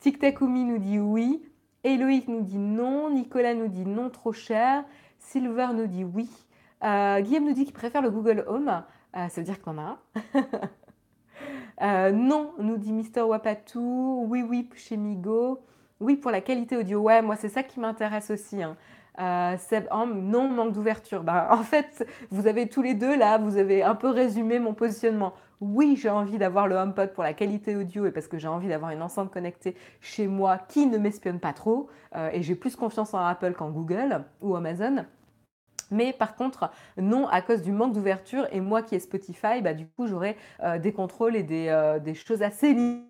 Tic 0.00 0.18
Takumi 0.18 0.64
nous 0.64 0.78
dit 0.78 0.98
oui. 0.98 1.42
Eloïc 1.84 2.28
nous 2.28 2.42
dit 2.42 2.58
non. 2.58 3.10
Nicolas 3.10 3.54
nous 3.54 3.68
dit 3.68 3.86
non, 3.86 4.10
trop 4.10 4.32
cher. 4.32 4.84
Silver 5.18 5.68
nous 5.74 5.86
dit 5.86 6.04
oui. 6.04 6.28
Euh, 6.82 7.20
Guillaume 7.20 7.44
nous 7.44 7.52
dit 7.52 7.64
qu'il 7.64 7.74
préfère 7.74 8.02
le 8.02 8.10
Google 8.10 8.44
Home. 8.48 8.82
Euh, 9.16 9.28
ça 9.28 9.40
veut 9.40 9.44
dire 9.44 9.60
qu'on 9.60 9.78
a 9.78 9.82
un. 9.82 9.98
Euh, 11.82 12.12
non, 12.12 12.52
nous 12.58 12.76
dit 12.76 12.92
Mister 12.92 13.22
Wapatou. 13.22 14.26
Oui, 14.28 14.42
oui, 14.42 14.68
chez 14.74 14.98
Migo. 14.98 15.60
Oui, 15.98 16.16
pour 16.16 16.30
la 16.30 16.42
qualité 16.42 16.76
audio. 16.76 17.00
Ouais, 17.00 17.22
moi, 17.22 17.36
c'est 17.36 17.48
ça 17.48 17.62
qui 17.62 17.80
m'intéresse 17.80 18.30
aussi. 18.30 18.62
Hein. 18.62 18.76
Euh, 19.18 19.56
non, 20.06 20.48
manque 20.48 20.72
d'ouverture. 20.72 21.22
Bah, 21.22 21.48
en 21.50 21.62
fait, 21.62 22.06
vous 22.30 22.46
avez 22.46 22.68
tous 22.68 22.82
les 22.82 22.94
deux 22.94 23.16
là, 23.16 23.38
vous 23.38 23.56
avez 23.56 23.82
un 23.82 23.94
peu 23.94 24.08
résumé 24.08 24.58
mon 24.58 24.74
positionnement. 24.74 25.34
Oui, 25.60 25.98
j'ai 26.00 26.08
envie 26.08 26.38
d'avoir 26.38 26.66
le 26.66 26.76
HomePod 26.76 27.12
pour 27.12 27.22
la 27.22 27.34
qualité 27.34 27.76
audio 27.76 28.06
et 28.06 28.12
parce 28.12 28.28
que 28.28 28.38
j'ai 28.38 28.48
envie 28.48 28.68
d'avoir 28.68 28.92
une 28.92 29.02
enceinte 29.02 29.30
connectée 29.30 29.76
chez 30.00 30.26
moi 30.26 30.58
qui 30.58 30.86
ne 30.86 30.96
m'espionne 30.96 31.38
pas 31.40 31.52
trop. 31.52 31.88
Euh, 32.16 32.30
et 32.32 32.42
j'ai 32.42 32.54
plus 32.54 32.76
confiance 32.76 33.12
en 33.14 33.24
Apple 33.24 33.52
qu'en 33.52 33.70
Google 33.70 34.24
ou 34.40 34.56
Amazon. 34.56 35.04
Mais 35.90 36.12
par 36.12 36.36
contre, 36.36 36.70
non, 36.96 37.26
à 37.28 37.42
cause 37.42 37.62
du 37.62 37.72
manque 37.72 37.92
d'ouverture, 37.92 38.46
et 38.52 38.60
moi 38.60 38.80
qui 38.82 38.94
ai 38.94 39.00
Spotify, 39.00 39.60
bah, 39.60 39.74
du 39.74 39.86
coup, 39.86 40.06
j'aurai 40.06 40.36
euh, 40.62 40.78
des 40.78 40.92
contrôles 40.92 41.36
et 41.36 41.42
des, 41.42 41.98
des 42.02 42.14
choses 42.14 42.42
assez 42.42 42.72
limitées 42.72 43.09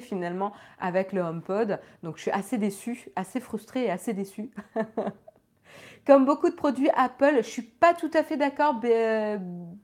finalement 0.00 0.52
avec 0.78 1.12
le 1.12 1.20
HomePod. 1.20 1.80
Donc 2.02 2.16
je 2.16 2.22
suis 2.22 2.30
assez 2.30 2.58
déçue, 2.58 3.08
assez 3.16 3.40
frustrée 3.40 3.84
et 3.84 3.90
assez 3.90 4.12
déçue. 4.12 4.50
Comme 6.06 6.26
beaucoup 6.26 6.50
de 6.50 6.54
produits 6.54 6.90
Apple, 6.94 7.36
je 7.38 7.48
suis 7.48 7.62
pas 7.62 7.94
tout 7.94 8.10
à 8.12 8.22
fait 8.22 8.36
d'accord. 8.36 8.74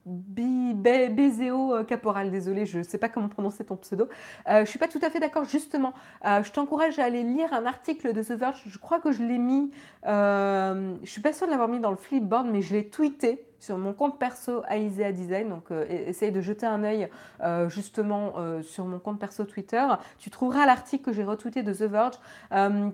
Bézéo 0.04 1.74
euh, 1.74 1.82
Caporal, 1.84 2.30
désolé, 2.30 2.66
je 2.66 2.78
ne 2.78 2.82
sais 2.82 2.98
pas 2.98 3.08
comment 3.08 3.30
prononcer 3.30 3.64
ton 3.64 3.76
pseudo. 3.76 4.06
Euh, 4.46 4.66
je 4.66 4.70
suis 4.70 4.78
pas 4.78 4.88
tout 4.88 5.00
à 5.02 5.08
fait 5.08 5.18
d'accord, 5.18 5.44
justement. 5.44 5.94
Euh, 6.26 6.42
je 6.42 6.52
t'encourage 6.52 6.98
à 6.98 7.04
aller 7.04 7.22
lire 7.22 7.54
un 7.54 7.64
article 7.64 8.12
de 8.12 8.22
The 8.22 8.32
Verge. 8.32 8.62
Je 8.66 8.76
crois 8.76 9.00
que 9.00 9.12
je 9.12 9.22
l'ai 9.22 9.38
mis. 9.38 9.70
Euh, 10.04 10.94
je 11.02 11.10
suis 11.10 11.22
pas 11.22 11.32
sûre 11.32 11.46
de 11.46 11.52
l'avoir 11.52 11.70
mis 11.70 11.80
dans 11.80 11.90
le 11.90 11.96
flipboard, 11.96 12.48
mais 12.48 12.60
je 12.60 12.74
l'ai 12.74 12.90
tweeté 12.90 13.46
sur 13.60 13.78
mon 13.78 13.92
compte 13.92 14.18
perso 14.18 14.62
Aisea 14.68 15.12
Design. 15.12 15.50
Donc, 15.50 15.70
euh, 15.70 15.84
essaye 15.88 16.32
de 16.32 16.40
jeter 16.40 16.66
un 16.66 16.82
œil 16.82 17.08
euh, 17.42 17.68
justement 17.68 18.32
euh, 18.38 18.62
sur 18.62 18.86
mon 18.86 18.98
compte 18.98 19.20
perso 19.20 19.44
Twitter. 19.44 19.86
Tu 20.18 20.30
trouveras 20.30 20.66
l'article 20.66 21.04
que 21.04 21.12
j'ai 21.12 21.24
retweeté 21.24 21.62
de 21.62 21.72
The 21.72 21.82
Verge 21.82 22.14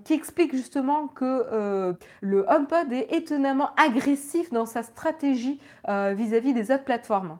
qui 0.04 0.12
explique 0.12 0.54
justement 0.54 1.06
que 1.06 1.96
le 2.20 2.46
HomePod 2.48 2.92
est 2.92 3.12
étonnamment 3.12 3.70
agressif 3.76 4.52
dans 4.52 4.66
sa 4.66 4.82
stratégie 4.82 5.60
vis-à-vis 5.86 6.52
des 6.52 6.70
autres 6.70 6.84
plateformes. 6.84 7.38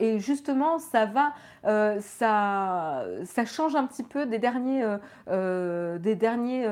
Et 0.00 0.18
justement, 0.18 0.78
ça 0.78 1.06
va, 1.06 1.32
ça, 2.00 3.04
ça 3.24 3.44
change 3.44 3.76
un 3.76 3.86
petit 3.86 4.02
peu 4.02 4.26
des 4.26 4.38
derniers, 4.38 4.84
des 5.28 6.16
derniers 6.16 6.66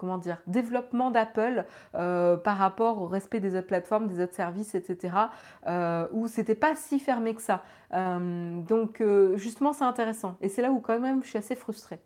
comment 0.00 0.16
dire, 0.16 0.38
développement 0.46 1.10
d'Apple 1.10 1.66
euh, 1.94 2.38
par 2.38 2.56
rapport 2.56 3.02
au 3.02 3.06
respect 3.06 3.38
des 3.38 3.54
autres 3.54 3.66
plateformes, 3.66 4.08
des 4.08 4.22
autres 4.22 4.34
services, 4.34 4.74
etc., 4.74 5.14
euh, 5.66 6.08
où 6.12 6.26
c'était 6.26 6.54
pas 6.54 6.74
si 6.74 6.98
fermé 6.98 7.34
que 7.34 7.42
ça. 7.42 7.62
Euh, 7.92 8.62
donc, 8.62 9.02
euh, 9.02 9.36
justement, 9.36 9.74
c'est 9.74 9.84
intéressant. 9.84 10.36
Et 10.40 10.48
c'est 10.48 10.62
là 10.62 10.70
où, 10.70 10.80
quand 10.80 10.98
même, 10.98 11.22
je 11.22 11.28
suis 11.28 11.38
assez 11.38 11.54
frustrée. 11.54 12.00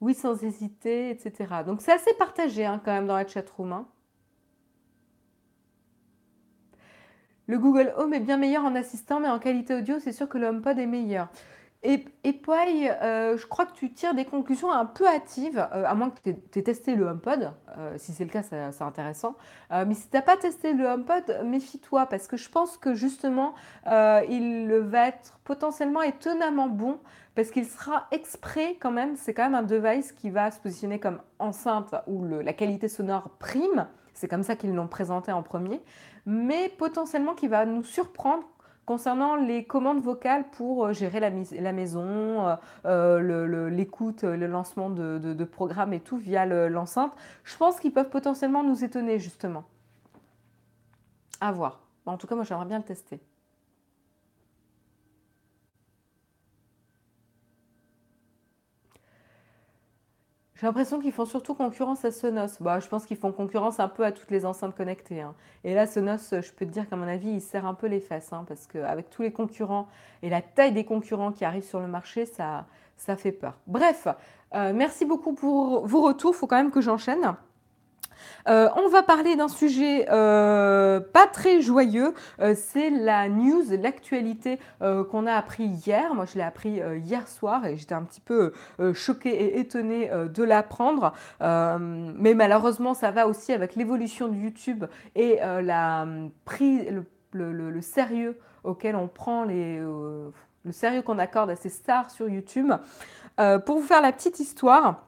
Oui, 0.00 0.14
sans 0.14 0.42
hésiter, 0.42 1.10
etc. 1.10 1.62
Donc, 1.66 1.80
c'est 1.80 1.92
assez 1.92 2.12
partagé 2.14 2.64
hein, 2.64 2.80
quand 2.84 2.92
même 2.92 3.06
dans 3.06 3.16
la 3.16 3.26
chatroom. 3.26 3.72
Hein. 3.72 3.88
Le 7.46 7.58
Google 7.58 7.92
Home 7.96 8.14
est 8.14 8.20
bien 8.20 8.36
meilleur 8.38 8.64
en 8.64 8.74
assistant, 8.74 9.20
mais 9.20 9.28
en 9.28 9.38
qualité 9.38 9.74
audio, 9.74 9.98
c'est 9.98 10.12
sûr 10.12 10.28
que 10.28 10.38
le 10.38 10.46
HomePod 10.46 10.78
est 10.78 10.86
meilleur. 10.86 11.28
Et, 11.86 12.02
et 12.24 12.32
Poy, 12.32 12.88
euh, 12.88 13.36
je 13.36 13.46
crois 13.46 13.66
que 13.66 13.74
tu 13.74 13.92
tires 13.92 14.14
des 14.14 14.24
conclusions 14.24 14.72
un 14.72 14.86
peu 14.86 15.06
hâtives, 15.06 15.58
euh, 15.58 15.84
à 15.86 15.94
moins 15.94 16.08
que 16.08 16.30
tu 16.30 16.58
aies, 16.58 16.62
testé 16.62 16.94
le 16.94 17.04
HomePod. 17.04 17.52
Euh, 17.76 17.94
si 17.98 18.12
c'est 18.12 18.24
le 18.24 18.30
cas, 18.30 18.42
c'est 18.42 18.82
intéressant. 18.82 19.36
mais 19.70 19.92
si 19.92 20.08
tu 20.08 20.16
n'as 20.16 20.22
pas 20.22 20.38
testé 20.38 20.72
le 20.72 20.86
HomePod, 20.86 21.42
méfie-toi, 21.44 22.06
parce 22.06 22.26
que 22.26 22.38
je 22.38 22.48
pense 22.48 22.78
que 22.78 22.94
justement, 22.94 23.54
il 23.86 24.72
va 24.86 25.08
être 25.08 25.38
potentiellement 25.44 26.00
étonnamment 26.00 26.68
bon, 26.68 26.98
parce 27.34 27.50
qu'il 27.50 27.66
sera 27.66 28.06
exprès 28.12 28.76
quand 28.80 28.92
même, 28.92 29.16
c'est 29.16 29.34
quand 29.34 29.44
même 29.44 29.54
un 29.54 29.62
device 29.62 30.12
qui 30.12 30.30
va 30.30 30.50
se 30.50 30.60
positionner 30.60 30.98
comme 30.98 31.20
enceinte 31.38 31.94
où 32.06 32.24
la 32.24 32.52
qualité 32.54 32.88
sonore 32.88 33.28
prime. 33.38 33.88
C'est 34.14 34.28
comme 34.28 34.44
ça 34.44 34.56
qu'ils 34.56 34.72
l'ont 34.72 34.86
présenté 34.86 35.32
en 35.32 35.42
premier 35.42 35.82
mais 36.26 36.68
potentiellement 36.68 37.34
qui 37.34 37.48
va 37.48 37.66
nous 37.66 37.84
surprendre 37.84 38.44
concernant 38.86 39.36
les 39.36 39.64
commandes 39.64 40.02
vocales 40.02 40.44
pour 40.50 40.86
euh, 40.86 40.92
gérer 40.92 41.20
la, 41.20 41.30
maison, 41.72 42.48
euh, 42.48 42.56
euh, 42.86 43.68
l'écoute, 43.70 44.22
le, 44.24 44.46
lancement 44.46 44.90
de, 44.90 45.44
programmes 45.44 45.92
et 45.92 46.00
tout 46.00 46.16
via 46.16 46.46
l'enceinte. 46.46 47.12
Je 47.44 47.56
pense 47.56 47.80
qu'ils 47.80 47.92
peuvent 47.92 48.10
potentiellement 48.10 48.62
nous 48.62 48.84
étonner 48.84 49.18
justement. 49.18 49.64
À 51.40 51.52
voir. 51.52 51.80
En 52.06 52.16
tout 52.16 52.26
cas, 52.26 52.34
moi 52.34 52.44
j'aimerais 52.44 52.66
bien 52.66 52.78
le 52.78 52.84
tester. 52.84 53.20
J'ai 60.56 60.66
l'impression 60.66 61.00
qu'ils 61.00 61.12
font 61.12 61.24
surtout 61.24 61.54
concurrence 61.54 62.04
à 62.04 62.12
Sonos. 62.12 62.58
Bah, 62.60 62.78
je 62.78 62.86
pense 62.86 63.06
qu'ils 63.06 63.16
font 63.16 63.32
concurrence 63.32 63.80
un 63.80 63.88
peu 63.88 64.04
à 64.04 64.12
toutes 64.12 64.30
les 64.30 64.46
enceintes 64.46 64.76
connectées. 64.76 65.20
Hein. 65.20 65.34
Et 65.64 65.74
là, 65.74 65.86
Sonos, 65.88 66.30
je 66.30 66.52
peux 66.52 66.64
te 66.64 66.70
dire 66.70 66.88
qu'à 66.88 66.94
mon 66.94 67.08
avis, 67.08 67.30
il 67.30 67.40
serre 67.40 67.66
un 67.66 67.74
peu 67.74 67.88
les 67.88 67.98
fesses. 67.98 68.32
Hein, 68.32 68.44
parce 68.46 68.68
qu'avec 68.68 69.10
tous 69.10 69.22
les 69.22 69.32
concurrents 69.32 69.88
et 70.22 70.30
la 70.30 70.42
taille 70.42 70.72
des 70.72 70.84
concurrents 70.84 71.32
qui 71.32 71.44
arrivent 71.44 71.64
sur 71.64 71.80
le 71.80 71.88
marché, 71.88 72.24
ça, 72.24 72.66
ça 72.96 73.16
fait 73.16 73.32
peur. 73.32 73.58
Bref, 73.66 74.06
euh, 74.54 74.72
merci 74.72 75.04
beaucoup 75.04 75.34
pour 75.34 75.86
vos 75.88 76.02
retours. 76.02 76.34
Il 76.34 76.38
faut 76.38 76.46
quand 76.46 76.56
même 76.56 76.70
que 76.70 76.80
j'enchaîne. 76.80 77.34
On 78.46 78.88
va 78.88 79.02
parler 79.02 79.36
d'un 79.36 79.48
sujet 79.48 80.06
pas 80.06 81.26
très 81.32 81.60
joyeux, 81.60 82.14
c'est 82.54 82.90
la 82.90 83.28
news, 83.28 83.64
l'actualité 83.70 84.58
qu'on 84.80 85.26
a 85.26 85.34
appris 85.34 85.64
hier. 85.64 86.14
Moi, 86.14 86.24
je 86.26 86.36
l'ai 86.36 86.44
appris 86.44 86.80
hier 87.04 87.26
soir 87.28 87.66
et 87.66 87.76
j'étais 87.76 87.94
un 87.94 88.02
petit 88.02 88.20
peu 88.20 88.52
choquée 88.94 89.30
et 89.30 89.60
étonnée 89.60 90.10
de 90.10 90.42
l'apprendre. 90.42 91.12
mais 91.40 92.34
malheureusement, 92.34 92.94
ça 92.94 93.10
va 93.10 93.26
aussi 93.26 93.52
avec 93.52 93.76
l'évolution 93.76 94.28
de 94.28 94.36
YouTube 94.36 94.84
et 95.14 95.38
la, 95.40 96.06
le, 97.32 97.52
le, 97.52 97.80
sérieux 97.80 98.38
auquel 98.62 98.96
on 98.96 99.08
prend 99.08 99.44
le 99.44 100.32
sérieux 100.70 101.02
qu'on 101.02 101.18
accorde 101.18 101.50
à 101.50 101.56
ces 101.56 101.68
stars 101.68 102.10
sur 102.10 102.28
YouTube. 102.28 102.72
pour 103.36 103.78
vous 103.78 103.86
faire 103.86 104.02
la 104.02 104.12
petite 104.12 104.40
histoire, 104.40 105.06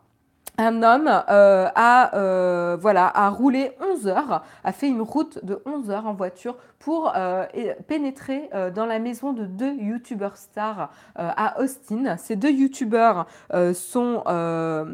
un 0.59 0.83
homme 0.83 1.09
euh, 1.09 1.69
a, 1.75 2.17
euh, 2.17 2.79
a 2.85 3.29
roulé 3.31 3.73
11 3.81 4.09
heures, 4.09 4.45
a 4.65 4.73
fait 4.73 4.89
une 4.89 5.03
route 5.03 5.45
de 5.45 5.63
11 5.67 5.91
heures 5.91 6.07
en 6.07 6.15
voiture 6.15 6.57
pour 6.79 7.13
euh, 7.17 7.45
pénétrer 7.87 8.51
dans 8.75 8.87
la 8.87 8.99
maison 8.99 9.33
de 9.33 9.45
deux 9.45 9.75
youtubeurs 9.75 10.37
stars 10.37 10.91
à 11.15 11.61
Austin. 11.61 12.17
Ces 12.17 12.37
deux 12.37 12.51
youtubeurs 12.51 13.27
sont... 13.75 14.23
ah, 14.27 14.85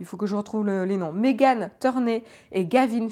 il 0.00 0.06
faut 0.06 0.16
que 0.16 0.26
je 0.26 0.34
retrouve 0.36 0.66
les 0.66 0.96
noms. 0.96 1.12
Megan 1.12 1.70
Turney 1.80 2.24
et 2.52 2.66
Gavin 2.66 3.08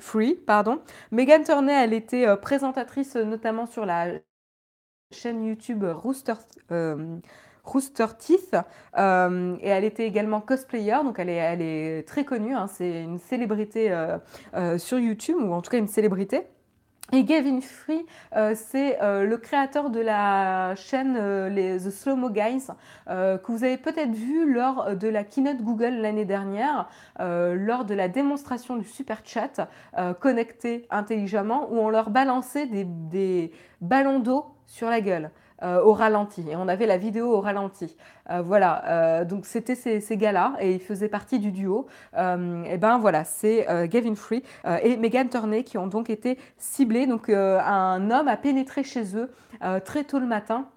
Free. 0.00 0.34
Pardon. 0.34 0.80
Megan 1.10 1.42
Turney, 1.44 1.72
elle 1.72 1.92
était 1.92 2.36
présentatrice 2.36 3.16
notamment 3.16 3.66
sur 3.66 3.84
la 3.86 4.08
chaîne 5.12 5.44
YouTube 5.44 5.84
Rooster, 5.84 6.34
Rooster 7.64 8.06
Teeth. 8.18 8.56
Euh, 8.96 9.56
et 9.60 9.68
elle 9.68 9.84
était 9.84 10.06
également 10.06 10.40
cosplayer, 10.40 10.98
donc 11.02 11.18
elle 11.18 11.30
est, 11.30 12.06
très 12.06 12.24
connue. 12.24 12.54
Hein. 12.54 12.66
c'est 12.68 13.02
une 13.02 13.18
célébrité 13.18 13.90
euh, 13.90 14.18
euh, 14.54 14.78
sur 14.78 14.98
YouTube, 14.98 15.36
ou 15.40 15.52
en 15.52 15.62
tout 15.62 15.70
cas 15.70 15.78
une 15.78 15.88
célébrité. 15.88 16.42
Et 17.12 17.22
Gavin 17.22 17.60
Free, 17.60 18.06
c'est 18.54 18.96
le 19.02 19.36
créateur 19.36 19.90
de 19.90 20.00
la 20.00 20.74
chaîne 20.74 21.48
les 21.48 21.76
The 21.76 21.90
Slow 21.90 22.16
Mo 22.16 22.30
Guys, 22.30 22.68
que 23.06 23.52
vous 23.52 23.62
avez 23.62 23.76
peut-être 23.76 24.12
vu 24.12 24.50
lors 24.50 24.96
de 24.96 25.08
la 25.08 25.22
keynote 25.22 25.58
Google 25.58 25.96
l'année 26.00 26.24
dernière, 26.24 26.88
lors 27.20 27.84
de 27.84 27.94
la 27.94 28.08
démonstration 28.08 28.76
du 28.76 28.86
super 28.86 29.20
chat 29.22 29.68
connecté 30.18 30.86
intelligemment, 30.88 31.68
où 31.70 31.76
on 31.76 31.90
leur 31.90 32.08
balançait 32.08 32.66
des 32.66 33.52
ballons 33.82 34.18
d'eau 34.18 34.46
sur 34.66 34.88
la 34.88 35.02
gueule. 35.02 35.30
Euh, 35.64 35.80
au 35.82 35.94
ralenti. 35.94 36.44
Et 36.50 36.56
on 36.56 36.68
avait 36.68 36.84
la 36.84 36.98
vidéo 36.98 37.32
au 37.32 37.40
ralenti. 37.40 37.96
Euh, 38.28 38.42
voilà, 38.42 38.84
euh, 38.86 39.24
donc 39.24 39.46
c'était 39.46 39.74
ces, 39.74 40.16
gars-là 40.16 40.52
et 40.60 40.74
ils 40.74 40.80
faisaient 40.80 41.08
partie 41.08 41.38
du 41.38 41.52
duo. 41.52 41.86
et 42.14 42.76
ben 42.76 42.98
voilà, 42.98 43.24
c'est 43.24 43.66
Gavin 43.88 44.14
Free 44.14 44.42
et 44.82 44.96
Megan 44.98 45.28
Turney 45.28 45.64
qui 45.64 45.78
ont 45.78 45.86
donc 45.86 46.10
été 46.10 46.38
ciblés. 46.58 47.06
Donc 47.06 47.30
un 47.30 48.10
homme 48.10 48.28
a 48.28 48.36
pénétré 48.36 48.82
chez 48.82 49.16
eux 49.16 49.30
très 49.84 50.04
tôt 50.04 50.18
le 50.18 50.26
matin 50.26 50.68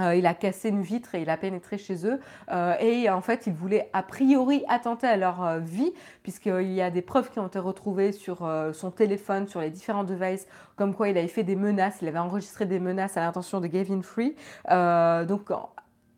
euh, 0.00 0.14
il 0.14 0.26
a 0.26 0.34
cassé 0.34 0.68
une 0.68 0.82
vitre 0.82 1.14
et 1.14 1.22
il 1.22 1.30
a 1.30 1.36
pénétré 1.36 1.78
chez 1.78 2.06
eux. 2.06 2.20
Euh, 2.50 2.74
et 2.80 3.08
en 3.10 3.20
fait, 3.20 3.46
il 3.46 3.52
voulait 3.52 3.88
a 3.92 4.02
priori 4.02 4.64
attenter 4.68 5.06
à 5.06 5.16
leur 5.16 5.42
euh, 5.42 5.58
vie, 5.58 5.92
puisqu'il 6.22 6.72
y 6.72 6.82
a 6.82 6.90
des 6.90 7.02
preuves 7.02 7.30
qui 7.30 7.38
ont 7.38 7.46
été 7.46 7.58
retrouvées 7.58 8.12
sur 8.12 8.48
son 8.72 8.90
téléphone, 8.90 9.46
sur 9.46 9.60
les 9.60 9.70
différents 9.70 10.04
devices, 10.04 10.46
comme 10.76 10.94
quoi 10.94 11.08
il 11.08 11.16
avait 11.16 11.28
fait 11.28 11.44
des 11.44 11.56
menaces, 11.56 11.98
il 12.02 12.08
avait 12.08 12.18
enregistré 12.18 12.66
des 12.66 12.80
menaces 12.80 13.16
à 13.16 13.20
l'intention 13.20 13.60
de 13.60 13.66
Gavin 13.66 14.02
Free. 14.02 14.34
donc, 14.68 15.50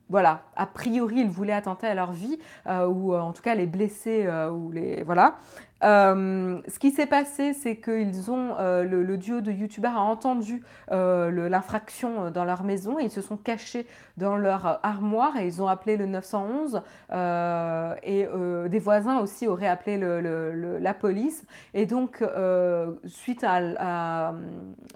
voilà, 0.08 0.42
a 0.56 0.66
priori, 0.66 1.16
il 1.18 1.28
voulait 1.28 1.52
attenter 1.52 1.86
à 1.86 1.94
leur 1.94 2.12
vie, 2.12 2.38
ou 2.66 3.14
en 3.14 3.32
tout 3.32 3.42
cas 3.42 3.54
les 3.54 3.66
blesser, 3.66 4.26
ou 4.50 4.70
les. 4.70 5.02
Voilà. 5.02 5.36
Euh, 5.84 6.60
ce 6.66 6.78
qui 6.78 6.90
s'est 6.90 7.06
passé, 7.06 7.52
c'est 7.52 7.76
qu'ils 7.76 8.30
ont 8.30 8.56
euh, 8.58 8.82
le, 8.82 9.16
duo 9.16 9.40
de 9.40 9.52
youtubeurs 9.52 9.96
a 9.96 10.00
entendu 10.00 10.62
euh, 10.90 11.48
l'infraction 11.48 12.30
dans 12.30 12.44
leur 12.44 12.64
maison 12.64 12.98
et 12.98 13.04
ils 13.04 13.10
se 13.10 13.22
sont 13.22 13.36
cachés 13.36 13.86
dans 14.16 14.36
leur 14.36 14.80
armoire 14.82 15.36
et 15.36 15.46
ils 15.46 15.62
ont 15.62 15.68
appelé 15.68 15.96
le 15.96 16.06
911 16.06 16.82
et 18.02 18.26
des 18.68 18.78
voisins 18.78 19.18
aussi 19.20 19.46
auraient 19.46 19.68
appelé 19.68 19.98
la 19.98 20.94
police. 20.94 21.44
Et 21.74 21.86
donc 21.86 22.24
suite 23.06 23.44
à, 23.44 24.34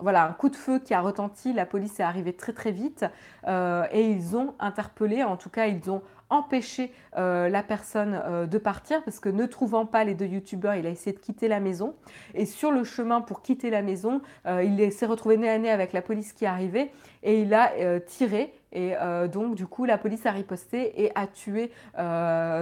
voilà 0.01 0.27
un 0.27 0.33
coup 0.33 0.49
de 0.49 0.57
feu 0.57 0.81
qui 0.81 0.95
a 0.95 1.01
retenti, 1.01 1.53
la 1.53 1.67
police 1.67 2.01
est 2.01 2.05
arrivée 2.05 2.33
très 2.33 2.53
très 2.53 2.73
vite 2.73 3.05
et 3.47 4.11
ils 4.11 4.37
ont 4.37 4.55
interpellé, 4.59 5.23
en 5.23 5.37
tout 5.37 5.51
cas 5.51 5.67
ils 5.67 5.91
ont 5.91 6.03
empêcher 6.33 6.93
euh, 7.17 7.49
la 7.49 7.63
personne 7.63 8.21
euh, 8.25 8.47
de 8.47 8.59
partir 8.59 9.05
parce 9.05 9.21
que 9.21 9.29
ne 9.29 9.47
trouvant 9.47 9.87
pas 9.87 10.03
les 10.03 10.15
deux 10.15 10.27
youtubeurs, 10.27 10.75
il 10.75 10.87
a 10.87 10.91
essayé 10.91 11.15
de 11.15 11.21
quitter 11.21 11.47
la 11.47 11.61
maison. 11.61 11.95
Et 12.35 12.47
sur 12.47 12.73
le 12.73 12.85
chemin 12.85 13.21
pour 13.21 13.43
quitter 13.43 13.71
la 13.71 13.83
maison, 13.83 14.23
euh, 14.47 14.65
il 14.65 14.91
s'est 14.93 15.07
retrouvé 15.07 15.37
nez 15.37 15.51
à 15.51 15.59
nez 15.59 15.71
avec 15.71 15.93
la 15.93 16.03
police 16.03 16.33
qui 16.33 16.47
arrivait 16.47 16.91
et 17.23 17.41
il 17.43 17.55
a 17.55 17.73
tiré. 18.01 18.55
Et 18.73 18.95
donc, 19.31 19.55
du 19.55 19.67
coup, 19.67 19.85
la 19.85 19.99
police 19.99 20.25
a 20.25 20.31
riposté 20.31 21.05
et 21.05 21.13
a 21.15 21.27
tué 21.27 21.71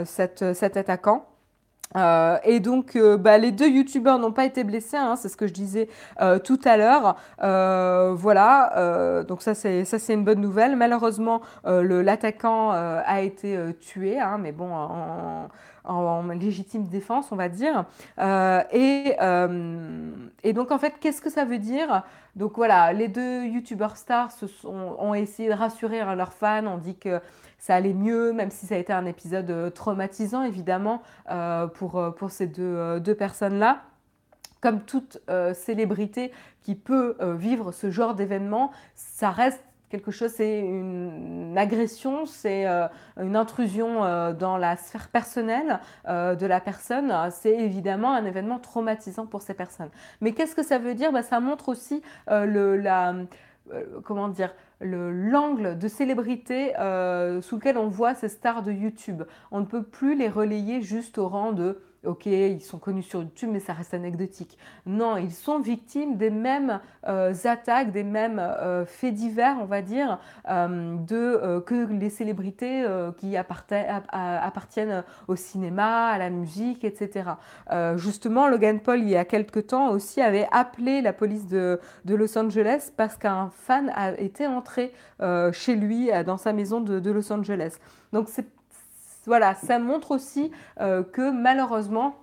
cet 0.04 0.76
attaquant. 0.76 1.29
Euh, 1.96 2.38
et 2.44 2.60
donc, 2.60 2.94
euh, 2.94 3.16
bah, 3.16 3.38
les 3.38 3.50
deux 3.50 3.68
youtubeurs 3.68 4.18
n'ont 4.18 4.32
pas 4.32 4.44
été 4.44 4.64
blessés, 4.64 4.96
hein, 4.96 5.16
c'est 5.16 5.28
ce 5.28 5.36
que 5.36 5.46
je 5.46 5.52
disais 5.52 5.88
euh, 6.20 6.38
tout 6.38 6.60
à 6.64 6.76
l'heure. 6.76 7.16
voilà, 8.16 9.22
donc 9.26 9.42
ça 9.42 9.54
c'est 9.54 9.84
ça 9.84 9.98
c'est 9.98 10.14
une 10.14 10.24
bonne 10.24 10.40
nouvelle. 10.40 10.76
Malheureusement, 10.76 11.40
l'attaquant 11.64 12.70
a 12.70 13.20
été 13.20 13.58
tué, 13.80 14.18
hein, 14.20 14.38
mais 14.38 14.52
bon, 14.52 14.70
en, 15.84 16.22
légitime 16.28 16.84
défense, 16.84 17.32
on 17.32 17.36
va 17.36 17.48
dire. 17.48 17.84
Et, 18.72 19.16
donc 20.52 20.70
en 20.70 20.78
fait, 20.78 20.94
qu'est-ce 21.00 21.20
que 21.20 21.30
ça 21.30 21.44
veut 21.44 21.58
dire? 21.58 22.02
Donc 22.36 22.52
voilà, 22.56 22.92
les 22.92 23.08
deux 23.08 23.44
youtubeurs 23.44 23.96
stars 23.96 24.30
ont 24.64 25.14
essayé 25.14 25.48
de 25.48 25.54
rassurer 25.54 26.00
hein, 26.00 26.14
leurs 26.14 26.32
fans. 26.32 26.66
On 26.66 26.78
dit 26.78 26.96
que 26.96 27.20
ça 27.60 27.74
allait 27.76 27.92
mieux, 27.92 28.32
même 28.32 28.50
si 28.50 28.66
ça 28.66 28.74
a 28.74 28.78
été 28.78 28.92
un 28.92 29.06
épisode 29.06 29.50
euh, 29.50 29.70
traumatisant, 29.70 30.42
évidemment, 30.42 31.02
euh, 31.30 31.66
pour, 31.66 31.98
euh, 31.98 32.10
pour 32.10 32.30
ces 32.30 32.46
deux, 32.46 32.98
deux 32.98 33.14
personnes-là 33.14 33.82
comme 34.60 34.82
toute 34.82 35.18
célébrité 35.54 36.32
qui 36.60 36.74
peut 36.74 37.16
vivre 37.38 37.72
ce 37.72 37.90
genre 37.90 38.14
d'événement, 38.14 38.72
ça 38.94 39.30
reste 39.30 39.64
quelque 39.88 40.10
chose, 40.10 40.32
c'est 40.32 40.60
une, 40.60 41.54
agression, 41.56 42.26
c'est 42.26 42.66
une 43.16 43.36
intrusion 43.36 44.00
dans 44.34 44.58
la 44.58 44.76
sphère 44.76 45.08
personnelle 45.08 45.80
de 46.06 46.46
la 46.46 46.60
personne. 46.60 47.10
C'est 47.30 47.56
évidemment 47.56 48.12
un 48.12 48.26
événement 48.26 48.58
traumatisant 48.58 49.24
pour 49.24 49.40
ces 49.40 49.54
personnes. 49.54 49.88
Mais 50.20 50.32
qu'est-ce 50.32 50.54
que 50.54 50.62
ça 50.62 50.76
veut 50.76 50.92
dire? 50.92 51.10
Bah, 51.10 51.22
Ça 51.22 51.40
montre 51.40 51.70
aussi 51.70 52.02
le, 52.28 52.76
la, 52.76 53.14
comment 54.04 54.28
dire, 54.28 54.54
l'angle 54.80 55.78
de 55.78 55.88
célébrité 55.88 56.76
euh, 56.78 57.40
sous 57.42 57.56
lequel 57.56 57.76
on 57.76 57.88
voit 57.88 58.14
ces 58.14 58.28
stars 58.28 58.62
de 58.62 58.72
YouTube. 58.72 59.22
On 59.50 59.60
ne 59.60 59.66
peut 59.66 59.82
plus 59.82 60.16
les 60.16 60.28
relayer 60.28 60.80
juste 60.80 61.18
au 61.18 61.28
rang 61.28 61.52
de 61.52 61.80
ok, 62.04 62.26
ils 62.26 62.62
sont 62.62 62.78
connus 62.78 63.02
sur 63.02 63.22
YouTube, 63.22 63.50
mais 63.52 63.60
ça 63.60 63.72
reste 63.72 63.92
anecdotique. 63.92 64.56
Non, 64.86 65.16
ils 65.16 65.32
sont 65.32 65.60
victimes 65.60 66.16
des 66.16 66.30
mêmes 66.30 66.80
euh, 67.06 67.34
attaques, 67.44 67.92
des 67.92 68.04
mêmes 68.04 68.38
euh, 68.38 68.86
faits 68.86 69.14
divers, 69.14 69.56
on 69.60 69.66
va 69.66 69.82
dire, 69.82 70.18
euh, 70.48 70.96
de, 70.96 71.60
que 71.60 71.92
les 71.92 72.10
célébrités 72.10 72.86
qui 73.18 73.36
appartiennent 73.36 75.04
au 75.28 75.36
cinéma, 75.36 76.08
à 76.08 76.18
la 76.18 76.30
musique, 76.30 76.84
etc. 76.84 77.30
justement, 77.96 78.48
Logan 78.48 78.80
Paul, 78.80 79.00
il 79.00 79.08
y 79.08 79.16
a 79.16 79.24
quelque 79.24 79.60
temps 79.60 79.90
aussi, 79.90 80.20
avait 80.20 80.48
appelé 80.50 81.02
la 81.02 81.12
police 81.12 81.46
de, 81.46 81.80
de 82.04 82.14
Los 82.14 82.36
Angeles 82.38 82.90
parce 82.96 83.16
qu'un 83.16 83.50
fan 83.50 83.90
a 83.94 84.18
été 84.18 84.46
entré 84.46 84.92
chez 85.52 85.76
lui, 85.76 86.10
dans 86.24 86.36
sa 86.36 86.52
maison 86.52 86.80
de, 86.80 86.98
de 86.98 87.10
Los 87.10 87.32
Angeles. 87.32 87.78
Donc 88.12 88.28
c'est 88.28 88.46
voilà, 89.30 89.54
ça 89.54 89.78
montre 89.78 90.10
aussi 90.10 90.50
euh, 90.80 91.04
que 91.04 91.30
malheureusement, 91.30 92.16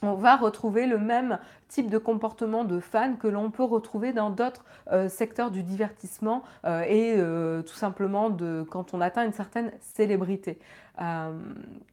on 0.00 0.14
va 0.14 0.36
retrouver 0.36 0.86
le 0.86 0.96
même 0.96 1.38
type 1.68 1.90
de 1.90 1.98
comportement 1.98 2.64
de 2.64 2.80
fans 2.80 3.12
que 3.16 3.28
l'on 3.28 3.50
peut 3.50 3.62
retrouver 3.62 4.14
dans 4.14 4.30
d'autres 4.30 4.64
euh, 4.90 5.10
secteurs 5.10 5.50
du 5.50 5.62
divertissement 5.62 6.44
euh, 6.64 6.80
et 6.88 7.18
tout 7.62 7.74
simplement 7.74 8.30
de, 8.30 8.64
quand 8.70 8.94
on 8.94 9.02
atteint 9.02 9.26
une 9.26 9.34
certaine 9.34 9.70
célébrité. 9.80 10.58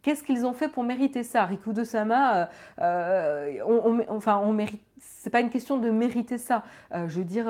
Qu'est-ce 0.01 0.23
qu'ils 0.23 0.45
ont 0.45 0.53
fait 0.53 0.69
pour 0.69 0.85
mériter 0.85 1.23
ça? 1.23 1.43
Riku 1.43 1.73
de 1.73 1.83
Sama, 1.83 2.47
enfin, 2.79 4.41
on 4.45 4.53
mérite. 4.53 4.81
C'est 4.97 5.29
pas 5.29 5.41
une 5.41 5.49
question 5.49 5.77
de 5.77 5.89
mériter 5.89 6.37
ça. 6.37 6.63
je 6.93 7.19
veux 7.19 7.25
dire, 7.25 7.47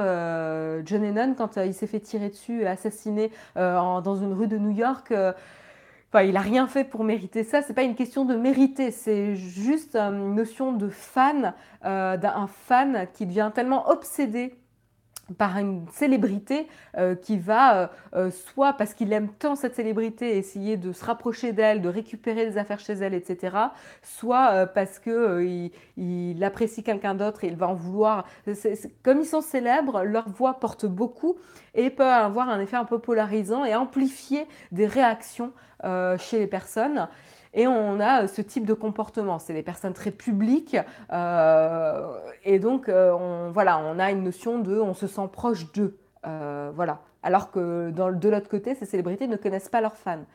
John 0.84 1.04
Lennon, 1.04 1.36
quand 1.38 1.58
il 1.58 1.76
s'est 1.76 1.86
fait 1.86 2.00
tirer 2.00 2.30
dessus 2.30 2.62
et 2.62 2.68
assassiner 2.68 3.32
dans 3.56 4.16
une 4.16 4.34
rue 4.34 4.48
de 4.48 4.58
New 4.58 4.72
York, 4.72 5.14
il 6.22 6.34
n'a 6.34 6.42
rien 6.42 6.68
fait 6.68 6.84
pour 6.84 7.04
mériter 7.04 7.44
ça. 7.44 7.62
C'est 7.62 7.74
pas 7.74 7.84
une 7.84 7.96
question 7.96 8.26
de 8.26 8.36
mériter, 8.36 8.92
c'est 8.92 9.36
juste 9.36 9.96
une 9.96 10.36
notion 10.36 10.72
de 10.74 10.90
fan, 10.90 11.54
euh, 11.86 12.18
d'un 12.18 12.48
fan 12.48 13.08
qui 13.14 13.26
devient 13.26 13.52
tellement 13.54 13.90
obsédé 13.90 14.56
par 15.38 15.58
une 15.58 15.86
célébrité 15.92 16.68
euh, 16.98 17.16
qui 17.16 17.38
va, 17.38 17.78
euh, 17.78 17.88
euh, 18.16 18.32
soit 18.32 18.74
parce 18.74 18.94
qu'il 18.94 19.14
aime 19.14 19.30
tant 19.30 19.56
cette 19.56 19.76
célébrité, 19.76 20.38
essayer 20.38 20.76
de 20.76 20.92
se 20.92 21.04
rapprocher 21.04 21.54
d'elle, 21.54 21.82
de 21.82 21.90
récupérer 21.90 22.46
des 22.46 22.58
affaires 22.58 22.80
chez 22.80 22.94
elle, 22.94 23.14
etc., 23.14 23.56
soit 24.02 24.68
parce 24.68 25.00
qu'il 25.00 25.72
il 25.98 26.44
apprécie 26.44 26.84
quelqu'un 26.84 27.16
d'autre 27.16 27.44
et 27.44 27.48
il 27.48 27.56
va 27.56 27.68
en 27.68 27.74
vouloir. 27.74 28.26
comme 29.02 29.20
ils 29.22 29.26
sont 29.26 29.42
célèbres, 29.42 30.04
leur 30.04 30.30
voix 30.30 30.60
porte 30.60 30.86
beaucoup 30.86 31.38
et 31.74 31.90
peut 31.90 32.04
avoir 32.04 32.50
un 32.50 32.60
effet 32.60 32.78
un 32.78 32.86
peu 32.86 33.00
polarisant 33.00 33.66
et 33.66 33.76
amplifier 33.76 34.46
des 34.72 34.88
réactions 34.88 35.54
chez 35.84 36.40
les 36.40 36.48
personnes. 36.48 37.08
Et 37.54 37.68
on 37.68 38.00
a 38.00 38.24
euh, 38.24 38.28
ce 38.28 38.42
type 38.42 38.66
de 38.66 38.74
comportement. 38.74 39.40
C'est 39.40 39.54
des 39.54 39.64
personnes 39.64 39.94
très 39.94 40.12
publiques. 40.12 40.78
Euh, 41.12 42.18
et 42.44 42.60
donc, 42.60 42.90
euh, 42.90 43.12
on, 43.14 43.52
voilà, 43.52 43.80
on 43.80 44.00
a 44.00 44.12
une 44.12 44.24
notion 44.24 44.60
de 44.60 44.80
on 44.80 44.94
se 44.94 45.08
sent 45.08 45.30
proche 45.32 45.72
d'eux. 45.72 45.98
voilà. 46.24 47.02
Alors 47.26 47.52
que 47.52 47.92
de 47.92 48.30
l'autre 48.30 48.50
côté, 48.50 48.76
ces 48.76 48.86
célébrités 48.86 49.28
ne 49.28 49.38
connaissent 49.38 49.70
pas 49.70 49.80
leurs 49.80 49.96
fans. 49.96 50.26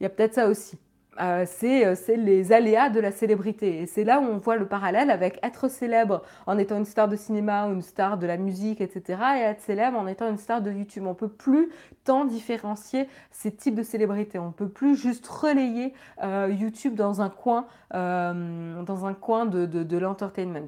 Il 0.00 0.02
y 0.02 0.06
a 0.06 0.10
peut-être 0.10 0.34
ça 0.34 0.48
aussi. 0.48 0.78
Euh, 1.20 1.46
euh, 1.62 1.94
c'est 1.96 2.16
les 2.16 2.52
aléas 2.52 2.90
de 2.90 3.00
la 3.00 3.12
célébrité. 3.12 3.82
Et 3.82 3.86
c'est 3.86 4.04
là 4.04 4.20
où 4.20 4.24
on 4.24 4.38
voit 4.38 4.56
le 4.56 4.66
parallèle 4.66 5.10
avec 5.10 5.38
être 5.42 5.68
célèbre 5.68 6.22
en 6.46 6.58
étant 6.58 6.76
une 6.76 6.84
star 6.84 7.08
de 7.08 7.16
cinéma 7.16 7.68
ou 7.68 7.72
une 7.72 7.82
star 7.82 8.18
de 8.18 8.26
la 8.26 8.36
musique, 8.36 8.80
etc. 8.80 9.20
et 9.36 9.40
être 9.40 9.60
célèbre 9.60 9.98
en 9.98 10.06
étant 10.06 10.28
une 10.28 10.38
star 10.38 10.62
de 10.62 10.70
YouTube. 10.70 11.04
On 11.06 11.10
ne 11.10 11.14
peut 11.14 11.28
plus 11.28 11.70
tant 12.04 12.24
différencier 12.24 13.08
ces 13.30 13.54
types 13.54 13.74
de 13.74 13.82
célébrités. 13.82 14.38
On 14.38 14.48
ne 14.48 14.52
peut 14.52 14.68
plus 14.68 14.96
juste 14.96 15.26
relayer 15.26 15.94
euh, 16.22 16.48
YouTube 16.50 16.94
dans 16.94 17.20
un 17.20 17.30
coin, 17.30 17.66
dans 17.92 19.06
un 19.06 19.14
coin 19.14 19.46
de, 19.46 19.98
l'entertainment. 19.98 20.66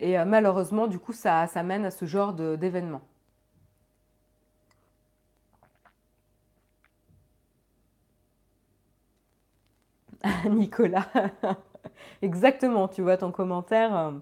Et 0.00 0.16
malheureusement, 0.24 0.86
du 0.86 0.98
coup, 0.98 1.12
ça, 1.12 1.46
ça 1.46 1.62
mène 1.62 1.84
à 1.84 1.90
ce 1.90 2.04
genre 2.04 2.32
d'événements. 2.32 3.02
Nicolas. 10.50 11.08
Exactement, 12.22 12.88
tu 12.88 13.02
vois 13.02 13.16
ton 13.16 13.32
commentaire. 13.32 13.96
Euh. 13.96 14.12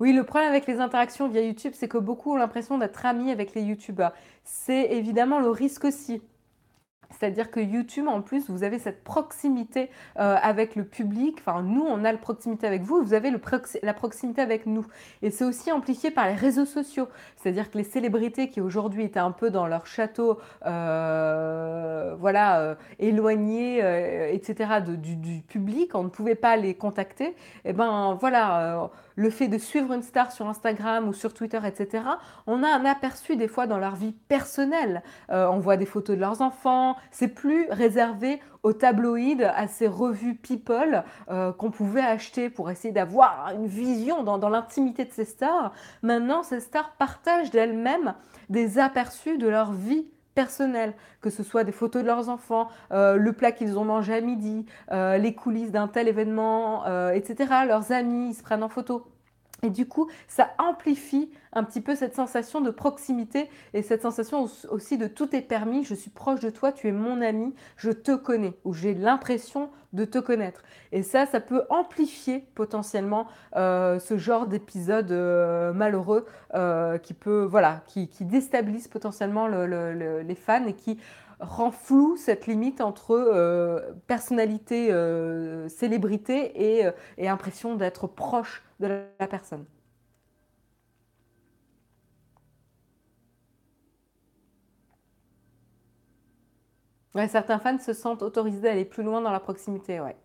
Oui, 0.00 0.12
le 0.12 0.22
problème 0.24 0.48
avec 0.50 0.66
les 0.66 0.78
interactions 0.80 1.28
via 1.28 1.42
YouTube, 1.42 1.72
c'est 1.74 1.88
que 1.88 1.98
beaucoup 1.98 2.32
ont 2.32 2.36
l'impression 2.36 2.78
d'être 2.78 3.04
amis 3.04 3.30
avec 3.32 3.54
les 3.54 3.62
YouTubeurs. 3.62 4.12
C'est 4.44 4.92
évidemment 4.92 5.40
le 5.40 5.50
risque 5.50 5.84
aussi. 5.84 6.22
C'est-à-dire 7.10 7.50
que 7.50 7.58
YouTube, 7.58 8.06
en 8.06 8.20
plus, 8.20 8.50
vous 8.50 8.64
avez 8.64 8.78
cette 8.78 9.02
proximité 9.02 9.90
euh, 10.18 10.36
avec 10.40 10.76
le 10.76 10.84
public. 10.84 11.38
Enfin, 11.40 11.62
nous, 11.62 11.82
on 11.82 12.04
a 12.04 12.12
la 12.12 12.18
proximité 12.18 12.66
avec 12.66 12.82
vous, 12.82 13.02
vous 13.02 13.14
avez 13.14 13.30
la 13.82 13.94
proximité 13.94 14.42
avec 14.42 14.66
nous. 14.66 14.84
Et 15.22 15.30
c'est 15.30 15.44
aussi 15.44 15.72
amplifié 15.72 16.10
par 16.10 16.26
les 16.28 16.34
réseaux 16.34 16.66
sociaux. 16.66 17.08
C'est-à-dire 17.36 17.70
que 17.70 17.78
les 17.78 17.84
célébrités 17.84 18.50
qui 18.50 18.60
aujourd'hui 18.60 19.04
étaient 19.04 19.18
un 19.18 19.30
peu 19.30 19.50
dans 19.50 19.66
leur 19.66 19.86
château, 19.86 20.38
euh, 20.66 22.14
voilà, 22.18 22.60
euh, 22.60 22.74
éloignés, 22.98 23.78
etc., 24.32 24.80
du, 24.86 25.16
du, 25.16 25.40
public, 25.40 25.94
on 25.94 26.04
ne 26.04 26.08
pouvait 26.08 26.34
pas 26.34 26.56
les 26.56 26.74
contacter. 26.74 27.28
Et 27.28 27.34
eh 27.66 27.72
ben 27.72 28.18
voilà 28.20 28.90
le 29.18 29.30
fait 29.30 29.48
de 29.48 29.58
suivre 29.58 29.92
une 29.92 30.02
star 30.02 30.30
sur 30.30 30.46
Instagram 30.46 31.08
ou 31.08 31.12
sur 31.12 31.34
Twitter, 31.34 31.58
etc., 31.66 32.04
on 32.46 32.62
a 32.62 32.68
un 32.68 32.84
aperçu 32.84 33.34
des 33.34 33.48
fois 33.48 33.66
dans 33.66 33.78
leur 33.78 33.96
vie 33.96 34.12
personnelle. 34.12 35.02
Euh, 35.30 35.48
on 35.48 35.58
voit 35.58 35.76
des 35.76 35.86
photos 35.86 36.14
de 36.14 36.20
leurs 36.20 36.40
enfants. 36.40 36.94
C'est 37.10 37.26
plus 37.26 37.66
réservé 37.68 38.40
aux 38.62 38.72
tabloïds, 38.72 39.42
à 39.42 39.66
ces 39.66 39.88
revues 39.88 40.36
People 40.36 41.02
euh, 41.30 41.52
qu'on 41.52 41.72
pouvait 41.72 42.00
acheter 42.00 42.48
pour 42.48 42.70
essayer 42.70 42.94
d'avoir 42.94 43.50
une 43.56 43.66
vision 43.66 44.22
dans, 44.22 44.38
dans 44.38 44.48
l'intimité 44.48 45.04
de 45.04 45.12
ces 45.12 45.24
stars. 45.24 45.72
Maintenant, 46.02 46.44
ces 46.44 46.60
stars 46.60 46.92
partagent 46.92 47.50
d'elles-mêmes 47.50 48.14
des 48.50 48.78
aperçus 48.78 49.36
de 49.36 49.48
leur 49.48 49.72
vie 49.72 50.06
personnel, 50.38 50.94
que 51.20 51.30
ce 51.30 51.42
soit 51.42 51.64
des 51.64 51.72
photos 51.72 52.02
de 52.02 52.06
leurs 52.06 52.28
enfants, 52.28 52.68
euh, 52.92 53.16
le 53.16 53.32
plat 53.32 53.50
qu'ils 53.50 53.76
ont 53.76 53.84
mangé 53.84 54.14
à 54.14 54.20
midi, 54.20 54.66
euh, 54.92 55.18
les 55.18 55.34
coulisses 55.34 55.72
d'un 55.72 55.88
tel 55.88 56.06
événement, 56.06 56.86
euh, 56.86 57.10
etc. 57.10 57.52
Leurs 57.66 57.90
amis, 57.90 58.30
ils 58.30 58.34
se 58.34 58.44
prennent 58.44 58.62
en 58.62 58.68
photo. 58.68 59.04
Et 59.62 59.70
du 59.70 59.88
coup, 59.88 60.08
ça 60.28 60.50
amplifie 60.58 61.30
un 61.52 61.64
petit 61.64 61.80
peu 61.80 61.96
cette 61.96 62.14
sensation 62.14 62.60
de 62.60 62.70
proximité 62.70 63.50
et 63.74 63.82
cette 63.82 64.02
sensation 64.02 64.48
aussi 64.70 64.98
de 64.98 65.08
tout 65.08 65.34
est 65.34 65.42
permis, 65.42 65.84
je 65.84 65.94
suis 65.94 66.10
proche 66.10 66.40
de 66.40 66.50
toi, 66.50 66.70
tu 66.70 66.86
es 66.86 66.92
mon 66.92 67.20
ami, 67.20 67.54
je 67.76 67.90
te 67.90 68.14
connais, 68.14 68.56
ou 68.64 68.72
j'ai 68.72 68.94
l'impression 68.94 69.70
de 69.92 70.04
te 70.04 70.18
connaître. 70.18 70.62
Et 70.92 71.02
ça, 71.02 71.26
ça 71.26 71.40
peut 71.40 71.62
amplifier 71.70 72.46
potentiellement 72.54 73.26
euh, 73.56 73.98
ce 73.98 74.16
genre 74.16 74.46
d'épisode 74.46 75.10
euh, 75.10 75.72
malheureux 75.72 76.26
euh, 76.54 76.98
qui 76.98 77.14
peut, 77.14 77.44
voilà, 77.44 77.82
qui, 77.86 78.08
déstabilise 78.20 78.86
potentiellement 78.86 79.48
les 79.48 80.34
fans 80.34 80.66
et 80.66 80.74
qui 80.74 80.98
rend 81.40 81.70
flou 81.70 82.16
cette 82.16 82.46
limite 82.46 82.80
entre 82.80 83.94
personnalité, 84.06 84.92
célébrité 85.68 86.90
et 87.16 87.28
impression 87.28 87.76
d'être 87.76 88.06
proche 88.06 88.62
de 88.80 88.86
la 89.18 89.26
personne. 89.28 89.66
certains 97.26 97.58
fans 97.58 97.78
se 97.78 97.92
sentent 97.92 98.22
autorisés 98.22 98.68
à 98.68 98.72
aller 98.72 98.84
plus 98.84 99.02
loin 99.02 99.20
dans 99.20 99.32
la 99.32 99.40
proximité, 99.40 100.00
ouais. 100.00 100.16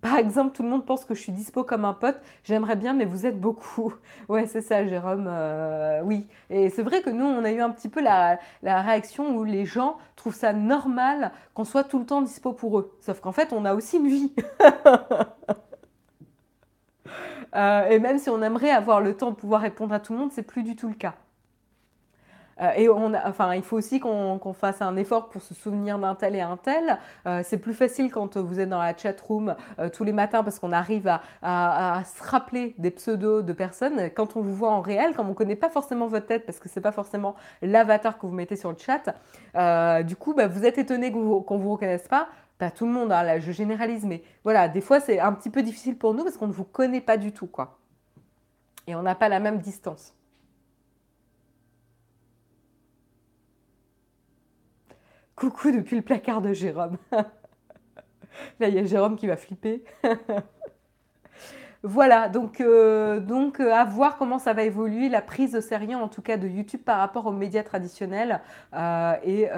Par 0.00 0.18
exemple, 0.18 0.54
tout 0.54 0.62
le 0.62 0.68
monde 0.68 0.84
pense 0.84 1.06
que 1.06 1.14
je 1.14 1.20
suis 1.20 1.32
dispo 1.32 1.64
comme 1.64 1.86
un 1.86 1.94
pote. 1.94 2.20
J'aimerais 2.42 2.76
bien, 2.76 2.92
mais 2.92 3.06
vous 3.06 3.24
êtes 3.24 3.40
beaucoup. 3.40 3.94
Ouais, 4.28 4.46
c'est 4.46 4.60
ça, 4.60 4.86
Jérôme. 4.86 5.26
Euh, 5.28 6.02
oui. 6.04 6.26
Et 6.50 6.68
c'est 6.68 6.82
vrai 6.82 7.00
que 7.00 7.08
nous, 7.08 7.24
on 7.24 7.42
a 7.42 7.50
eu 7.50 7.60
un 7.62 7.70
petit 7.70 7.88
peu 7.88 8.02
la, 8.02 8.38
réaction 8.62 9.34
où 9.34 9.44
les 9.44 9.64
gens 9.64 9.96
trouvent 10.16 10.34
ça 10.34 10.52
normal 10.52 11.32
qu'on 11.54 11.64
soit 11.64 11.84
tout 11.84 11.98
le 11.98 12.04
temps 12.04 12.20
dispo 12.20 12.52
pour 12.52 12.78
eux. 12.80 12.94
Sauf 13.00 13.20
qu'en 13.20 13.32
fait, 13.32 13.52
on 13.54 13.64
a 13.64 13.74
aussi 13.74 13.96
une 13.96 14.08
vie. 14.08 14.34
Euh, 17.54 17.88
et 17.88 17.98
même 17.98 18.18
si 18.18 18.30
on 18.30 18.42
aimerait 18.42 18.70
avoir 18.70 19.00
le 19.00 19.14
temps 19.14 19.30
de 19.30 19.36
pouvoir 19.36 19.60
répondre 19.60 19.94
à 19.94 20.00
tout 20.00 20.12
le 20.12 20.18
monde, 20.18 20.32
c'est 20.32 20.42
plus 20.42 20.62
du 20.62 20.76
tout 20.76 20.88
le 20.88 20.94
cas. 20.94 21.14
Euh, 22.60 22.70
et 22.76 22.88
on 22.88 23.12
enfin, 23.14 23.54
il 23.54 23.64
faut 23.64 23.76
aussi 23.76 23.98
qu'on 23.98 24.52
fasse 24.52 24.80
un 24.80 24.94
effort 24.96 25.28
pour 25.28 25.42
se 25.42 25.54
souvenir 25.54 25.98
d'un 25.98 26.14
tel 26.14 26.36
et 26.36 26.40
un 26.40 26.56
tel. 26.56 26.98
Euh, 27.26 27.40
c'est 27.44 27.58
plus 27.58 27.74
facile 27.74 28.12
quand 28.12 28.36
vous 28.36 28.60
êtes 28.60 28.68
dans 28.68 28.78
la 28.78 28.96
chat 28.96 29.20
room 29.20 29.56
tous 29.92 30.04
les 30.04 30.12
matins 30.12 30.44
parce 30.44 30.60
qu'on 30.60 30.70
arrive 30.70 31.10
à, 31.42 32.02
se 32.04 32.22
rappeler 32.22 32.76
des 32.78 32.92
pseudos 32.92 33.42
de 33.42 33.52
personnes. 33.52 34.08
Quand 34.14 34.36
on 34.36 34.40
vous 34.40 34.54
voit 34.54 34.70
en 34.70 34.80
réel, 34.80 35.14
quand 35.16 35.24
on 35.24 35.30
ne 35.30 35.34
connaît 35.34 35.56
pas 35.56 35.68
forcément 35.68 36.06
votre 36.06 36.26
tête 36.26 36.46
parce 36.46 36.60
que 36.60 36.68
ce 36.68 36.78
n'est 36.78 36.82
pas 36.82 36.92
forcément 36.92 37.34
l'avatar 37.60 38.18
que 38.18 38.26
vous 38.26 38.34
mettez 38.34 38.56
sur 38.56 38.70
le 38.70 38.76
chat, 38.78 39.14
du 40.04 40.14
coup, 40.14 40.34
bah, 40.34 40.46
vous 40.46 40.64
êtes 40.64 40.78
étonné 40.78 41.10
qu'on 41.10 41.18
ne 41.20 41.62
vous, 41.62 41.72
reconnaisse 41.72 42.06
pas. 42.06 42.28
Pas 42.58 42.70
tout 42.70 42.86
le 42.86 42.92
monde, 42.92 43.10
hein, 43.12 43.22
là 43.22 43.40
je 43.40 43.52
généralise, 43.52 44.04
mais 44.04 44.22
voilà, 44.44 44.68
des 44.68 44.80
fois 44.80 45.00
c'est 45.00 45.18
un 45.18 45.32
petit 45.32 45.50
peu 45.50 45.62
difficile 45.62 45.98
pour 45.98 46.14
nous 46.14 46.24
parce 46.24 46.36
qu'on 46.36 46.46
ne 46.46 46.52
vous 46.52 46.64
connaît 46.64 47.00
pas 47.00 47.16
du 47.16 47.32
tout, 47.32 47.46
quoi. 47.46 47.78
Et 48.86 48.94
on 48.94 49.02
n'a 49.02 49.14
pas 49.14 49.28
la 49.28 49.40
même 49.40 49.58
distance. 49.58 50.14
Coucou 55.36 55.72
depuis 55.72 55.96
le 55.96 56.02
placard 56.02 56.42
de 56.42 56.52
Jérôme. 56.52 56.96
Là, 58.60 58.68
il 58.68 58.74
y 58.74 58.78
a 58.78 58.84
Jérôme 58.84 59.16
qui 59.16 59.26
va 59.26 59.36
flipper. 59.36 59.84
voilà, 61.86 62.30
donc, 62.30 62.62
euh, 62.62 63.20
donc 63.20 63.60
euh, 63.60 63.70
à 63.70 63.84
voir 63.84 64.16
comment 64.16 64.38
ça 64.38 64.54
va 64.54 64.62
évoluer 64.62 65.10
la 65.10 65.20
prise 65.20 65.54
au 65.54 65.60
sérieux, 65.60 65.96
en 65.96 66.08
tout 66.08 66.22
cas 66.22 66.38
de 66.38 66.48
YouTube 66.48 66.80
par 66.82 66.96
rapport 66.96 67.26
aux 67.26 67.30
médias 67.30 67.62
traditionnels 67.62 68.40
euh, 68.72 69.12
et 69.22 69.50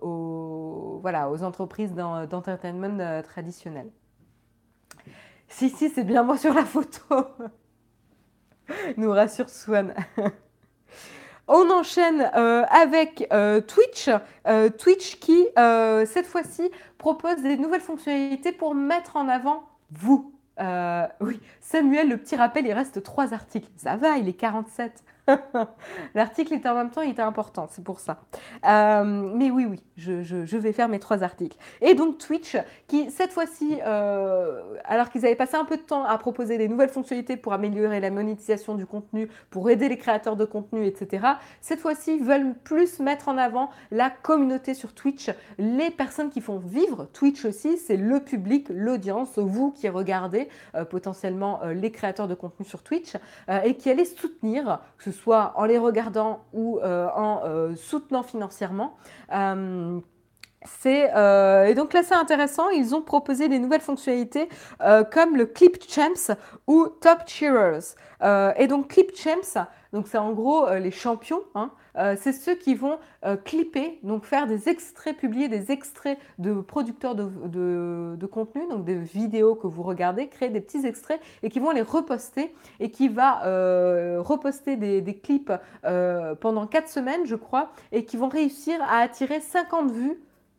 aux, 0.00 1.00
voilà, 1.02 1.28
aux 1.28 1.42
entreprises 1.42 1.92
d'entertainment 1.92 3.20
traditionnelles. 3.24 3.90
Si, 5.48 5.68
si, 5.70 5.90
c'est 5.90 6.04
bien 6.04 6.22
moi 6.22 6.36
sur 6.36 6.54
la 6.54 6.64
photo. 6.64 7.26
Nous 8.96 9.10
rassure 9.10 9.48
Swan. 9.48 9.92
On 11.48 11.68
enchaîne 11.70 12.30
avec 12.70 13.28
Twitch. 13.66 14.08
Twitch 14.78 15.18
qui, 15.18 15.46
cette 15.56 16.26
fois-ci, 16.26 16.70
propose 16.96 17.42
des 17.42 17.56
nouvelles 17.56 17.80
fonctionnalités 17.80 18.52
pour 18.52 18.74
mettre 18.76 19.16
en 19.16 19.28
avant 19.28 19.64
vous. 19.90 20.35
Oui, 21.20 21.40
Samuel, 21.60 22.08
le 22.08 22.16
petit 22.16 22.36
rappel, 22.36 22.66
il 22.66 22.72
reste 22.72 23.02
trois 23.02 23.34
articles. 23.34 23.70
Ça 23.76 23.96
va, 23.96 24.18
il 24.18 24.28
est 24.28 24.34
47. 24.34 25.04
L'article 26.14 26.54
était 26.54 26.68
en 26.68 26.74
même 26.74 26.90
temps, 26.90 27.02
était 27.02 27.22
important, 27.22 27.68
c'est 27.70 27.82
pour 27.82 28.00
ça. 28.00 28.20
Euh, 28.66 29.04
mais 29.04 29.50
oui, 29.50 29.66
oui, 29.68 29.82
je, 29.96 30.56
vais 30.56 30.72
faire 30.72 30.88
mes 30.88 30.98
trois 30.98 31.22
articles. 31.22 31.56
Et 31.80 31.94
donc 31.94 32.18
Twitch, 32.18 32.56
qui 32.86 33.10
cette 33.10 33.32
fois-ci, 33.32 33.78
euh, 33.84 34.62
alors 34.84 35.10
qu'ils 35.10 35.24
avaient 35.26 35.36
passé 35.36 35.56
un 35.56 35.64
peu 35.64 35.76
de 35.76 35.82
temps 35.82 36.04
à 36.04 36.16
proposer 36.18 36.58
des 36.58 36.68
nouvelles 36.68 36.88
fonctionnalités 36.88 37.36
pour 37.36 37.52
améliorer 37.52 38.00
la 38.00 38.10
monétisation 38.10 38.74
du 38.74 38.86
contenu, 38.86 39.28
pour 39.50 39.68
aider 39.70 39.88
les 39.88 39.98
créateurs 39.98 40.36
de 40.36 40.44
contenu, 40.44 40.86
etc., 40.86 41.26
cette 41.60 41.80
fois-ci 41.80 42.18
veulent 42.18 42.54
plus 42.64 43.00
mettre 43.00 43.28
en 43.28 43.36
avant 43.36 43.70
la 43.90 44.10
communauté 44.10 44.74
sur 44.74 44.94
Twitch, 44.94 45.30
les 45.58 45.90
personnes 45.90 46.30
qui 46.30 46.40
font 46.40 46.58
vivre 46.58 47.08
Twitch 47.12 47.44
aussi, 47.44 47.78
c'est 47.78 47.96
le 47.96 48.20
public, 48.20 48.68
l'audience, 48.70 49.38
vous 49.38 49.72
qui 49.72 49.88
regardez 49.88 50.48
euh, 50.74 50.84
potentiellement 50.84 51.60
les 51.64 51.90
créateurs 51.90 52.28
de 52.28 52.34
contenu 52.34 52.64
sur 52.64 52.82
Twitch, 52.82 53.14
et 53.64 53.74
qui 53.74 53.90
allez 53.90 54.04
soutenir, 54.04 54.80
que 54.98 55.04
ce 55.04 55.15
soit 55.16 55.52
en 55.56 55.64
les 55.64 55.78
regardant 55.78 56.44
ou 56.52 56.78
euh, 56.78 57.08
en 57.14 57.42
euh, 57.44 57.74
soutenant 57.74 58.22
financièrement. 58.22 58.96
Euh, 60.86 61.64
et 61.64 61.74
donc 61.74 61.92
là, 61.92 62.02
c'est 62.02 62.14
intéressant. 62.14 62.68
Ils 62.70 62.94
ont 62.94 63.02
proposé 63.02 63.48
des 63.48 63.58
nouvelles 63.58 63.80
fonctionnalités 63.80 64.48
comme 65.12 65.36
le 65.36 65.46
Clip 65.46 65.76
Champs 65.88 66.34
ou 66.66 66.86
Top 67.00 67.20
Cheerers. 67.26 67.94
et 68.56 68.66
donc 68.66 68.88
Clip 68.88 69.12
Champs, 69.16 69.66
donc 69.92 70.06
c'est 70.08 70.18
en 70.18 70.32
gros 70.32 70.68
les 70.74 70.90
champions. 70.90 71.42
Hein, 71.54 71.70
euh, 71.98 72.14
c'est 72.18 72.32
ceux 72.32 72.54
qui 72.54 72.74
vont 72.74 72.98
euh, 73.24 73.36
clipper, 73.36 73.98
donc 74.02 74.24
faire 74.24 74.46
des 74.46 74.68
extraits, 74.68 75.16
publier 75.16 75.48
des 75.48 75.72
extraits 75.72 76.18
de 76.38 76.60
producteurs 76.60 77.14
de, 77.14 78.26
contenu, 78.26 78.62
donc 78.68 78.84
des 78.84 78.96
vidéos 78.96 79.54
que 79.54 79.66
vous 79.66 79.82
regardez, 79.82 80.28
créer 80.28 80.50
des 80.50 80.60
petits 80.60 80.84
extraits 80.86 81.20
et 81.42 81.48
qui 81.48 81.58
vont 81.58 81.70
les 81.70 81.82
reposter 81.82 82.54
et 82.80 82.90
qui 82.90 83.08
va 83.08 83.44
euh, 83.46 84.20
reposter 84.20 84.76
des, 84.76 85.00
des 85.00 85.16
clips 85.16 85.52
pendant 86.40 86.66
4 86.66 86.88
semaines, 86.88 87.24
je 87.24 87.36
crois, 87.36 87.70
et 87.92 88.04
qui 88.04 88.16
vont 88.16 88.28
réussir 88.28 88.80
à 88.82 88.98
attirer 88.98 89.40
50 89.40 89.90
vues 89.90 90.18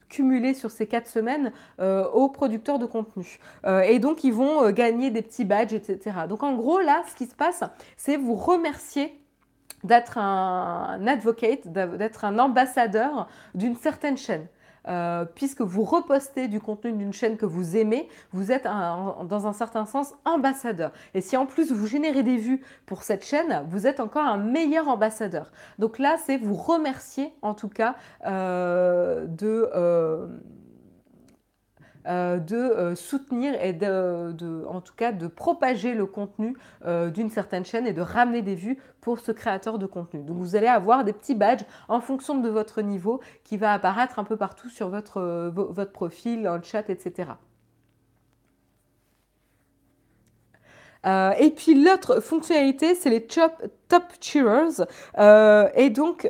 cumulées 0.09 0.53
sur 0.53 0.71
ces 0.71 0.87
4 0.87 1.07
semaines 1.07 1.51
aux 1.79 2.29
producteurs 2.29 2.79
de 2.79 2.85
contenu. 2.85 3.39
et 3.85 3.99
donc, 3.99 4.23
ils 4.23 4.33
vont 4.33 4.71
gagner 4.71 5.11
des 5.11 5.21
petits 5.21 5.45
badges, 5.45 5.73
etc. 5.73 6.15
Donc, 6.29 6.43
en 6.43 6.55
gros, 6.55 6.79
là, 6.79 7.03
ce 7.09 7.15
qui 7.15 7.25
se 7.25 7.35
passe, 7.35 7.63
c'est 7.97 8.17
vous 8.17 8.35
remercier 8.35 9.19
d'être 9.83 10.17
un 10.17 11.05
advocate, 11.07 11.67
d'être 11.67 12.25
un 12.25 12.39
ambassadeur 12.39 13.27
d'une 13.53 13.75
certaine 13.75 14.17
chaîne. 14.17 14.47
Euh, 14.87 15.25
puisque 15.35 15.61
vous 15.61 15.83
repostez 15.83 16.47
du 16.47 16.59
contenu 16.59 16.93
d'une 16.93 17.13
chaîne 17.13 17.37
que 17.37 17.45
vous 17.45 17.75
aimez, 17.75 18.07
vous 18.31 18.51
êtes 18.51 18.63
dans 18.63 19.47
un 19.47 19.53
certain 19.53 19.85
sens 19.85 20.13
ambassadeur. 20.25 20.91
Et 21.13 21.21
si 21.21 21.35
en 21.35 21.45
plus 21.45 21.71
vous 21.71 21.87
générez 21.87 22.23
des 22.23 22.37
vues 22.37 22.61
pour 22.85 23.03
cette 23.03 23.25
chaîne, 23.25 23.65
vous 23.69 23.87
êtes 23.87 23.99
encore 23.99 24.25
un 24.25 24.37
meilleur 24.37 24.87
ambassadeur. 24.87 25.51
Donc 25.77 25.99
là, 25.99 26.17
c'est 26.25 26.37
vous 26.37 26.55
remercier 26.55 27.33
en 27.41 27.53
tout 27.53 27.69
cas 27.69 27.95
euh, 28.25 29.25
de... 29.27 29.69
Euh, 32.07 32.37
de 32.37 32.55
euh, 32.55 32.95
soutenir 32.95 33.61
et 33.61 33.73
de, 33.73 34.63
en 34.69 34.79
tout 34.79 34.93
cas 34.95 35.11
de 35.11 35.27
propager 35.27 35.93
le 35.93 36.05
contenu 36.05 36.55
euh, 36.85 37.09
d'une 37.09 37.29
certaine 37.29 37.65
chaîne 37.65 37.85
et 37.85 37.91
de 37.91 38.01
ramener 38.01 38.41
des 38.41 38.55
vues 38.55 38.77
pour 39.01 39.19
ce 39.19 39.33
créateur 39.33 39.77
de 39.77 39.85
contenu. 39.85 40.23
Donc 40.23 40.37
vous 40.37 40.55
allez 40.55 40.67
avoir 40.67 41.03
des 41.03 41.11
petits 41.11 41.35
badges 41.35 41.65
en 41.89 41.99
fonction 41.99 42.35
de 42.35 42.47
votre 42.47 42.81
niveau 42.81 43.19
qui 43.43 43.57
va 43.57 43.73
apparaître 43.73 44.19
un 44.19 44.23
peu 44.23 44.37
partout 44.37 44.69
sur 44.69 44.87
votre, 44.87 45.51
votre 45.53 45.91
profil, 45.91 46.43
dans 46.43 46.55
le 46.55 46.63
chat, 46.63 46.89
etc. 46.89 47.31
et 51.39 51.51
puis 51.51 51.83
l'autre 51.83 52.21
fonctionnalité, 52.21 52.95
c'est 52.95 53.09
les 53.09 53.25
top, 53.25 53.63
top 53.87 54.03
cheerers. 54.21 54.85
et 55.75 55.89
donc 55.89 56.29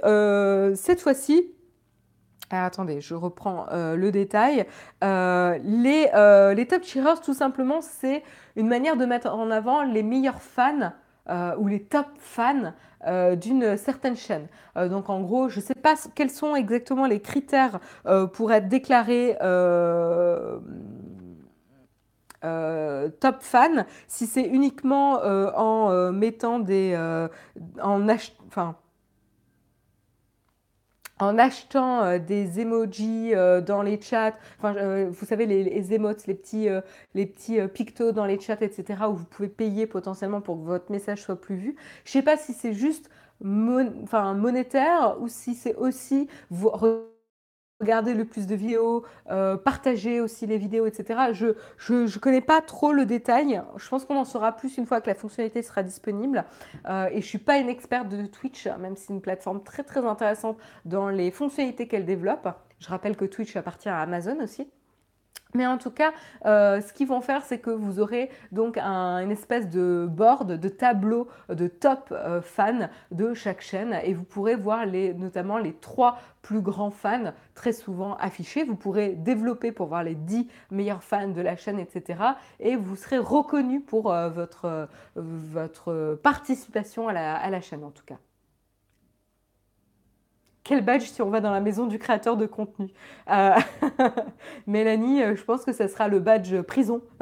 cette 0.75 1.01
fois-ci, 1.01 1.51
ah, 2.49 2.65
attendez, 2.65 3.01
je 3.01 3.13
reprends 3.13 3.65
euh, 3.71 3.95
le 3.97 4.11
détail. 4.11 4.65
Euh, 5.03 5.57
les, 5.63 6.09
euh, 6.15 6.53
les, 6.53 6.65
top 6.65 6.83
cheerers, 6.83 7.19
tout 7.19 7.33
simplement, 7.33 7.81
c'est 7.81 8.23
une 8.55 8.69
manière 8.69 8.95
de 8.95 9.05
mettre 9.05 9.33
en 9.33 9.51
avant 9.51 9.83
les 9.83 10.03
meilleurs 10.03 10.41
fans 10.41 10.93
ou 11.57 11.67
les 11.67 11.83
top 11.83 12.07
fans 12.19 12.71
d'une 13.35 13.75
certaine 13.75 14.15
chaîne. 14.15 14.47
donc 14.77 15.09
en 15.09 15.19
gros, 15.19 15.49
je 15.49 15.59
ne 15.59 15.65
sais 15.65 15.75
pas 15.75 15.95
quels 16.15 16.29
sont 16.29 16.55
exactement 16.55 17.05
les 17.05 17.19
critères 17.19 17.81
pour 18.31 18.53
être 18.53 18.69
déclaré 18.69 19.35
top 23.19 23.41
fan, 23.41 23.85
si 24.07 24.25
c'est 24.25 24.45
uniquement 24.45 25.19
en 25.21 26.13
mettant 26.13 26.59
des... 26.59 26.95
en 27.83 28.07
enfin, 28.47 28.77
en 31.19 31.37
achetant 31.37 32.03
euh, 32.03 32.19
des 32.19 32.59
emojis 32.59 33.33
euh, 33.33 33.61
dans 33.61 33.81
les 33.81 33.99
chats, 34.01 34.35
enfin, 34.59 34.75
euh, 34.75 35.09
vous 35.11 35.25
savez, 35.25 35.45
les, 35.45 35.63
les 35.63 35.93
emotes, 35.93 36.27
les 36.27 36.35
petits, 36.35 36.67
les 37.13 37.25
petits 37.25 37.59
pictos 37.73 38.11
dans 38.11 38.25
les 38.25 38.39
chats, 38.39 38.57
etc., 38.61 39.03
où 39.09 39.15
vous 39.15 39.25
pouvez 39.25 39.49
payer 39.49 39.87
potentiellement 39.87 40.41
pour 40.41 40.57
que 40.57 40.65
votre 40.65 40.91
message 40.91 41.21
soit 41.23 41.39
plus 41.39 41.55
vu. 41.55 41.75
Je 42.05 42.09
ne 42.09 42.13
sais 42.13 42.21
pas 42.23 42.37
si 42.37 42.53
c'est 42.53 42.73
juste 42.73 43.09
enfin, 43.43 44.33
monétaire 44.33 45.17
ou 45.19 45.27
si 45.27 45.55
c'est 45.55 45.75
aussi 45.75 46.27
vous 46.49 46.69
regarder 47.79 48.13
le 48.13 48.25
plus 48.25 48.47
de 48.47 48.55
vidéos, 48.55 49.05
euh, 49.29 49.55
partager 49.55 50.19
aussi 50.19 50.45
les 50.47 50.57
vidéos, 50.57 50.85
etc. 50.85 51.31
Je 51.31 51.47
ne 51.93 52.19
connais 52.19 52.41
pas 52.41 52.61
trop 52.61 52.91
le 52.91 53.05
détail. 53.05 53.61
Je 53.77 53.87
pense 53.87 54.05
qu'on 54.05 54.17
en 54.17 54.25
saura 54.25 54.51
plus 54.55 54.77
une 54.77 54.85
fois 54.85 55.01
que 55.01 55.07
la 55.07 55.15
fonctionnalité 55.15 55.61
sera 55.61 55.83
disponible. 55.83 56.45
Euh, 56.87 57.07
et 57.07 57.13
je 57.13 57.15
ne 57.17 57.21
suis 57.21 57.37
pas 57.37 57.57
une 57.57 57.69
experte 57.69 58.09
de 58.09 58.25
Twitch, 58.25 58.67
même 58.79 58.95
si 58.95 59.05
c'est 59.05 59.13
une 59.13 59.21
plateforme 59.21 59.63
très 59.63 59.83
très 59.83 60.05
intéressante 60.05 60.57
dans 60.85 61.09
les 61.09 61.31
fonctionnalités 61.31 61.87
qu'elle 61.87 62.05
développe. 62.05 62.49
Je 62.79 62.89
rappelle 62.89 63.15
que 63.15 63.25
Twitch 63.25 63.55
appartient 63.55 63.89
à 63.89 63.99
Amazon 63.99 64.39
aussi. 64.41 64.67
Mais 65.53 65.65
en 65.65 65.77
tout 65.77 65.91
cas, 65.91 66.13
euh, 66.45 66.81
ce 66.81 66.93
qu'ils 66.93 67.07
vont 67.07 67.21
faire, 67.21 67.43
c'est 67.43 67.59
que 67.59 67.69
vous 67.69 67.99
aurez 67.99 68.29
donc 68.51 68.77
une 68.77 69.31
espèce 69.31 69.69
de 69.69 70.07
board, 70.09 70.53
de 70.53 70.69
tableau 70.69 71.27
de 71.49 71.67
top 71.67 72.09
euh, 72.11 72.41
fans 72.41 72.89
de 73.11 73.33
chaque 73.33 73.61
chaîne 73.61 73.97
et 74.03 74.13
vous 74.13 74.23
pourrez 74.23 74.55
voir 74.55 74.85
les, 74.85 75.13
notamment 75.13 75.57
les 75.57 75.73
trois 75.73 76.19
plus 76.41 76.61
grands 76.61 76.91
fans 76.91 77.33
très 77.55 77.73
souvent 77.73 78.15
affichés. 78.17 78.63
Vous 78.63 78.75
pourrez 78.75 79.09
développer 79.09 79.71
pour 79.71 79.87
voir 79.87 80.03
les 80.03 80.15
dix 80.15 80.47
meilleurs 80.71 81.03
fans 81.03 81.29
de 81.29 81.41
la 81.41 81.55
chaîne, 81.55 81.79
etc. 81.79 82.19
Et 82.59 82.75
vous 82.75 82.95
serez 82.95 83.17
reconnu 83.17 83.81
pour 83.81 84.11
euh, 84.11 84.29
votre, 84.29 84.87
votre 85.15 86.19
participation 86.21 87.07
à 87.07 87.49
la 87.49 87.61
chaîne 87.61 87.83
en 87.83 87.91
tout 87.91 88.05
cas. 88.05 88.17
Quel 90.67 90.83
badge 90.83 91.03
si 91.03 91.21
on 91.21 91.29
va 91.29 91.39
dans 91.39 91.51
la 91.51 91.61
maison 91.61 91.87
du 91.87 91.97
créateur 91.97 92.35
de 92.35 92.45
contenu 92.45 92.89
euh, 93.29 93.55
Mélanie, 94.67 95.23
euh, 95.23 95.33
je 95.33 95.41
pense 95.41 95.63
que 95.63 95.71
ce 95.71 95.87
sera 95.87 96.09
le 96.09 96.19
badge 96.19 96.59
prison. 96.63 97.01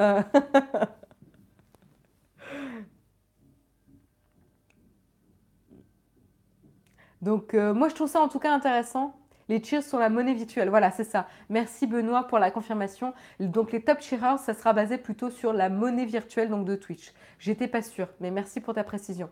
Donc 7.22 7.54
euh, 7.54 7.72
moi 7.72 7.88
je 7.88 7.94
trouve 7.94 8.08
ça 8.08 8.20
en 8.20 8.26
tout 8.26 8.40
cas 8.40 8.52
intéressant. 8.52 9.14
Les 9.48 9.62
cheers 9.62 9.84
sont 9.84 9.98
la 9.98 10.08
monnaie 10.08 10.34
virtuelle. 10.34 10.68
Voilà, 10.68 10.90
c'est 10.90 11.04
ça. 11.04 11.28
Merci 11.48 11.86
Benoît 11.86 12.24
pour 12.24 12.40
la 12.40 12.50
confirmation. 12.50 13.14
Donc 13.38 13.70
les 13.70 13.80
top 13.80 14.00
cheerers, 14.00 14.40
ça 14.40 14.54
sera 14.54 14.72
basé 14.72 14.98
plutôt 14.98 15.30
sur 15.30 15.52
la 15.52 15.68
monnaie 15.68 16.04
virtuelle 16.04 16.48
donc 16.48 16.64
de 16.64 16.74
Twitch. 16.74 17.12
J'étais 17.38 17.68
pas 17.68 17.82
sûre, 17.82 18.08
mais 18.18 18.32
merci 18.32 18.60
pour 18.60 18.74
ta 18.74 18.82
précision. 18.82 19.30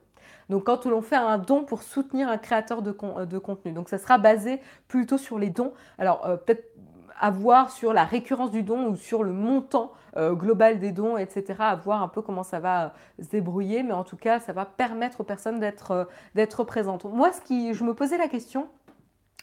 Donc 0.49 0.65
quand 0.65 0.87
on 0.87 1.03
fait 1.03 1.17
un 1.17 1.39
don 1.39 1.65
pour 1.65 1.83
soutenir 1.83 2.29
un 2.29 2.39
créateur 2.39 2.83
de, 2.83 2.95
de 3.25 3.39
contenu. 3.39 3.73
Donc 3.73 3.89
ça 3.89 3.99
sera 3.99 4.19
basé 4.19 4.61
plutôt 4.89 5.19
sur 5.19 5.39
les 5.39 5.51
dons. 5.51 5.73
Alors 5.99 6.27
euh, 6.27 6.37
peut-être 6.37 6.65
à 7.19 7.31
voir 7.31 7.71
sur 7.71 7.93
la 7.93 8.05
récurrence 8.05 8.51
du 8.51 8.63
don 8.63 8.89
ou 8.89 8.97
sur 8.97 9.23
le 9.23 9.33
montant 9.33 9.93
euh, 10.17 10.33
global 10.33 10.79
des 10.79 10.93
dons, 10.93 11.17
etc. 11.17 11.55
À 11.59 11.77
voir 11.77 12.03
un 12.03 12.09
peu 12.09 12.23
comment 12.23 12.43
ça 12.43 12.61
va 12.61 12.85
euh, 12.85 13.23
se 13.23 13.29
débrouiller. 13.29 13.83
Mais 13.83 13.93
en 13.93 14.05
tout 14.05 14.17
cas, 14.17 14.41
ça 14.41 14.53
va 14.53 14.65
permettre 14.65 15.21
aux 15.21 15.25
personnes 15.25 15.61
d'être 15.61 16.09
d'être 16.35 16.65
présentes. 16.65 17.05
Moi, 17.05 17.33
ce 17.33 17.41
qui, 17.41 17.75
je 17.75 17.85
me 17.85 17.95
posais 17.95 18.19
la 18.19 18.29
question, 18.29 18.69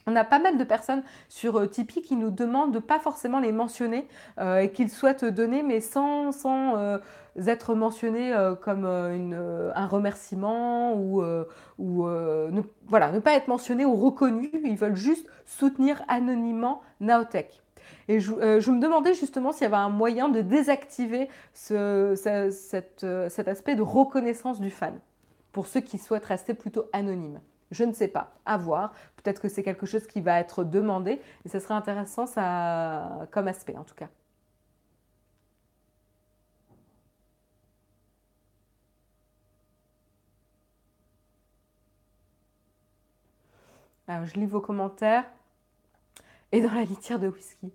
on 0.07 0.15
a 0.15 0.23
pas 0.23 0.39
mal 0.39 0.57
de 0.57 0.63
personnes 0.63 1.03
sur 1.29 1.57
euh, 1.57 1.67
Tipeee 1.67 2.01
qui 2.01 2.15
nous 2.15 2.31
demandent 2.31 2.73
de 2.73 2.79
pas 2.79 2.99
forcément 2.99 3.39
les 3.39 3.51
mentionner 3.51 4.07
euh, 4.39 4.59
et 4.59 4.71
qu'ils 4.71 4.89
souhaitent 4.89 5.25
donner, 5.25 5.63
mais 5.63 5.81
sans, 5.81 6.31
sans 6.31 6.77
euh, 6.77 6.97
être 7.45 7.75
mentionnés 7.75 8.33
comme 8.61 8.85
un 8.85 9.87
remerciement 9.87 10.93
ou, 10.95 11.23
ou 11.77 12.05
ne, 12.05 12.61
voilà, 12.87 13.09
ne 13.13 13.19
pas 13.19 13.35
être 13.35 13.47
mentionnés 13.47 13.85
ou 13.85 13.95
reconnus. 13.95 14.51
Ils 14.65 14.75
veulent 14.75 14.97
juste 14.97 15.25
soutenir 15.45 16.03
anonymement 16.09 16.81
Naotech. 16.99 17.61
Et 18.09 18.19
je, 18.19 18.33
me 18.33 18.81
demandais 18.81 19.13
justement 19.13 19.53
s'il 19.53 19.63
y 19.63 19.67
avait 19.67 19.77
un 19.77 19.87
moyen 19.87 20.27
de 20.27 20.41
désactiver 20.41 21.29
ce, 21.53 22.15
cet, 22.51 23.05
cet 23.29 23.47
aspect 23.47 23.75
de 23.75 23.81
reconnaissance 23.81 24.59
du 24.59 24.69
fan 24.69 24.99
pour 25.53 25.67
ceux 25.67 25.79
qui 25.79 25.99
souhaitent 25.99 26.25
rester 26.25 26.53
plutôt 26.53 26.85
anonymes. 26.91 27.39
Je 27.71 27.85
ne 27.85 27.93
sais 27.93 28.09
pas, 28.09 28.33
à 28.45 28.57
voir. 28.57 28.93
Peut-être 29.23 29.41
que 29.41 29.49
c'est 29.49 29.63
quelque 29.63 29.85
chose 29.85 30.07
qui 30.07 30.21
va 30.21 30.39
être 30.39 30.63
demandé 30.63 31.21
et 31.45 31.49
ce 31.49 31.59
serait 31.59 31.73
intéressant 31.75 32.25
comme 33.31 33.47
aspect 33.47 33.77
en 33.77 33.83
tout 33.83 33.95
cas. 33.95 34.09
Alors, 44.07 44.25
je 44.25 44.33
lis 44.33 44.45
vos 44.45 44.59
commentaires. 44.59 45.23
Et 46.51 46.61
dans 46.61 46.73
la 46.73 46.83
litière 46.83 47.17
de 47.17 47.29
whisky. 47.29 47.71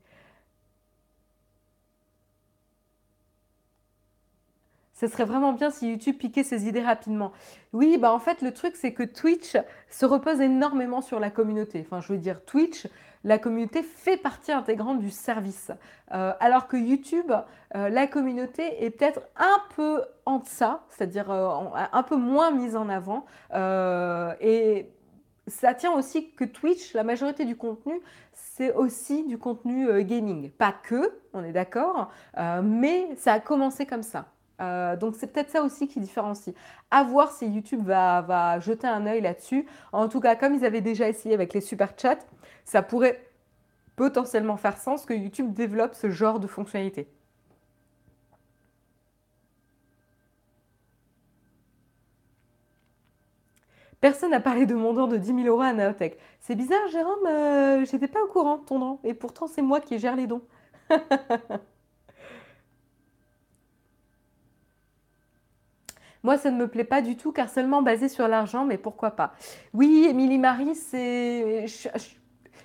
Ce 4.97 5.09
serait 5.09 5.27
vraiment 5.27 5.53
bien 5.53 5.71
si 5.71 5.91
YouTube 5.91 6.17
piquait 6.17 6.43
ses 6.43 6.67
idées 6.67 6.83
rapidement. 6.83 7.33
Oui, 7.75 7.99
bah 7.99 8.13
en 8.13 8.19
fait, 8.19 8.41
le 8.41 8.53
truc, 8.53 8.77
c'est 8.77 8.95
que 8.95 9.03
Twitch 9.03 9.55
se 9.91 10.07
repose 10.07 10.41
énormément 10.41 11.03
sur 11.03 11.21
la 11.21 11.31
communauté. 11.31 11.85
Enfin, 11.85 12.01
je 12.01 12.15
veux 12.15 12.19
dire, 12.19 12.43
Twitch, 12.47 12.87
la 13.23 13.39
communauté 13.39 13.83
fait 13.83 14.17
partie 14.17 14.53
intégrante 14.53 15.01
du 15.01 15.11
service. 15.11 15.71
Euh, 16.15 16.33
alors 16.41 16.67
que 16.67 16.79
YouTube, 16.79 17.31
euh, 17.75 17.91
la 17.91 18.07
communauté 18.07 18.85
est 18.85 18.91
peut-être 18.91 19.21
un 19.37 19.61
peu 19.75 20.01
en 20.25 20.39
deçà, 20.39 20.85
c'est-à-dire 20.89 21.31
euh, 21.31 21.47
un 21.93 22.03
peu 22.03 22.17
moins 22.17 22.51
mise 22.51 22.75
en 22.75 22.89
avant. 22.89 23.27
et 24.41 24.91
ça 25.49 25.75
tient 25.75 25.93
aussi 25.93 26.33
que 26.33 26.45
Twitch, 26.45 26.95
la 26.95 27.05
majorité 27.05 27.45
du 27.45 27.55
contenu, 27.55 28.01
c'est 28.33 28.73
aussi 28.73 29.25
du 29.25 29.39
contenu 29.39 30.03
gaming. 30.05 30.51
Pas 30.51 30.73
que, 30.73 31.21
on 31.35 31.45
est 31.45 31.53
d'accord, 31.53 32.11
mais 32.63 33.15
ça 33.17 33.35
a 33.35 33.41
commencé 33.41 33.87
comme 33.87 34.03
ça. 34.03 34.27
Euh, 34.61 34.97
donc 34.97 35.15
c'est 35.17 35.27
peut-être 35.27 35.51
ça 35.51 35.63
aussi 35.63 35.89
qui 35.89 36.01
différencie. 36.01 36.55
À 36.91 37.05
voir 37.05 37.33
si 37.33 37.47
YouTube 37.49 37.85
va, 37.87 38.59
jeter 38.61 38.87
un 38.87 39.07
œil 39.07 39.21
là-dessus. 39.21 39.67
En 39.93 40.09
tout 40.09 40.21
cas, 40.21 40.37
comme 40.37 40.55
ils 40.55 40.65
avaient 40.65 40.81
déjà 40.81 41.09
essayé 41.09 41.35
avec 41.35 41.55
les 41.55 41.61
super 41.61 41.91
chats, 41.97 42.19
ça 42.65 42.83
pourrait 42.83 43.23
potentiellement 43.97 44.57
faire 44.57 44.79
sens 44.79 45.07
que 45.07 45.15
YouTube 45.15 45.53
développe 45.53 45.95
ce 45.95 46.11
genre 46.11 46.41
de 46.41 46.47
fonctionnalité. 46.47 47.09
Personne 54.01 54.31
n'a 54.31 54.41
parlé 54.41 54.67
de 54.67 54.75
mon 54.75 54.93
don 54.93 55.07
de 55.09 55.17
10 55.17 55.27
000 55.27 55.41
euros 55.49 55.63
à 55.63 55.73
Naotech. 55.73 56.19
C'est 56.41 56.55
bizarre, 56.55 56.87
Jérôme, 56.93 57.27
euh, 57.27 57.85
j'étais 57.87 58.09
pas 58.09 58.23
au 58.23 58.29
courant 58.29 58.59
de 58.59 58.65
ton 58.65 58.79
don. 58.79 58.99
Et 59.05 59.15
pourtant, 59.15 59.47
c'est 59.47 59.63
moi 59.63 59.81
qui 59.81 59.99
gère 59.99 60.17
les 60.17 60.27
dons. 60.27 60.43
Moi, 66.27 66.39
ça 66.39 66.51
ne 66.51 66.57
me 66.57 66.67
plaît 66.67 66.83
pas 66.83 67.03
du 67.03 67.17
tout 67.17 67.31
car 67.31 67.49
seulement 67.49 67.83
basé 67.83 68.09
sur 68.09 68.27
l'argent, 68.27 68.65
mais 68.65 68.79
pourquoi 68.79 69.13
pas 69.13 69.35
Oui, 69.73 70.09
Émilie 70.11 70.39
Marie, 70.39 70.75
c'est. 70.75 71.69
Je, 71.69 71.89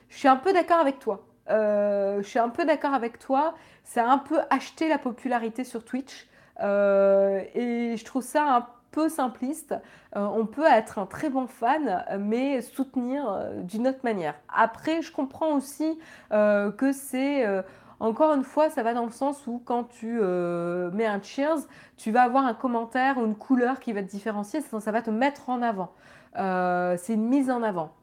suis 0.09 0.27
un 0.27 0.35
peu 0.35 0.51
d'accord 0.51 0.79
avec 0.79 0.97
toi. 0.97 1.27
Euh, 1.51 2.23
je 2.23 2.27
suis 2.27 2.39
un 2.39 2.49
peu 2.49 2.65
d'accord 2.65 2.95
avec 2.95 3.19
toi. 3.19 3.53
Ça 3.83 4.03
a 4.03 4.11
un 4.11 4.17
peu 4.17 4.39
acheté 4.49 4.89
la 4.89 4.97
popularité 4.97 5.63
sur 5.63 5.85
Twitch. 5.85 6.27
Euh, 6.63 7.43
et 7.53 7.97
je 7.97 8.03
trouve 8.03 8.23
ça 8.23 8.45
un 8.45 8.67
peu 8.89 9.09
simpliste. 9.09 9.75
Euh, 10.15 10.25
on 10.25 10.47
peut 10.47 10.65
être 10.65 10.97
un 10.97 11.05
très 11.05 11.29
bon 11.29 11.45
fan, 11.45 12.03
mais 12.17 12.61
soutenir 12.61 13.47
d'une 13.57 13.87
autre 13.87 14.01
manière. 14.03 14.33
Après, 14.51 15.03
je 15.03 15.11
comprends 15.11 15.53
aussi 15.53 15.99
que 16.31 16.91
c'est 16.91 17.45
encore 18.01 18.33
une 18.33 18.43
fois, 18.43 18.71
ça 18.71 18.81
va 18.81 18.95
dans 18.95 19.05
le 19.05 19.11
sens 19.11 19.45
où 19.45 19.61
quand 19.63 19.83
tu 19.83 20.17
euh, 20.19 20.89
mets 20.91 21.05
un 21.05 21.21
cheers, 21.21 21.59
tu 21.97 22.11
vas 22.11 22.23
avoir 22.23 22.45
un 22.45 22.55
commentaire 22.55 23.19
ou 23.19 23.25
une 23.25 23.35
couleur 23.35 23.79
qui 23.79 23.93
va 23.93 24.01
te 24.01 24.09
différencier, 24.09 24.59
ça, 24.61 24.91
va 24.91 25.03
te 25.03 25.11
mettre 25.11 25.49
en 25.49 25.61
avant. 25.61 25.91
Euh, 26.37 26.95
c'est 26.97 27.13
une 27.13 27.27
mise 27.27 27.51
en 27.51 27.61
avant. 27.61 27.93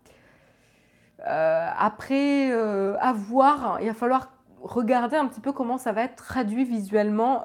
Euh, 1.26 1.68
après, 1.76 2.52
à 2.52 3.12
voir, 3.12 3.78
il 3.80 3.88
va 3.88 3.94
falloir 3.94 4.30
regarder 4.62 5.16
un 5.16 5.26
petit 5.26 5.40
peu 5.40 5.50
comment 5.50 5.78
ça 5.78 5.90
va 5.90 6.04
être 6.04 6.14
traduit 6.14 6.64
visuellement. 6.64 7.42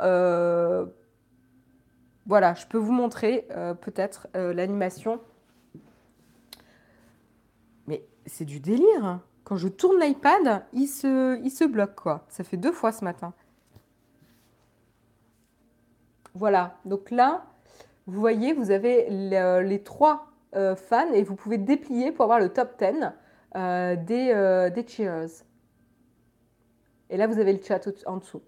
voilà, 2.28 2.54
je 2.54 2.68
peux 2.68 2.78
vous 2.78 2.94
montrer 2.94 3.48
peut-être 3.82 4.28
l'animation. 4.36 5.22
Mais 7.88 8.06
c'est 8.28 8.46
du 8.46 8.60
délire. 8.60 9.04
Hein. 9.04 9.24
Quand 9.44 9.58
je 9.58 9.68
tourne 9.68 10.00
l'iPad, 10.00 10.64
il 10.74 10.88
se, 10.88 11.40
il 11.44 11.52
se 11.52 11.66
bloque, 11.66 11.96
quoi. 11.96 12.26
Ça 12.30 12.44
fait 12.44 12.58
deux 12.58 12.72
fois 12.72 12.92
ce 12.92 13.04
matin. 13.04 13.34
Voilà, 16.36 16.78
donc 16.86 17.12
là, 17.12 17.46
vous 18.08 18.20
voyez, 18.20 18.54
vous 18.54 18.72
avez 18.72 19.08
les, 19.10 19.84
trois 19.84 20.28
euh, 20.56 20.76
fans 20.76 21.12
et 21.14 21.24
vous 21.24 21.36
pouvez 21.36 21.58
déplier 21.58 22.12
pour 22.12 22.24
avoir 22.24 22.40
le 22.40 22.50
top 22.50 22.80
10 22.80 23.12
euh, 23.56 23.96
des, 23.96 24.32
euh, 24.34 24.70
des 24.70 24.88
cheers. 24.88 25.44
Et 27.10 27.18
là, 27.18 27.28
vous 27.28 27.40
avez 27.40 27.54
le 27.54 27.62
chat 27.62 27.88
en 28.08 28.18
dessous. 28.18 28.42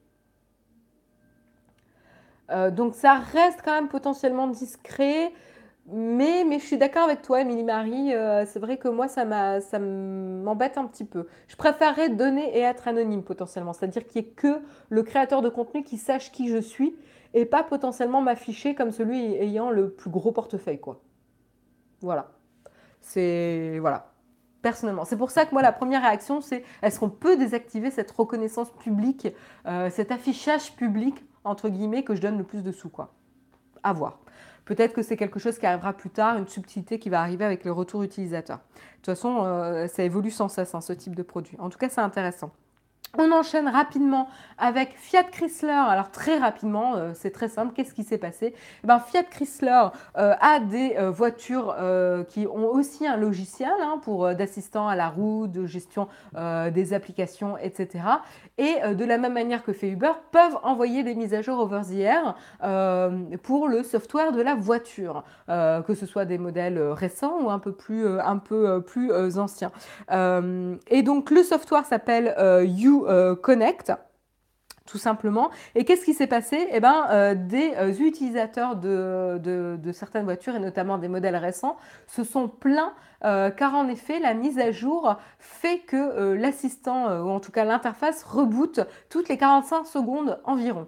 donc 2.72 2.96
ça 2.96 3.16
reste 3.16 3.62
quand 3.64 3.74
même 3.74 3.90
potentiellement 3.90 4.48
discret. 4.48 5.32
Mais, 5.88 6.44
mais 6.46 6.58
je 6.58 6.66
suis 6.66 6.78
d'accord 6.78 7.04
avec 7.04 7.22
toi, 7.22 7.42
Émilie 7.42 7.64
Marie. 7.64 8.14
Euh, 8.14 8.46
c'est 8.48 8.60
vrai 8.60 8.78
que 8.78 8.88
moi, 8.88 9.08
ça 9.08 9.24
m'embête 9.26 10.78
un 10.78 10.86
petit 10.86 11.06
peu. 11.06 11.28
Je 11.48 11.56
préférerais 11.56 12.10
donner 12.10 12.58
et 12.58 12.62
être 12.62 12.88
anonyme 12.88 13.24
potentiellement. 13.24 13.72
C'est-à-dire 13.74 14.08
qu'il 14.08 14.22
n'y 14.22 14.28
ait 14.28 14.32
que 14.32 14.62
le 14.90 15.04
créateur 15.04 15.42
de 15.44 15.50
contenu 15.50 15.84
qui 15.84 15.98
sache 15.98 16.32
qui 16.32 16.50
je 16.50 16.58
suis 16.58 16.96
et 17.36 17.46
pas 17.46 17.64
potentiellement 17.64 18.22
m'afficher 18.22 18.74
comme 18.74 18.92
celui 18.92 19.36
ayant 19.36 19.70
le 19.70 19.92
plus 19.92 20.10
gros 20.10 20.32
portefeuille. 20.32 20.80
quoi. 20.80 21.02
Voilà. 22.02 22.32
C'est. 23.02 23.78
Voilà. 23.80 24.12
Personnellement. 24.64 25.06
C'est 25.06 25.18
pour 25.18 25.30
ça 25.30 25.46
que 25.46 25.52
moi, 25.52 25.62
la 25.62 25.72
première 25.72 26.02
réaction, 26.02 26.42
c'est 26.42 26.64
est-ce 26.82 27.00
qu'on 27.00 27.12
peut 27.12 27.38
désactiver 27.38 27.92
cette 27.92 28.10
reconnaissance 28.10 28.72
publique, 28.72 29.28
euh, 29.68 29.92
cet 29.92 30.12
affichage 30.12 30.76
public, 30.76 31.24
entre 31.44 31.70
guillemets, 31.70 32.04
que 32.04 32.16
je 32.16 32.22
donne 32.22 32.40
le 32.40 32.44
plus 32.44 32.64
de 32.64 32.72
sous, 32.72 32.90
quoi? 32.90 33.14
À 33.84 33.94
voir. 33.94 34.20
Peut-être 34.66 34.94
que 34.94 35.04
c'est 35.04 35.16
quelque 35.16 35.40
chose 35.40 35.60
qui 35.60 35.66
arrivera 35.66 35.94
plus 35.94 36.10
tard, 36.10 36.38
une 36.38 36.48
subtilité 36.48 36.98
qui 37.00 37.10
va 37.10 37.22
arriver 37.22 37.46
avec 37.46 37.64
le 37.66 37.72
retour 37.72 38.02
utilisateur. 38.04 38.58
De 38.58 38.96
toute 38.96 39.06
façon, 39.06 39.44
euh, 39.44 39.88
ça 39.88 40.04
évolue 40.04 40.32
sans 40.32 40.50
cesse, 40.50 40.74
hein, 40.74 40.82
ce 40.82 40.94
type 40.94 41.16
de 41.16 41.24
produit. 41.24 41.56
En 41.60 41.70
tout 41.70 41.78
cas, 41.78 41.88
c'est 41.90 42.02
intéressant. 42.02 42.52
On 43.18 43.32
enchaîne 43.32 43.70
rapidement 43.70 44.28
avec 44.58 44.96
Fiat 44.98 45.24
Chrysler. 45.24 45.72
Alors 45.72 46.12
très 46.12 46.38
rapidement, 46.38 46.96
euh, 46.96 47.12
c'est 47.14 47.32
très 47.32 47.50
simple. 47.50 47.74
Qu'est-ce 47.74 47.94
qui 47.94 48.04
s'est 48.04 48.18
passé? 48.18 48.54
Eh 48.84 48.88
ben, 48.88 49.00
Fiat 49.00 49.24
Chrysler 49.24 49.88
euh, 50.18 50.34
a 50.40 50.60
des 50.60 50.96
euh, 50.98 51.12
voitures 51.12 51.76
qui 52.30 52.48
ont 52.48 52.68
aussi 52.68 53.08
un 53.08 53.18
logiciel 53.18 53.72
hein, 53.82 54.00
pour 54.02 54.34
d'assistant 54.36 54.88
à 54.88 54.96
la 54.96 55.10
route, 55.10 55.52
de 55.52 55.66
gestion 55.66 56.08
des 56.34 56.94
applications, 56.94 57.58
etc. 57.58 58.04
Et 58.58 58.76
de 58.94 59.06
la 59.06 59.18
même 59.18 59.34
manière 59.34 59.64
que 59.64 59.74
fait 59.74 59.90
Uber, 59.90 60.12
peuvent 60.32 60.58
envoyer 60.64 61.04
des 61.04 61.16
mises 61.16 61.34
à 61.34 61.42
jour 61.42 61.60
over 61.60 61.82
the 61.82 62.00
air 62.00 62.36
pour 63.44 63.68
le 63.68 63.84
software 63.84 64.32
de 64.32 64.42
la 64.42 64.56
voiture, 64.56 65.24
que 65.48 65.94
ce 65.94 66.06
soit 66.06 66.26
des 66.26 66.38
modèles 66.38 66.80
récents 66.80 67.40
ou 67.42 67.50
un 67.50 67.60
peu 67.60 67.72
plus, 67.72 68.20
un 68.20 68.38
peu, 68.38 68.82
plus 68.82 69.38
anciens. 69.38 69.72
et 70.10 71.04
donc 71.04 71.32
le 71.32 71.44
software 71.44 71.86
s'appelle 71.86 72.36
You 72.66 73.05
euh, 73.08 73.36
Connect 73.36 73.92
tout 74.86 75.00
simplement. 75.00 75.50
Et 75.74 75.84
qu'est-ce 75.84 76.06
qui 76.06 76.14
s'est 76.14 76.28
passé? 76.28 76.68
Eh 76.72 76.80
ben, 76.80 77.08
euh, 77.10 77.34
des 77.34 77.74
euh, 77.76 77.92
utilisateurs 77.92 78.76
de, 78.76 79.80
certaines 79.94 80.26
voitures, 80.26 80.56
et 80.56 80.60
notamment 80.60 81.00
des 81.00 81.08
modèles 81.08 81.38
récents, 81.38 81.76
se 82.08 82.24
sont 82.24 82.48
plaints 82.48 82.94
car 83.58 83.74
en 83.74 83.88
effet, 83.88 84.20
la 84.20 84.36
mise 84.36 84.60
à 84.60 84.72
jour 84.72 85.16
fait 85.40 85.80
que 85.80 86.34
l'assistant, 86.34 87.24
ou 87.24 87.32
en 87.32 87.40
tout 87.40 87.52
cas 87.52 87.66
l'interface, 87.66 88.24
reboot 88.24 88.82
toutes 89.10 89.30
les 89.30 89.38
45 89.38 89.88
secondes 89.88 90.40
environ. 90.44 90.88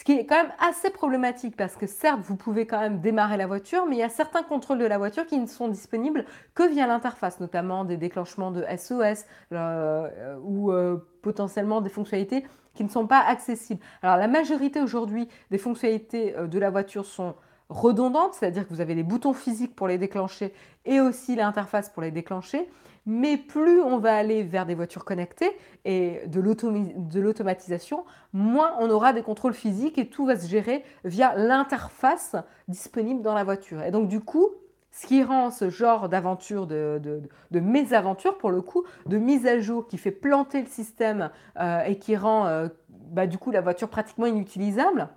Ce 0.00 0.04
qui 0.06 0.12
est 0.12 0.24
quand 0.24 0.42
même 0.42 0.52
assez 0.58 0.88
problématique 0.88 1.56
parce 1.58 1.76
que 1.76 1.86
certes, 1.86 2.20
vous 2.22 2.34
pouvez 2.34 2.66
quand 2.66 2.80
même 2.80 3.00
démarrer 3.00 3.36
la 3.36 3.46
voiture, 3.46 3.84
mais 3.84 3.96
il 3.96 3.98
y 3.98 4.02
a 4.02 4.08
certains 4.08 4.42
contrôles 4.42 4.78
de 4.78 4.86
la 4.86 4.96
voiture 4.96 5.26
qui 5.26 5.36
ne 5.36 5.46
sont 5.46 5.68
disponibles 5.68 6.24
que 6.54 6.66
via 6.66 6.86
l'interface, 6.86 7.38
notamment 7.38 7.84
des 7.84 7.98
déclenchements 7.98 8.50
de 8.50 8.64
SOS 8.78 9.26
euh, 9.52 10.38
ou 10.42 10.72
euh, 10.72 11.06
potentiellement 11.20 11.82
des 11.82 11.90
fonctionnalités 11.90 12.46
qui 12.72 12.82
ne 12.82 12.88
sont 12.88 13.06
pas 13.06 13.20
accessibles. 13.20 13.82
Alors 14.00 14.16
la 14.16 14.26
majorité 14.26 14.80
aujourd'hui 14.80 15.28
des 15.50 15.58
fonctionnalités 15.58 16.34
euh, 16.34 16.46
de 16.46 16.58
la 16.58 16.70
voiture 16.70 17.04
sont 17.04 17.34
redondantes, 17.68 18.32
c'est-à-dire 18.32 18.66
que 18.66 18.72
vous 18.72 18.80
avez 18.80 18.94
les 18.94 19.02
boutons 19.02 19.34
physiques 19.34 19.76
pour 19.76 19.86
les 19.86 19.98
déclencher 19.98 20.54
et 20.86 21.02
aussi 21.02 21.36
l'interface 21.36 21.90
pour 21.90 22.00
les 22.00 22.10
déclencher. 22.10 22.70
Mais 23.06 23.36
plus 23.36 23.80
on 23.80 23.98
va 23.98 24.14
aller 24.14 24.42
vers 24.42 24.66
des 24.66 24.74
voitures 24.74 25.04
connectées 25.04 25.56
et 25.84 26.20
de 26.26 27.20
l'automatisation, 27.20 28.04
moins 28.32 28.74
on 28.78 28.90
aura 28.90 29.12
des 29.12 29.22
contrôles 29.22 29.54
physiques 29.54 29.98
et 29.98 30.08
tout 30.08 30.26
va 30.26 30.36
se 30.36 30.46
gérer 30.48 30.84
via 31.04 31.34
l'interface 31.34 32.36
disponible 32.68 33.22
dans 33.22 33.34
la 33.34 33.44
voiture. 33.44 33.82
Et 33.82 33.90
donc 33.90 34.08
du 34.08 34.20
coup, 34.20 34.50
ce 34.92 35.06
qui 35.06 35.22
rend 35.22 35.50
ce 35.50 35.70
genre 35.70 36.08
d'aventure, 36.08 36.66
de, 36.66 37.22
mésaventure 37.52 38.36
pour 38.38 38.50
le 38.50 38.60
coup, 38.60 38.84
de 39.06 39.18
mise 39.18 39.46
à 39.46 39.58
jour 39.60 39.86
qui 39.86 39.98
fait 39.98 40.10
planter 40.10 40.60
le 40.60 40.66
système 40.68 41.30
euh, 41.58 41.82
et 41.84 41.98
qui 41.98 42.16
rend 42.16 42.46
euh, 42.46 42.68
bah, 42.88 43.26
du 43.26 43.38
coup 43.38 43.50
la 43.50 43.60
voiture 43.60 43.88
pratiquement 43.88 44.26
inutilisable, 44.26 45.08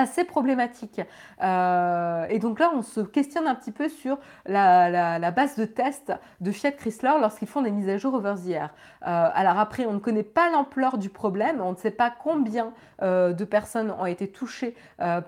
assez 0.00 0.24
problématique. 0.24 1.00
Euh, 1.42 2.26
et 2.28 2.38
donc 2.38 2.58
là, 2.58 2.72
on 2.74 2.82
se 2.82 3.00
questionne 3.00 3.46
un 3.46 3.54
petit 3.54 3.70
peu 3.70 3.88
sur 3.88 4.18
la, 4.46 5.30
base 5.30 5.56
de 5.56 5.64
test 5.64 6.12
de 6.40 6.50
Fiat 6.50 6.72
Chrysler 6.72 7.12
lorsqu'ils 7.20 7.48
font 7.48 7.62
des 7.62 7.70
mises 7.70 7.88
à 7.88 7.98
jour 7.98 8.14
over 8.14 8.34
the 8.44 8.48
air. 8.48 8.70
Euh, 9.06 9.28
alors 9.34 9.58
après, 9.58 9.86
on 9.86 9.92
ne 9.92 9.98
connaît 9.98 10.22
pas 10.22 10.50
l'ampleur 10.50 10.98
du 10.98 11.10
problème, 11.10 11.60
on 11.60 11.72
ne 11.72 11.76
sait 11.76 11.90
pas 11.90 12.10
combien 12.10 12.72
euh, 13.02 13.32
de 13.32 13.44
personnes 13.44 13.90
ont 13.90 14.06
été 14.06 14.28
touchées 14.28 14.74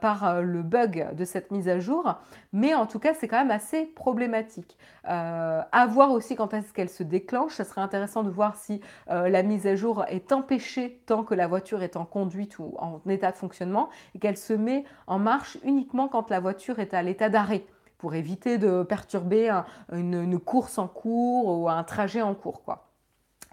par 0.00 0.40
le 0.42 0.62
bug 0.62 1.08
de 1.14 1.24
cette 1.24 1.50
mise 1.50 1.68
à 1.68 1.78
jour, 1.78 2.14
mais 2.52 2.74
en 2.74 2.86
tout 2.86 2.98
cas, 2.98 3.14
c'est 3.14 3.28
quand 3.28 3.38
même 3.38 3.50
assez 3.50 3.84
problématique. 3.84 4.76
à 5.04 5.86
voir 5.88 6.12
aussi 6.12 6.36
quand 6.36 6.54
est-ce 6.54 6.72
qu'elle 6.72 6.88
se 6.88 7.02
déclenche. 7.02 7.52
Ça 7.52 7.64
serait 7.64 7.80
intéressant 7.80 8.22
de 8.22 8.30
voir 8.30 8.56
si 8.56 8.80
la 9.08 9.42
mise 9.42 9.66
à 9.66 9.74
jour 9.74 10.04
est 10.08 10.32
empêchée 10.32 11.02
tant 11.06 11.24
que 11.24 11.34
la 11.34 11.46
voiture 11.46 11.82
est 11.82 11.96
en 11.96 12.04
conduite 12.04 12.58
ou 12.58 12.74
en 12.78 13.00
état 13.08 13.32
de 13.32 13.36
fonctionnement 13.36 13.88
et 14.14 14.18
qu'elle 14.18 14.36
se 14.36 14.52
met 14.62 14.84
en 15.06 15.18
marche 15.18 15.58
uniquement 15.64 16.08
quand 16.08 16.30
la 16.30 16.40
voiture 16.40 16.78
est 16.78 16.94
à 16.94 17.02
l'état 17.02 17.28
d'arrêt 17.28 17.64
pour 17.98 18.14
éviter 18.14 18.58
de 18.58 18.82
perturber 18.82 19.50
une, 19.92 20.38
course 20.40 20.78
en 20.78 20.88
cours 20.88 21.46
ou 21.46 21.68
un 21.68 21.84
trajet 21.84 22.22
en 22.22 22.34
cours. 22.34 22.64
Quoi. 22.64 22.88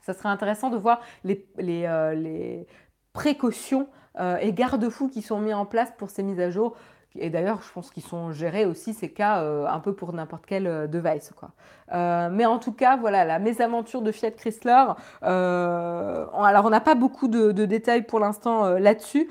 Ça 0.01 0.14
serait 0.14 0.30
intéressant 0.30 0.70
de 0.70 0.78
voir 0.78 1.01
les, 1.24 1.45
euh, 1.60 2.64
précautions 3.14 3.88
euh, 4.20 4.38
et 4.38 4.53
garde-fous 4.53 5.10
qui 5.10 5.22
sont 5.22 5.39
mis 5.39 5.53
en 5.53 5.66
place 5.66 5.91
pour 5.97 6.10
ces 6.10 6.24
mises 6.24 6.39
à 6.39 6.49
jour. 6.49 6.76
Et 7.18 7.30
d'ailleurs, 7.30 7.62
je 7.62 7.72
pense 7.74 7.89
qu'ils 7.89 8.03
sont 8.03 8.32
gérés 8.32 8.66
aussi 8.66 8.93
ces 8.93 9.10
cas 9.10 9.41
euh, 9.41 9.66
un 9.68 9.80
peu 9.80 9.93
pour 9.93 10.14
n'importe 10.14 10.43
quel 10.45 10.89
device. 10.89 11.32
Quoi. 11.36 11.49
mais 12.30 12.45
en 12.45 12.60
tout 12.60 12.72
cas, 12.72 12.97
voilà, 12.97 13.26
la 13.26 13.39
mésaventure 13.39 14.01
de 14.01 14.12
Fiat 14.12 14.32
Chrysler. 14.32 14.86
alors, 15.22 16.66
on 16.66 16.70
n'a 16.70 16.82
pas 16.82 16.95
beaucoup 16.95 17.28
de 17.28 17.66
détails 17.66 18.03
pour 18.03 18.20
l'instant 18.20 18.70
là-dessus, 18.78 19.30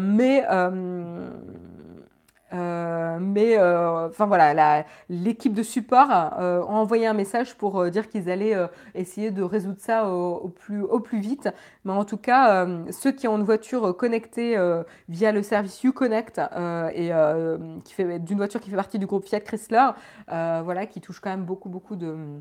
mais 0.00 0.44
euh, 2.52 3.18
mais 3.20 3.56
euh, 3.58 4.08
enfin 4.08 4.26
voilà, 4.26 4.84
l'équipe 5.08 5.54
de 5.54 5.62
support 5.62 6.10
euh, 6.10 6.62
a 6.62 6.64
envoyé 6.64 7.06
un 7.06 7.12
message 7.12 7.56
pour 7.56 7.88
dire 7.90 8.08
qu'ils 8.08 8.28
allaient 8.30 8.56
essayer 8.94 9.30
de 9.30 9.42
résoudre 9.42 9.80
ça 9.80 10.08
au, 10.08 10.48
plus, 10.48 11.20
vite. 11.20 11.48
Mais 11.84 11.92
en 11.92 12.04
tout 12.04 12.16
cas, 12.16 12.66
ceux 12.90 13.12
qui 13.12 13.28
ont 13.28 13.36
une 13.36 13.44
voiture 13.44 13.96
connectée 13.96 14.56
via 15.08 15.32
le 15.32 15.42
service 15.42 15.82
UConnect 15.84 16.40
et 16.94 17.10
qui 17.84 17.94
fait 17.94 18.18
d'une 18.18 18.38
voiture 18.38 18.60
qui 18.60 18.70
fait 18.70 18.76
partie 18.76 18.98
du 18.98 19.06
groupe 19.06 19.24
Fiat 19.24 19.40
Chrysler, 19.40 19.90
voilà, 20.28 20.86
qui 20.86 21.00
touche 21.00 21.20
quand 21.20 21.30
même 21.30 21.44
beaucoup 21.44 21.68
beaucoup 21.68 21.96
de, 21.96 22.40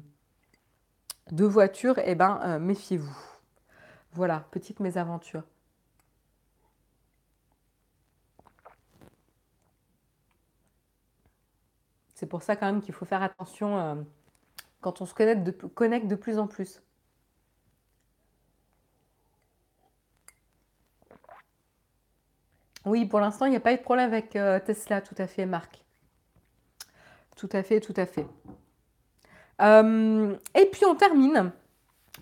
de 1.32 1.46
voitures, 1.46 2.00
et 2.00 2.04
eh 2.08 2.16
ben 2.16 2.60
méfiez-vous. 2.60 3.18
Voilà, 4.14 4.46
petite 4.52 4.80
mésaventure. 4.80 5.44
C'est 12.20 12.26
pour 12.28 12.44
ça 12.44 12.58
quand 12.58 12.66
même 12.66 12.82
qu'il 12.82 12.94
faut 12.94 13.06
faire 13.06 13.24
attention 13.24 13.80
euh, 13.80 13.96
quand 14.82 15.00
on 15.00 15.06
se 15.06 15.14
connecte 15.14 16.08
de, 16.08 16.16
plus 16.16 16.38
en 16.38 16.48
plus. 16.48 16.82
Oui, 22.84 23.06
pour 23.06 23.22
l'instant, 23.22 23.46
il 23.46 23.52
n'y 23.52 23.56
a 23.56 23.62
pas 23.62 23.72
eu 23.72 23.78
de 23.78 23.82
problème 23.82 24.12
avec 24.12 24.36
euh, 24.36 24.60
Tesla, 24.60 25.00
tout 25.00 25.16
à 25.18 25.28
fait, 25.28 25.46
Marc. 25.46 25.82
Tout 27.38 27.48
à 27.54 27.64
fait, 27.64 27.80
tout 27.80 27.94
à 27.96 28.06
fait. 28.06 28.28
Euh, 29.62 30.36
et 30.56 30.66
puis 30.66 30.84
on 30.84 30.96
termine 30.96 31.54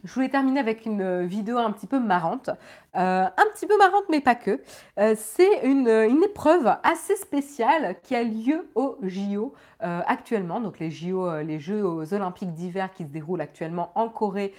je 0.04 0.14
voulais 0.14 0.30
terminer 0.30 0.60
avec 0.60 0.86
une 0.86 1.02
euh, 1.02 1.26
vidéo 1.26 1.58
un 1.58 1.72
petit 1.72 1.88
peu 1.88 2.00
marrante. 2.00 2.50
Euh, 2.96 3.26
un 3.26 3.46
petit 3.54 3.66
peu 3.66 3.78
marrante, 3.78 4.06
mais 4.10 4.22
pas 4.22 4.36
que. 4.36 4.62
Euh, 5.00 5.16
c'est 5.18 5.62
une, 5.64 5.88
épreuve 6.24 6.76
assez 6.84 7.16
spéciale 7.16 7.96
qui 8.04 8.16
a 8.16 8.24
lieu 8.24 8.70
au 8.76 8.98
JO 9.02 9.54
actuellement. 9.80 10.60
Donc 10.60 10.80
les 10.80 10.90
JO, 10.90 11.42
les 11.42 11.60
Jeux 11.60 11.84
olympiques 12.14 12.54
d'hiver 12.54 12.92
qui 12.94 13.04
se 13.04 13.10
déroulent 13.10 13.42
actuellement 13.42 13.92
en 13.96 14.10
Corée 14.10 14.54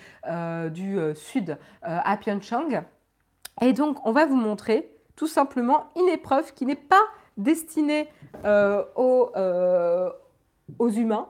du 0.71 0.99
Sud, 1.15 1.59
à 1.83 2.17
Pyeongchang. 2.17 2.85
Et 3.61 3.73
donc, 3.73 3.99
on 4.07 4.13
va 4.13 4.27
vous 4.27 4.37
montrer 4.37 4.91
tout 5.17 5.27
simplement 5.27 5.89
une 5.97 6.09
épreuve 6.09 6.55
qui 6.55 6.67
n'est 6.67 6.77
pas 6.77 7.03
destinée 7.37 8.09
aux, 8.45 9.31
aux 10.79 10.89
humains, 10.91 11.29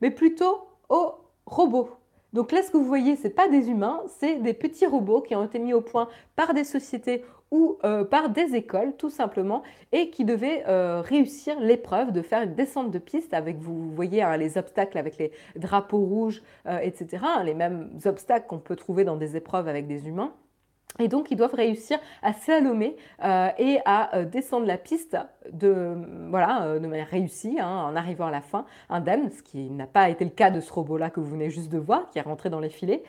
mais 0.00 0.10
plutôt 0.10 0.68
aux 0.88 1.14
robots. 1.46 1.97
Donc 2.32 2.52
là, 2.52 2.62
ce 2.62 2.70
que 2.70 2.76
vous 2.76 2.84
voyez, 2.84 3.16
ce 3.16 3.24
n'est 3.24 3.32
pas 3.34 3.48
des 3.48 3.70
humains, 3.70 4.02
c'est 4.18 4.36
des 4.36 4.52
petits 4.52 4.86
robots 4.86 5.22
qui 5.22 5.34
ont 5.34 5.44
été 5.44 5.58
mis 5.58 5.72
au 5.72 5.80
point 5.80 6.08
par 6.36 6.52
des 6.52 6.64
sociétés 6.64 7.24
ou 7.50 7.78
euh, 7.84 8.04
par 8.04 8.28
des 8.28 8.54
écoles, 8.54 8.94
tout 8.96 9.08
simplement, 9.08 9.62
et 9.92 10.10
qui 10.10 10.24
devaient 10.24 10.64
euh, 10.68 11.00
réussir 11.00 11.58
l'épreuve 11.60 12.12
de 12.12 12.20
faire 12.20 12.42
une 12.42 12.54
descente 12.54 12.90
de 12.90 12.98
piste 12.98 13.32
avec, 13.32 13.56
vous 13.58 13.90
voyez, 13.90 14.22
hein, 14.22 14.36
les 14.36 14.58
obstacles 14.58 14.98
avec 14.98 15.16
les 15.16 15.32
drapeaux 15.56 15.98
rouges, 15.98 16.42
euh, 16.66 16.78
etc., 16.80 17.24
les 17.44 17.54
mêmes 17.54 17.90
obstacles 18.04 18.46
qu'on 18.46 18.58
peut 18.58 18.76
trouver 18.76 19.04
dans 19.04 19.16
des 19.16 19.36
épreuves 19.36 19.68
avec 19.68 19.86
des 19.86 20.08
humains. 20.08 20.34
Et 21.00 21.06
donc, 21.06 21.30
ils 21.30 21.36
doivent 21.36 21.54
réussir 21.54 21.98
à 22.22 22.32
slalomer 22.32 22.96
euh, 23.24 23.48
et 23.58 23.78
à 23.84 24.16
euh, 24.16 24.24
descendre 24.24 24.66
la 24.66 24.76
piste 24.76 25.16
de, 25.52 25.94
voilà, 26.28 26.64
euh, 26.64 26.78
de 26.80 26.86
manière 26.88 27.06
réussie, 27.06 27.56
hein, 27.60 27.68
en 27.68 27.94
arrivant 27.94 28.26
à 28.26 28.30
la 28.32 28.40
fin, 28.40 28.66
indemne, 28.90 29.30
ce 29.30 29.42
qui 29.42 29.70
n'a 29.70 29.86
pas 29.86 30.08
été 30.08 30.24
le 30.24 30.30
cas 30.30 30.50
de 30.50 30.60
ce 30.60 30.72
robot-là 30.72 31.10
que 31.10 31.20
vous 31.20 31.30
venez 31.30 31.50
juste 31.50 31.70
de 31.70 31.78
voir, 31.78 32.10
qui 32.10 32.18
est 32.18 32.22
rentré 32.22 32.50
dans 32.50 32.58
les 32.58 32.68
filets, 32.68 33.02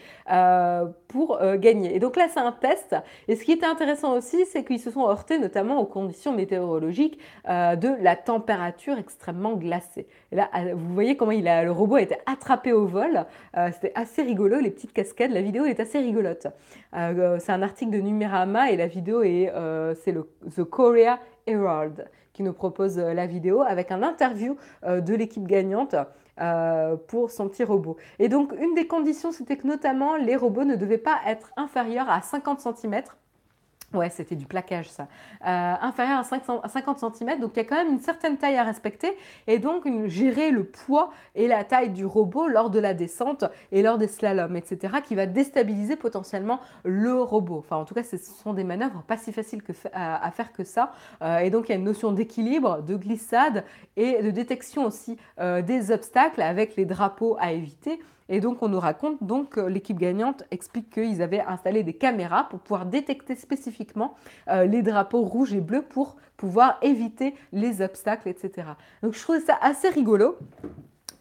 pour 1.08 1.40
gagner. 1.56 1.96
Et 1.96 2.00
donc 2.00 2.16
là, 2.16 2.28
c'est 2.30 2.40
un 2.40 2.52
test. 2.52 2.96
Et 3.28 3.36
ce 3.36 3.44
qui 3.44 3.52
était 3.52 3.66
intéressant 3.66 4.16
aussi, 4.16 4.46
c'est 4.46 4.64
qu'ils 4.64 4.80
se 4.80 4.92
sont 4.92 5.08
heurtés 5.08 5.40
notamment 5.40 5.80
aux 5.80 5.86
conditions 5.86 6.34
météorologiques 6.34 7.20
de 7.48 8.04
la 8.04 8.16
température 8.16 8.98
extrêmement 8.98 9.54
glacée. 9.54 10.08
Et 10.32 10.36
là, 10.36 10.50
vous 10.74 10.94
voyez 10.94 11.18
comment 11.18 11.32
il 11.32 11.48
a, 11.48 11.64
le 11.64 11.72
robot 11.72 11.96
a 11.96 12.02
été 12.02 12.18
attrapé 12.28 12.74
au 12.74 12.86
vol. 12.86 13.26
C'était 13.74 13.92
assez 13.96 14.22
rigolo, 14.22 14.60
les 14.60 14.70
petites 14.70 14.94
cascades. 14.94 15.32
La 15.32 15.42
vidéo 15.42 15.66
est 15.66 15.80
assez 15.80 16.00
rigolote. 16.00 16.48
c'est 16.94 17.52
un 17.52 17.62
article 17.70 17.92
de 17.92 18.00
Numérama 18.00 18.72
et 18.72 18.78
la 18.78 18.88
vidéo 18.88 19.22
est 19.22 19.52
euh, 19.54 19.94
c'est 20.04 20.12
le 20.12 20.28
The 20.56 20.64
Korea 20.64 21.20
Herald 21.46 22.10
qui 22.34 22.42
nous 22.42 22.54
propose 22.54 22.98
euh, 22.98 23.14
la 23.14 23.28
vidéo 23.28 23.62
avec 23.62 23.92
un 23.92 24.02
interview 24.02 24.58
euh, 24.84 25.02
de 25.02 25.14
l'équipe 25.14 25.46
gagnante 25.46 25.96
pour 27.08 27.32
son 27.32 27.50
petit 27.50 27.66
robot. 27.66 27.98
Et 28.18 28.30
donc 28.30 28.54
une 28.62 28.74
des 28.74 28.88
conditions 28.88 29.34
c'était 29.34 29.58
que 29.58 29.68
notamment 29.68 30.16
les 30.16 30.38
robots 30.38 30.64
ne 30.64 30.78
devaient 30.78 30.98
pas 30.98 31.20
être 31.28 31.52
inférieurs 31.58 32.10
à 32.10 32.22
50 32.22 32.62
cm 32.62 33.04
Ouais, 33.92 34.12
c'était 34.12 34.36
du 34.36 34.46
plaquage 34.46 34.88
ça. 34.88 35.08
Euh, 35.48 35.74
inférieur 35.82 36.20
à, 36.20 36.24
50 36.24 37.00
cm, 37.00 37.40
donc 37.40 37.54
il 37.56 37.58
y 37.58 37.62
a 37.62 37.64
quand 37.64 37.76
même 37.76 37.94
une 37.94 38.00
certaine 38.00 38.38
taille 38.38 38.56
à 38.56 38.64
respecter 38.64 39.18
et 39.48 39.58
donc 39.58 39.88
gérer 40.06 40.52
le 40.52 40.64
poids 40.64 41.12
et 41.34 41.48
la 41.48 41.64
taille 41.64 41.90
du 41.90 42.06
robot 42.06 42.48
lors 42.48 42.70
de 42.70 42.80
la 42.80 42.94
descente 42.94 43.46
et 43.72 43.82
lors 43.82 43.98
des 43.98 44.08
slaloms, 44.08 44.56
etc., 44.56 44.98
qui 45.04 45.16
va 45.16 45.26
déstabiliser 45.26 45.96
potentiellement 45.96 46.60
le 46.84 47.20
robot. 47.20 47.58
Enfin, 47.58 47.78
en 47.78 47.86
tout 47.86 47.96
cas, 47.96 48.04
ce 48.04 48.18
sont 48.18 48.54
des 48.54 48.64
manœuvres 48.64 49.02
pas 49.08 49.18
si 49.18 49.32
faciles 49.32 49.64
à, 49.92 50.30
faire 50.32 50.54
que 50.54 50.64
ça. 50.64 50.94
Euh, 51.24 51.40
et 51.40 51.50
donc 51.50 51.70
il 51.70 51.72
y 51.72 51.76
a 51.76 51.78
une 51.78 51.84
notion 51.84 52.12
d'équilibre, 52.12 52.84
de 52.84 52.96
glissade 52.96 53.64
et 53.98 54.22
de 54.22 54.30
détection 54.30 54.86
aussi 54.86 55.18
euh, 55.40 55.64
des 55.64 55.90
obstacles 55.90 56.44
avec 56.44 56.76
les 56.76 56.86
drapeaux 56.86 57.38
à 57.40 57.54
éviter. 57.54 58.00
Et 58.30 58.40
donc, 58.40 58.62
on 58.62 58.70
nous 58.70 58.80
raconte, 58.80 59.22
donc, 59.24 59.58
l'équipe 59.58 59.98
gagnante 59.98 60.44
explique 60.52 60.92
qu'ils 60.92 61.22
avaient 61.22 61.42
installé 61.42 61.84
des 61.84 61.94
caméras 61.94 62.48
pour 62.48 62.60
pouvoir 62.60 62.86
détecter 62.86 63.36
spécifiquement 63.36 64.16
euh, 64.48 64.66
les 64.66 64.84
drapeaux 64.84 65.24
rouges 65.24 65.54
et 65.54 65.62
bleus 65.62 65.82
pour 65.82 66.16
pouvoir 66.38 66.78
éviter 66.82 67.34
les 67.52 67.82
obstacles, 67.82 68.30
etc. 68.30 68.70
Donc, 69.04 69.14
je 69.14 69.22
trouve 69.22 69.40
ça 69.44 69.58
assez 69.62 69.90
rigolo. 69.90 70.38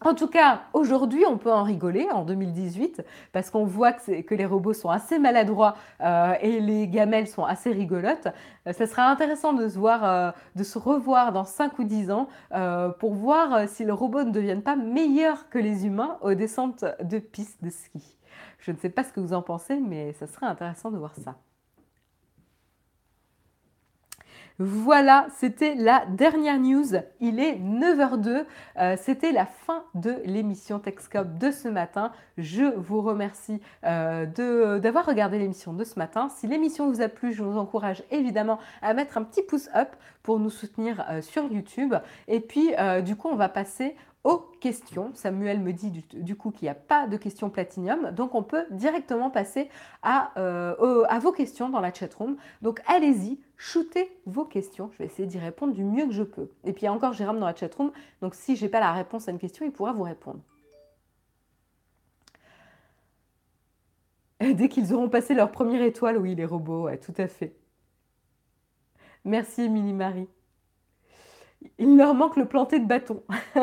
En 0.01 0.15
tout 0.15 0.29
cas, 0.29 0.63
aujourd'hui, 0.75 1.25
on 1.27 1.39
peut 1.39 1.53
en 1.53 1.65
rigoler 1.65 2.07
en 2.13 2.25
2018 2.25 3.05
parce 3.33 3.51
qu'on 3.51 3.65
voit 3.65 3.93
que, 3.93 4.35
les 4.35 4.47
robots 4.47 4.73
sont 4.73 4.91
assez 4.91 5.19
maladroits 5.19 5.75
euh, 6.01 6.35
et 6.41 6.61
les 6.61 6.87
gamelles 6.87 7.27
sont 7.27 7.45
assez 7.45 7.73
rigolotes. 7.73 8.29
Euh, 8.69 8.73
ça 8.73 8.87
sera 8.87 9.11
intéressant 9.11 9.53
de 9.55 9.69
se, 9.69 9.77
voir, 9.77 10.05
euh, 10.05 10.31
de 10.55 10.63
se 10.63 10.79
revoir 10.79 11.33
dans 11.33 11.45
5 11.45 11.77
ou 11.81 11.85
10 11.85 12.13
ans 12.13 12.29
pour 13.01 13.15
voir 13.15 13.69
si 13.69 13.85
le 13.85 13.93
robot 13.93 14.23
ne 14.23 14.31
deviennent 14.31 14.63
pas 14.63 14.77
meilleur 14.77 15.49
que 15.49 15.59
les 15.59 15.87
humains 15.87 16.19
aux 16.21 16.35
descentes 16.35 16.85
de 17.03 17.19
pistes 17.19 17.63
de 17.65 17.71
ski. 17.71 18.17
Je 18.61 18.71
ne 18.71 18.77
sais 18.77 18.91
pas 18.91 19.03
ce 19.03 19.13
que 19.13 19.21
vous 19.21 19.33
en 19.33 19.43
pensez, 19.43 19.81
mais 19.81 20.13
ça 20.13 20.27
serait 20.27 20.47
intéressant 20.47 20.91
de 20.91 20.99
voir 20.99 21.15
ça. 21.17 21.35
Voilà, 24.61 25.29
c'était 25.37 25.77
la 25.77 26.05
dernière 26.07 26.59
news. 26.59 26.97
Il 27.21 27.39
est 27.39 27.55
9h02. 27.61 28.45
Euh, 28.79 28.97
c'était 29.01 29.31
la 29.31 29.47
fin 29.47 29.85
de 29.95 30.17
l'émission 30.25 30.81
Techscope 30.81 31.39
de 31.39 31.53
ce 31.53 31.69
matin. 31.69 32.11
Je 32.39 32.65
vous 32.77 33.01
remercie 33.01 33.61
euh, 33.85 34.27
d'avoir 34.81 35.07
regardé 35.07 35.39
l'émission 35.39 35.73
de 35.75 35.85
ce 35.85 35.97
matin. 35.97 36.29
Si 36.29 36.49
l'émission 36.49 36.91
vous 36.91 37.01
a 37.01 37.09
plu, 37.09 37.33
je 37.33 37.45
vous 37.45 37.57
encourage 37.57 38.03
évidemment 38.11 38.59
à 38.83 38.95
mettre 38.95 39.17
un 39.17 39.23
petit 39.23 39.43
pouce 39.43 39.71
up 39.77 39.91
pour 40.25 40.41
nous 40.41 40.51
soutenir 40.51 41.07
euh, 41.09 41.23
sur 41.23 41.45
YouTube. 41.45 41.95
Et 42.27 42.41
puis, 42.41 42.71
du 43.05 43.15
coup, 43.15 43.29
on 43.29 43.37
va 43.37 43.49
passer 43.49 43.95
questions. 44.37 45.11
Samuel 45.15 45.61
me 45.61 45.73
dit 45.73 45.91
du, 46.13 46.37
coup 46.37 46.51
qu'il 46.51 46.67
n'y 46.67 46.71
a 46.71 46.75
pas 46.75 47.07
de 47.07 47.17
questions 47.17 47.51
Platinium, 47.51 48.11
donc 48.13 48.35
on 48.35 48.43
peut 48.43 48.67
directement 48.71 49.31
passer 49.31 49.69
à, 50.03 50.33
à 50.37 51.19
vos 51.19 51.33
questions 51.33 51.69
dans 51.69 51.81
la 51.81 51.93
chatroom. 51.93 52.37
Donc 52.63 52.81
allez-y, 52.87 53.41
shootez 53.57 54.11
vos 54.27 54.45
questions. 54.45 54.91
Je 54.93 54.99
vais 54.99 55.07
essayer 55.07 55.27
d'y 55.27 55.39
répondre 55.39 55.73
du 55.73 55.85
mieux 55.85 56.07
que 56.07 56.13
je 56.13 56.23
peux. 56.23 56.51
Et 56.65 56.73
puis 56.73 56.83
il 56.83 56.85
y 56.87 56.89
a 56.89 56.93
encore 56.93 57.13
Jérôme 57.13 57.39
dans 57.39 57.47
la 57.47 57.55
chatroom, 57.55 57.91
donc 58.21 58.35
si 58.35 58.57
je 58.57 58.65
n'ai 58.65 58.71
pas 58.71 58.81
la 58.81 58.93
réponse 58.93 59.29
à 59.29 59.33
une 59.33 59.39
question, 59.39 59.65
il 59.65 59.73
pourra 59.73 59.93
vous 59.93 60.05
répondre. 60.05 60.41
Dès 64.41 64.69
qu'ils 64.69 64.95
auront 64.95 65.09
passé 65.09 65.35
leur 65.35 65.51
première 65.51 65.83
étoile, 65.83 66.19
oui, 66.19 66.35
les 66.35 66.45
robots, 66.45 66.85
ouais, 66.85 66.99
tout 66.99 67.15
à 67.19 67.27
fait. 67.27 67.57
Merci, 69.25 69.63
Émilie 69.63 69.93
Marie. 69.93 70.29
Il 71.79 71.97
leur 71.97 72.15
manque 72.15 72.37
le 72.37 72.47
planter 72.47 72.79
de 72.79 72.87
bâton. 72.87 73.23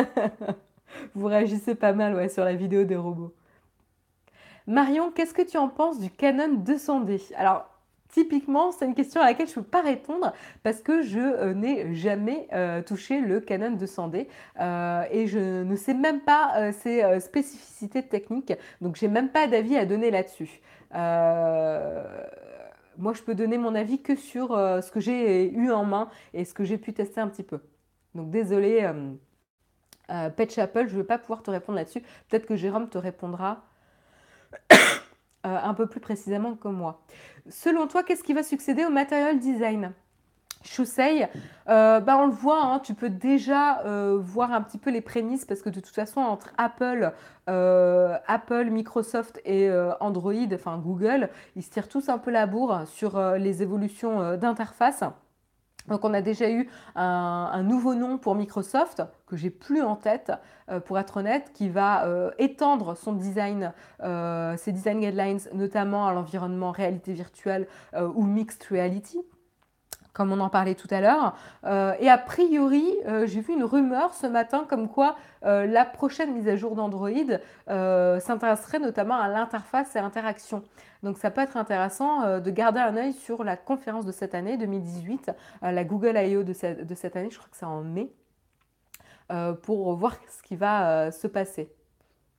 Vous 1.16 1.28
réagissez 1.28 1.76
pas 1.76 1.93
mal 1.93 2.16
ouais, 2.16 2.30
sur 2.30 2.43
la 2.43 2.56
vidéo 2.56 2.84
des 2.84 2.96
robots. 2.96 3.34
Marion, 4.68 5.12
qu'est-ce 5.12 5.34
que 5.34 5.41
tu 5.41 5.58
en 5.58 5.70
penses 5.70 6.00
du 6.00 6.10
Canon 6.10 6.56
200D 6.56 7.34
Alors, 7.36 7.70
Typiquement, 8.16 8.72
c'est 8.72 8.86
une 8.86 8.96
question 8.96 9.20
à 9.20 9.26
laquelle 9.26 9.50
je 9.50 9.60
ne 9.60 9.66
peux 9.66 9.70
pas 9.70 9.82
répondre 9.82 10.32
parce 10.64 10.80
que 10.80 11.02
je 11.02 11.20
euh, 11.20 11.54
n'ai 11.54 11.93
jamais 11.96 12.48
euh, 12.54 12.82
touché 12.82 13.20
le 13.20 13.41
Canon 13.41 13.76
200D 13.76 14.28
euh, 14.62 15.04
et 15.12 15.28
je 15.28 15.64
ne 15.64 15.76
sais 15.76 15.93
même 15.93 16.22
pas 16.22 16.72
ses 16.72 17.20
spécificités 17.20 18.04
techniques, 18.04 18.54
donc 18.80 18.96
j'ai 18.96 19.10
même 19.10 19.28
pas 19.28 19.48
d'avis 19.48 19.76
à 19.76 19.86
donner 19.86 20.12
là-dessus. 20.12 20.62
moi, 20.93 22.06
je 23.14 23.22
peux 23.22 23.36
donner 23.36 23.58
mon 23.58 23.76
avis 23.76 24.02
que 24.02 24.16
sur 24.16 24.52
ce 24.52 24.89
que 24.91 25.02
j'ai 25.02 25.52
eu 25.52 25.74
en 25.74 25.84
main 25.84 26.10
et 26.34 26.46
ce 26.46 26.54
que 26.54 26.64
j'ai 26.64 26.78
pu 26.78 26.93
tester 26.93 27.20
un 27.20 27.28
petit 27.28 27.43
peu. 27.43 27.60
Donc 28.16 28.32
désolé, 28.32 28.89
Pet 30.36 30.51
Chapel, 30.51 30.88
je 30.88 30.93
ne 30.93 31.01
vais 31.01 31.07
pas 31.07 31.18
pouvoir 31.18 31.43
te 31.43 31.51
répondre 31.51 31.78
là-dessus. 31.78 32.01
Peut-être 32.30 32.45
que 32.45 32.55
Jérôme 32.55 32.89
te 32.89 32.97
répondra 32.97 33.66
un 35.43 35.74
peu 35.74 35.88
plus 35.88 35.99
précisément 35.99 36.55
que 36.55 36.70
moi. 36.70 37.01
Selon 37.49 37.88
toi, 37.88 38.03
qu'est-ce 38.03 38.24
qui 38.24 38.34
va 38.34 38.43
succéder 38.43 38.86
au 38.86 38.89
material 38.89 39.39
design? 39.39 39.93
Shusei, 40.66 41.28
euh, 41.70 41.99
bah 41.99 42.18
on 42.18 42.26
le 42.26 42.34
voit, 42.34 42.63
hein, 42.63 42.80
tu 42.80 42.95
peux 42.95 43.09
déjà 43.09 43.82
euh, 43.86 44.18
voir 44.20 44.51
un 44.51 44.61
petit 44.61 44.78
peu 44.78 44.89
les 44.89 45.01
prémices 45.01 45.45
parce 45.45 45.61
que 45.61 45.70
de 45.70 45.80
toute 45.80 45.93
façon, 45.93 46.20
entre 46.22 46.51
Apple, 46.57 47.13
euh, 47.49 48.18
Apple 48.28 48.66
Microsoft 48.66 49.39
et 49.45 49.70
Android, 49.99 50.34
enfin 50.53 50.78
Google, 50.78 51.30
ils 51.55 51.63
se 51.63 51.70
tirent 51.70 51.88
tous 51.88 52.09
un 52.09 52.18
peu 52.18 52.32
la 52.32 52.47
bourre 52.47 52.88
sur 52.88 53.20
les 53.38 53.61
évolutions 53.61 54.36
d'interface. 54.38 55.03
Donc 55.88 56.03
on 56.03 56.13
a 56.13 56.21
déjà 56.21 56.49
eu 56.49 56.69
un, 56.95 57.63
nouveau 57.63 57.95
nom 57.95 58.17
pour 58.17 58.36
Microsoft 58.36 59.03
que 59.27 59.36
j'ai 59.36 59.49
plus 59.49 59.81
en 59.81 59.95
tête, 59.95 60.31
euh, 60.69 60.79
pour 60.79 60.97
être 60.97 61.17
honnête, 61.17 61.51
qui 61.53 61.69
va 61.69 62.05
euh, 62.05 62.31
étendre 62.39 62.95
son 62.97 63.13
design, 63.13 63.73
euh, 64.03 64.57
ses 64.57 64.71
design 64.71 64.99
guidelines, 64.99 65.39
notamment 65.53 66.07
à 66.07 66.13
l'environnement 66.13 66.71
réalité 66.71 67.13
virtuelle 67.13 67.67
ou 67.93 68.23
mixed 68.23 68.63
reality 68.69 69.21
comme 70.16 70.32
on 70.32 70.39
en 70.39 70.49
parlait 70.49 70.74
tout 70.74 70.88
à 70.89 71.01
l'heure. 71.01 71.36
et 71.99 72.09
a 72.09 72.18
priori, 72.18 72.89
j'ai 73.26 73.41
vu 73.41 73.53
une 73.53 73.63
rumeur 73.63 74.13
ce 74.13 74.26
matin 74.26 74.66
comme 74.68 74.88
quoi 74.88 75.16
la 75.43 75.86
prochaine 75.86 76.34
mise 76.34 76.47
à 76.47 76.55
jour 76.55 76.76
d'Android 76.76 77.09
s'intéresserait 77.68 78.80
notamment 78.80 79.16
à 79.16 79.28
l'interface 79.28 79.95
et 79.95 80.01
l'interaction. 80.01 80.63
Donc 81.05 81.20
ça 81.20 81.30
peut 81.30 81.41
être 81.41 81.55
intéressant 81.55 82.24
euh, 82.24 82.39
de 82.39 82.49
garder 82.49 82.80
un 82.80 82.97
œil 82.97 83.13
sur 83.13 83.43
la 83.43 83.55
conférence 83.55 84.05
de 84.05 84.11
cette 84.11 84.34
année, 84.34 84.57
2018, 84.57 85.32
euh, 85.63 85.72
la 85.72 85.84
Google 85.84 86.18
I.O. 86.18 86.43
De, 86.43 86.53
cette 86.53 87.16
année, 87.16 87.30
je 87.30 87.38
crois 87.38 87.49
que 87.49 87.57
c'est 87.57 87.66
en 87.66 87.84
mai, 87.84 88.11
euh, 89.32 89.53
pour 89.53 89.95
voir 89.95 90.16
ce 90.36 90.41
qui 90.41 90.55
va 90.55 91.11
se 91.11 91.28
passer. 91.28 91.72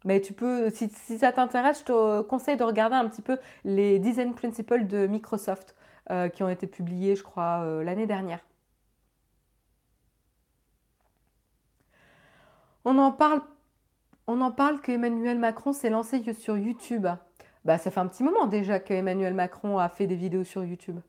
Mais 0.05 0.21
tu 0.21 0.33
peux, 0.33 0.71
si, 0.71 0.89
ça 1.19 1.31
t'intéresse, 1.31 1.81
je 1.81 1.85
te 1.85 2.23
conseille 2.23 2.57
de 2.57 2.65
regarder 2.65 2.97
un 2.97 3.09
petit 3.09 3.23
peu 3.23 3.39
les 3.65 4.01
design 4.01 4.35
principles 4.35 4.87
de 4.87 5.07
Microsoft 5.07 5.77
qui 6.35 6.43
ont 6.43 6.49
été 6.49 6.67
publiés, 6.67 7.17
je 7.17 7.23
crois, 7.23 7.65
l'année 7.83 8.07
dernière. 8.07 8.41
On 12.85 12.99
en 12.99 13.11
parle, 13.11 13.41
on 14.29 14.41
en 14.41 14.53
parle 14.53 14.81
que 14.81 14.93
Emmanuel 14.93 15.39
Macron 15.39 15.73
s'est 15.73 15.91
lancé 15.91 16.23
sur 16.33 16.57
YouTube. 16.57 17.09
Bah, 17.65 17.79
ça 17.79 17.91
fait 17.91 17.99
un 17.99 18.07
petit 18.07 18.23
moment 18.23 18.47
déjà 18.47 18.79
qu'Emmanuel 18.79 19.35
Macron 19.35 19.79
a 19.79 19.89
fait 19.89 20.07
des 20.07 20.15
vidéos 20.15 20.45
sur 20.45 20.65
YouTube. 20.65 21.01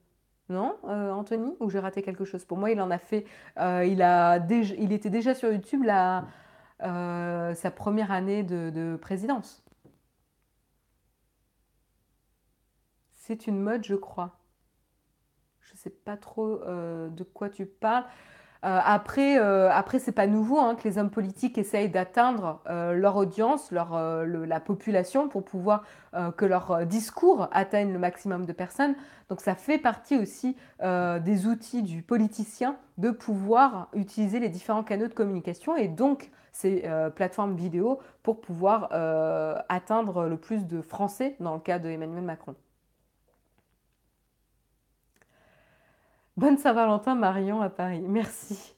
Non, 0.49 0.77
euh, 0.85 1.11
Anthony? 1.11 1.55
Ou 1.59 1.69
j'ai 1.69 1.79
raté 1.79 2.01
quelque 2.01 2.25
chose? 2.25 2.45
Pour 2.45 2.57
moi, 2.57 2.71
il 2.71 2.81
en 2.81 2.89
a 2.89 2.97
fait. 2.97 3.25
Euh, 3.59 3.85
il, 3.85 4.01
a 4.01 4.39
il 4.49 4.91
était 4.93 5.09
déjà 5.09 5.35
sur 5.35 5.51
YouTube 5.51 5.85
euh, 6.83 7.53
sa 7.53 7.71
première 7.71 8.11
année 8.11 8.43
de, 8.43 8.97
présidence. 8.99 9.63
C'est 13.13 13.45
une 13.45 13.59
mode, 13.61 13.83
je 13.83 13.95
crois. 13.95 14.37
Sais 15.77 15.89
pas 15.89 16.17
trop 16.17 16.59
de 16.65 17.23
quoi 17.23 17.49
tu 17.49 17.65
parles. 17.65 18.05
Euh, 18.65 18.79
après, 18.83 19.39
euh, 19.39 19.69
après 19.71 19.99
c'est 19.99 20.11
pas 20.11 20.25
nouveau 20.25 20.59
hein, 20.59 20.75
que 20.75 20.87
les 20.87 20.97
hommes 20.97 21.11
politiques 21.11 21.57
essayent 21.57 21.89
d'atteindre 21.89 22.61
euh, 22.69 22.93
leur 22.93 23.15
audience, 23.15 23.71
la 23.71 24.59
population, 24.59 25.29
pour 25.29 25.43
pouvoir 25.43 25.83
que 26.35 26.45
leur 26.45 26.87
discours 26.87 27.47
atteigne 27.51 27.93
le 27.93 27.99
maximum 27.99 28.47
de 28.47 28.53
personnes. 28.53 28.95
Donc 29.29 29.39
ça 29.39 29.53
fait 29.53 29.77
partie 29.77 30.17
aussi 30.17 30.57
des 30.81 31.45
outils 31.45 31.83
du 31.83 32.01
politicien 32.01 32.75
de 32.97 33.11
pouvoir 33.11 33.89
utiliser 33.93 34.39
les 34.39 34.49
différents 34.49 34.83
canaux 34.83 35.07
de 35.07 35.13
communication 35.13 35.75
et 35.75 35.87
donc 35.87 36.31
ces 36.53 36.89
plateformes 37.15 37.55
vidéo 37.55 37.99
pour 38.23 38.41
pouvoir 38.41 38.89
atteindre 39.69 40.25
le 40.25 40.37
plus 40.37 40.65
de 40.65 40.81
Français 40.81 41.35
dans 41.39 41.53
le 41.53 41.59
cas 41.59 41.77
de 41.77 41.89
Emmanuel 41.89 42.23
Macron. 42.23 42.55
Bonne 46.37 46.57
Saint-Valentin, 46.59 47.15
Marion, 47.15 47.61
à 47.61 47.69
Paris. 47.69 48.01
Merci. 48.01 48.75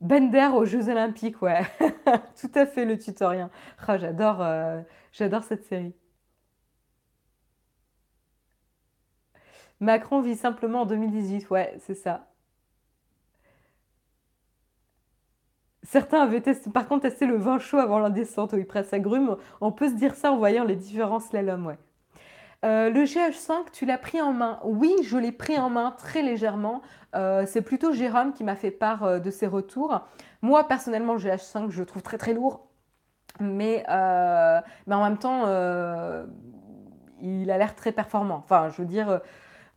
Bender 0.00 0.48
aux 0.54 0.64
Jeux 0.64 0.88
Olympiques, 0.88 1.40
ouais. 1.42 1.62
Tout 2.40 2.50
à 2.54 2.66
fait 2.66 2.84
le 2.86 2.98
tutoriel. 2.98 3.48
Oh, 3.88 3.92
j'adore, 3.98 4.40
euh, 4.42 4.80
j'adore 5.12 5.44
cette 5.44 5.64
série. 5.66 5.94
Macron 9.80 10.22
vit 10.22 10.36
simplement 10.36 10.82
en 10.82 10.86
2018, 10.86 11.50
ouais, 11.50 11.76
c'est 11.80 11.94
ça. 11.94 12.28
Certains 15.82 16.22
avaient 16.22 16.40
testé, 16.40 16.70
par 16.70 16.86
contre 16.88 17.02
testé 17.02 17.26
le 17.26 17.36
vin 17.36 17.58
chaud 17.58 17.78
avant 17.78 17.98
la 17.98 18.08
descente 18.10 18.52
où 18.54 18.56
il 18.56 18.66
presse 18.66 18.92
agrumes. 18.92 19.36
On 19.60 19.72
peut 19.72 19.88
se 19.88 19.94
dire 19.94 20.14
ça 20.14 20.32
en 20.32 20.38
voyant 20.38 20.64
les 20.64 20.76
différents 20.76 21.20
slaloms, 21.20 21.66
ouais. 21.66 21.78
Euh, 22.64 22.90
le 22.90 23.04
GH5, 23.04 23.72
tu 23.72 23.86
l'as 23.86 23.98
pris 23.98 24.20
en 24.20 24.32
main 24.32 24.60
Oui, 24.62 24.94
je 25.02 25.18
l'ai 25.18 25.32
pris 25.32 25.58
en 25.58 25.68
main 25.68 25.94
très 25.98 26.22
légèrement. 26.22 26.82
Euh, 27.14 27.44
c'est 27.46 27.62
plutôt 27.62 27.92
Jérôme 27.92 28.32
qui 28.32 28.44
m'a 28.44 28.54
fait 28.54 28.70
part 28.70 29.02
euh, 29.02 29.18
de 29.18 29.30
ses 29.30 29.48
retours. 29.48 30.00
Moi, 30.42 30.68
personnellement, 30.68 31.14
le 31.14 31.18
GH5, 31.18 31.70
je 31.70 31.80
le 31.80 31.86
trouve 31.86 32.02
très 32.02 32.18
très 32.18 32.34
lourd. 32.34 32.68
Mais, 33.40 33.84
en 33.88 34.62
même 34.86 35.18
temps, 35.18 35.46
il 37.20 37.50
a 37.50 37.58
l'air 37.58 37.74
très 37.74 37.90
performant. 37.92 38.42
Enfin, 38.44 38.68
je 38.68 38.82
veux 38.82 38.86
dire, 38.86 39.20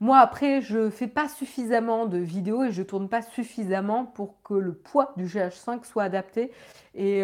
moi, 0.02 0.20
après, 0.20 0.62
je 0.62 0.90
fais 0.90 1.08
pas 1.08 1.30
suffisamment 1.30 2.06
de 2.06 2.18
vidéos 2.18 2.66
et 2.66 2.72
je 2.72 2.82
ne 2.82 2.86
tourne 2.86 3.08
pas 3.08 3.22
suffisamment 3.22 4.06
pour 4.06 4.42
que 4.44 4.54
le 4.54 4.74
poids 4.74 5.14
du 5.16 5.26
GH5 5.26 5.86
soit 5.86 6.04
adapté. 6.04 6.52
Et, 6.96 7.24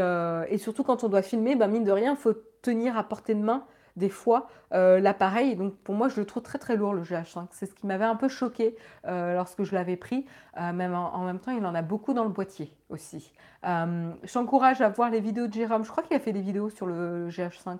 surtout, 0.58 0.84
quand 0.84 1.04
on 1.04 1.10
doit 1.10 1.22
filmer, 1.22 1.56
ben, 1.56 1.68
mine 1.68 1.84
de 1.84 1.92
rien, 1.92 2.12
il 2.14 2.18
faut 2.18 2.34
tenir 2.62 2.98
à 2.98 3.04
portée 3.04 3.36
de 3.36 3.42
main 3.42 3.66
des 3.96 4.10
fois 4.10 4.50
euh, 4.74 5.00
l'appareil. 5.00 5.56
Donc 5.56 5.76
pour 5.78 5.96
moi, 5.96 6.10
je 6.10 6.20
le 6.20 6.26
trouve 6.26 6.44
très 6.44 6.60
très 6.60 6.76
lourd 6.76 6.94
le 6.94 7.04
GH5. 7.04 7.48
C'est 7.52 7.66
ce 7.66 7.74
qui 7.74 7.86
m'avait 7.86 8.06
un 8.06 8.16
peu 8.16 8.30
choqué 8.30 8.76
euh, 9.06 9.36
lorsque 9.36 9.64
je 9.64 9.74
l'avais 9.74 9.98
pris. 9.98 10.26
Euh, 10.58 10.74
même 10.74 10.94
en, 10.94 11.24
même 11.26 11.40
temps, 11.40 11.52
il 11.52 11.66
en 11.66 11.76
a 11.76 11.82
beaucoup 11.82 12.14
dans 12.14 12.24
le 12.24 12.30
boîtier 12.30 12.74
aussi. 12.90 13.34
je 13.64 14.84
à 14.84 14.90
voir 14.90 15.10
les 15.10 15.20
vidéos 15.20 15.48
de 15.48 15.54
Jérôme. 15.54 15.84
Je 15.84 15.92
crois 15.92 16.04
qu'il 16.04 16.16
a 16.16 16.20
fait 16.20 16.34
des 16.34 16.42
vidéos 16.42 16.70
sur 16.70 16.86
le 16.86 17.30
GH5. 17.30 17.80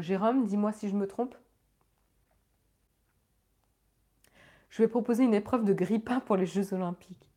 Jérôme, 0.00 0.46
dis-moi 0.46 0.72
si 0.72 0.88
je 0.88 0.94
me 0.94 1.06
trompe. 1.06 1.34
Je 4.70 4.82
vais 4.82 4.88
proposer 4.88 5.22
une 5.24 5.34
épreuve 5.34 5.64
de 5.64 5.72
grippa 5.72 6.20
pour 6.20 6.36
les 6.36 6.46
Jeux 6.46 6.72
Olympiques. 6.72 7.30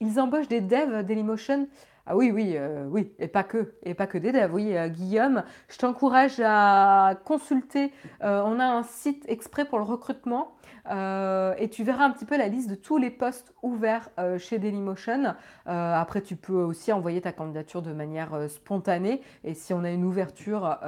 ils 0.00 0.18
embauchent 0.18 0.48
des 0.48 0.62
devs 0.62 1.02
Dailymotion. 1.02 1.68
Ah 2.08 2.16
oui, 2.16 2.30
oui, 2.30 2.52
euh, 2.54 2.86
oui, 2.88 3.12
et 3.18 3.26
pas 3.26 3.42
que, 3.42 3.74
et 3.82 3.94
pas 3.94 4.06
que 4.06 4.16
des 4.16 4.30
devs. 4.30 4.52
Oui, 4.54 4.76
euh, 4.76 4.86
Guillaume, 4.88 5.42
je 5.68 5.76
t'encourage 5.76 6.40
à 6.40 7.18
consulter. 7.24 7.92
Euh, 8.22 8.42
on 8.44 8.60
a 8.60 8.64
un 8.64 8.84
site 8.84 9.24
exprès 9.28 9.64
pour 9.64 9.78
le 9.78 9.84
recrutement 9.84 10.52
et 10.88 11.68
tu 11.68 11.82
verras 11.82 12.04
un 12.04 12.10
petit 12.12 12.24
peu 12.24 12.36
la 12.36 12.46
liste 12.46 12.70
de 12.70 12.76
tous 12.76 12.96
les 12.96 13.10
postes 13.10 13.52
ouverts 13.60 14.08
chez 14.38 14.60
Dailymotion. 14.60 15.34
après, 15.64 16.22
tu 16.22 16.36
peux 16.36 16.62
aussi 16.62 16.92
envoyer 16.92 17.20
ta 17.20 17.32
candidature 17.32 17.82
de 17.82 17.92
manière 17.92 18.48
spontanée 18.48 19.20
et 19.42 19.54
si 19.54 19.74
on 19.74 19.82
a 19.82 19.90
une 19.90 20.04
ouverture, 20.04 20.78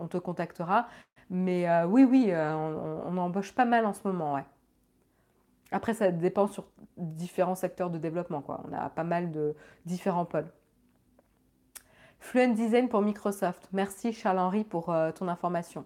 on, 0.00 0.06
te 0.06 0.16
contactera. 0.16 0.88
Mais 1.28 1.66
oui, 1.84 2.04
oui, 2.04 2.32
on, 2.34 3.02
on, 3.06 3.18
embauche 3.18 3.52
pas 3.52 3.66
mal 3.66 3.84
en 3.84 3.92
ce 3.92 4.00
moment, 4.08 4.32
ouais. 4.32 4.44
Après, 5.70 5.94
ça 5.94 6.10
dépend 6.10 6.46
sur 6.46 6.66
différents 6.96 7.54
secteurs 7.54 7.90
de 7.90 7.98
développement. 7.98 8.42
Quoi. 8.42 8.62
On 8.68 8.72
a 8.72 8.88
pas 8.90 9.04
mal 9.04 9.32
de 9.32 9.54
différents 9.86 10.24
pôles. 10.24 10.50
Fluent 12.24 12.54
Design 12.54 12.88
pour 12.88 13.02
Microsoft. 13.02 13.68
Merci 13.72 14.12
Charles-Henri 14.12 14.64
pour 14.64 14.90
euh, 14.90 15.12
ton 15.12 15.28
information. 15.28 15.84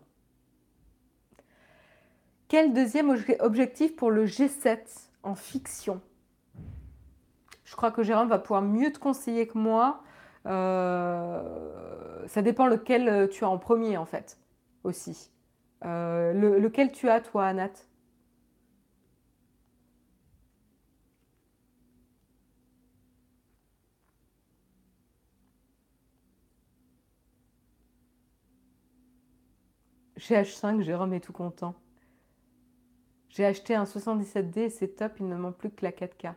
Quel 2.46 2.72
deuxième 2.72 3.10
objectif 3.40 3.96
pour 3.96 4.10
le 4.10 4.24
G7 4.24 4.78
en 5.24 5.34
fiction? 5.34 6.00
Je 7.64 7.74
crois 7.74 7.90
que 7.90 8.02
Jérôme 8.02 8.28
va 8.28 8.38
pouvoir 8.38 8.62
mieux 8.62 8.92
te 8.92 8.98
conseiller 8.98 9.48
que 9.48 9.58
moi. 9.58 10.02
Euh, 10.46 12.26
ça 12.28 12.40
dépend 12.40 12.66
lequel 12.66 13.08
euh, 13.08 13.26
tu 13.26 13.44
as 13.44 13.48
en 13.48 13.58
premier 13.58 13.96
en 13.96 14.06
fait 14.06 14.38
aussi. 14.84 15.30
lequel 15.82 16.92
tu 16.92 17.08
as 17.10 17.20
toi, 17.20 17.46
Anat? 17.46 17.87
GH5, 30.18 30.82
Jérôme 30.82 31.14
est 31.14 31.20
tout 31.20 31.32
content. 31.32 31.74
J'ai 33.28 33.44
acheté 33.44 33.74
un 33.74 33.84
77D 33.84 34.58
et 34.58 34.70
c'est 34.70 34.96
top, 34.96 35.12
il 35.20 35.28
ne 35.28 35.36
manque 35.36 35.56
plus 35.56 35.70
que 35.70 35.84
la 35.84 35.92
4K. 35.92 36.34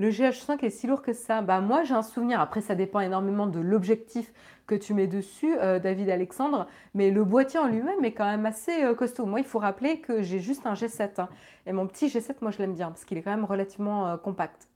Le 0.00 0.08
GH5 0.08 0.64
est 0.64 0.70
si 0.70 0.86
lourd 0.86 1.02
que 1.02 1.12
ça. 1.12 1.42
Bah 1.42 1.60
moi 1.60 1.84
j'ai 1.84 1.92
un 1.92 2.02
souvenir. 2.02 2.40
Après 2.40 2.62
ça 2.62 2.74
dépend 2.74 3.00
énormément 3.00 3.46
de 3.46 3.60
l'objectif 3.60 4.32
que 4.66 4.74
tu 4.74 4.94
mets 4.94 5.06
dessus, 5.06 5.58
euh, 5.58 5.78
David 5.78 6.08
Alexandre. 6.08 6.68
Mais 6.94 7.10
le 7.10 7.22
boîtier 7.22 7.60
en 7.60 7.66
lui-même 7.66 8.02
est 8.02 8.12
quand 8.12 8.24
même 8.24 8.46
assez 8.46 8.82
euh, 8.82 8.94
costaud. 8.94 9.26
Moi 9.26 9.40
il 9.40 9.44
faut 9.44 9.58
rappeler 9.58 10.00
que 10.00 10.22
j'ai 10.22 10.38
juste 10.38 10.64
un 10.64 10.72
G7 10.72 11.20
hein. 11.20 11.28
et 11.66 11.72
mon 11.72 11.86
petit 11.86 12.06
G7 12.06 12.36
moi 12.40 12.50
je 12.50 12.56
l'aime 12.60 12.72
bien 12.72 12.88
parce 12.88 13.04
qu'il 13.04 13.18
est 13.18 13.22
quand 13.22 13.30
même 13.30 13.44
relativement 13.44 14.08
euh, 14.08 14.16
compact. 14.16 14.69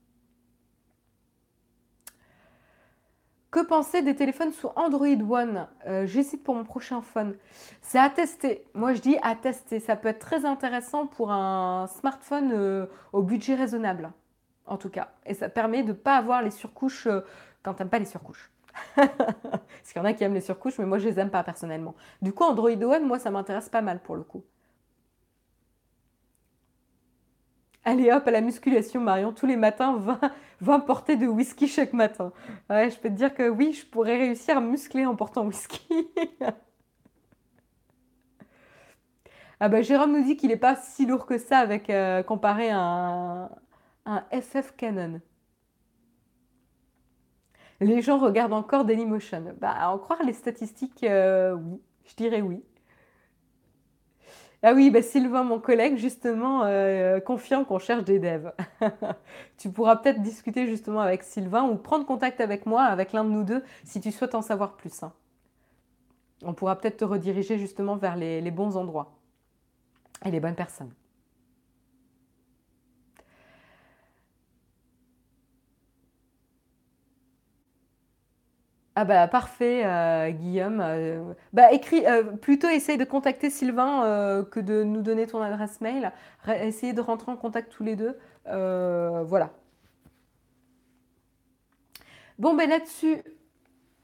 Que 3.54 3.60
penser 3.60 4.02
des 4.02 4.16
téléphones 4.16 4.50
sous 4.50 4.66
Android 4.74 5.06
One? 5.06 5.68
Euh, 5.86 6.06
J'hésite 6.06 6.42
pour 6.42 6.56
mon 6.56 6.64
prochain 6.64 7.02
phone. 7.02 7.36
C'est 7.82 8.00
à 8.00 8.10
tester. 8.10 8.66
Moi, 8.74 8.94
je 8.94 9.00
dis 9.00 9.16
à 9.22 9.36
tester. 9.36 9.78
Ça 9.78 9.94
peut 9.94 10.08
être 10.08 10.18
très 10.18 10.44
intéressant 10.44 11.06
pour 11.06 11.30
un 11.30 11.86
smartphone 11.86 12.50
euh, 12.52 12.86
au 13.12 13.22
budget 13.22 13.54
raisonnable, 13.54 14.10
en 14.66 14.76
tout 14.76 14.88
cas. 14.88 15.12
Et 15.24 15.34
ça 15.34 15.48
permet 15.48 15.84
de 15.84 15.90
ne 15.90 15.92
pas 15.92 16.16
avoir 16.16 16.42
les 16.42 16.50
surcouches 16.50 17.06
euh, 17.06 17.20
quand 17.62 17.74
tu 17.74 17.82
n'aimes 17.82 17.90
pas 17.90 18.00
les 18.00 18.06
surcouches. 18.06 18.50
Parce 18.96 19.92
qu'il 19.92 19.98
y 19.98 20.00
en 20.00 20.04
a 20.04 20.14
qui 20.14 20.24
aiment 20.24 20.34
les 20.34 20.40
surcouches, 20.40 20.76
mais 20.80 20.86
moi, 20.86 20.98
je 20.98 21.08
les 21.08 21.20
aime 21.20 21.30
pas 21.30 21.44
personnellement. 21.44 21.94
Du 22.22 22.32
coup, 22.32 22.42
Android 22.42 22.72
One, 22.72 23.06
moi, 23.06 23.20
ça 23.20 23.30
m'intéresse 23.30 23.68
pas 23.68 23.82
mal 23.82 24.00
pour 24.00 24.16
le 24.16 24.24
coup. 24.24 24.42
Allez 27.84 28.10
hop, 28.10 28.26
à 28.26 28.30
la 28.32 28.40
musculation, 28.40 29.00
Marion, 29.00 29.32
tous 29.32 29.46
les 29.46 29.56
matins, 29.56 29.96
20, 29.98 30.18
20 30.60 30.80
portées 30.80 31.16
de 31.16 31.26
whisky 31.26 31.68
chaque 31.68 31.92
matin. 31.92 32.32
Ouais, 32.70 32.90
je 32.90 32.98
peux 32.98 33.08
te 33.08 33.14
dire 33.14 33.34
que 33.34 33.48
oui, 33.48 33.72
je 33.72 33.84
pourrais 33.86 34.16
réussir 34.16 34.56
à 34.56 34.60
muscler 34.60 35.06
en 35.06 35.16
portant 35.16 35.44
whisky. 35.46 36.08
ah 39.60 39.68
bah 39.68 39.82
Jérôme 39.82 40.12
nous 40.12 40.24
dit 40.24 40.36
qu'il 40.36 40.50
n'est 40.50 40.56
pas 40.56 40.76
si 40.76 41.06
lourd 41.06 41.26
que 41.26 41.38
ça 41.38 41.58
avec 41.58 41.90
euh, 41.90 42.22
comparé 42.22 42.70
à 42.70 43.50
un, 44.06 44.24
FF 44.32 44.74
Canon. 44.76 45.20
Les 47.80 48.02
gens 48.02 48.18
regardent 48.18 48.52
encore 48.52 48.84
Dailymotion. 48.84 49.54
Bah, 49.60 49.90
en 49.90 49.98
croire 49.98 50.22
les 50.22 50.32
statistiques, 50.32 51.02
euh, 51.04 51.54
oui, 51.54 51.80
je 52.04 52.14
dirais 52.14 52.40
oui. 52.40 52.62
Ah 54.66 54.72
oui, 54.72 54.90
bah 54.90 55.02
Sylvain, 55.02 55.44
mon 55.44 55.60
collègue, 55.60 55.98
justement, 55.98 56.62
euh, 56.64 57.20
confirme 57.20 57.66
qu'on 57.66 57.78
cherche 57.78 58.02
des 58.02 58.18
devs. 58.18 58.50
tu 59.58 59.68
pourras 59.70 59.96
peut-être 59.96 60.22
discuter 60.22 60.66
justement 60.66 61.00
avec 61.00 61.22
Sylvain 61.22 61.64
ou 61.64 61.76
prendre 61.76 62.06
contact 62.06 62.40
avec 62.40 62.64
moi, 62.64 62.84
avec 62.84 63.12
l'un 63.12 63.24
de 63.24 63.28
nous 63.28 63.44
deux, 63.44 63.62
si 63.84 64.00
tu 64.00 64.10
souhaites 64.10 64.34
en 64.34 64.40
savoir 64.40 64.72
plus. 64.76 65.02
Hein. 65.02 65.12
On 66.42 66.54
pourra 66.54 66.80
peut-être 66.80 66.96
te 66.96 67.04
rediriger 67.04 67.58
justement 67.58 67.96
vers 67.96 68.16
les 68.16 68.50
bons 68.50 68.78
endroits 68.78 69.12
et 70.24 70.30
les 70.30 70.40
bonnes 70.40 70.54
personnes. 70.54 70.94
Ah 78.96 79.04
bah 79.04 79.26
parfait, 79.26 79.84
euh, 79.84 80.30
Guillaume. 80.30 80.80
Euh, 80.80 81.34
bah 81.52 81.72
écris, 81.72 82.06
euh, 82.06 82.22
plutôt 82.22 82.68
essaye 82.68 82.96
de 82.96 83.04
contacter 83.04 83.50
Sylvain 83.50 84.44
que 84.52 84.60
de 84.60 84.84
nous 84.84 85.02
donner 85.02 85.26
ton 85.26 85.42
adresse 85.42 85.80
mail. 85.80 86.12
essayez 86.46 86.92
de 86.92 87.00
rentrer 87.00 87.32
en 87.32 87.36
contact 87.36 87.72
tous 87.72 87.82
les 87.82 87.96
deux. 87.96 88.16
voilà. 88.46 89.50
Bon 92.38 92.54
ben 92.54 92.68
là-dessus, 92.68 93.22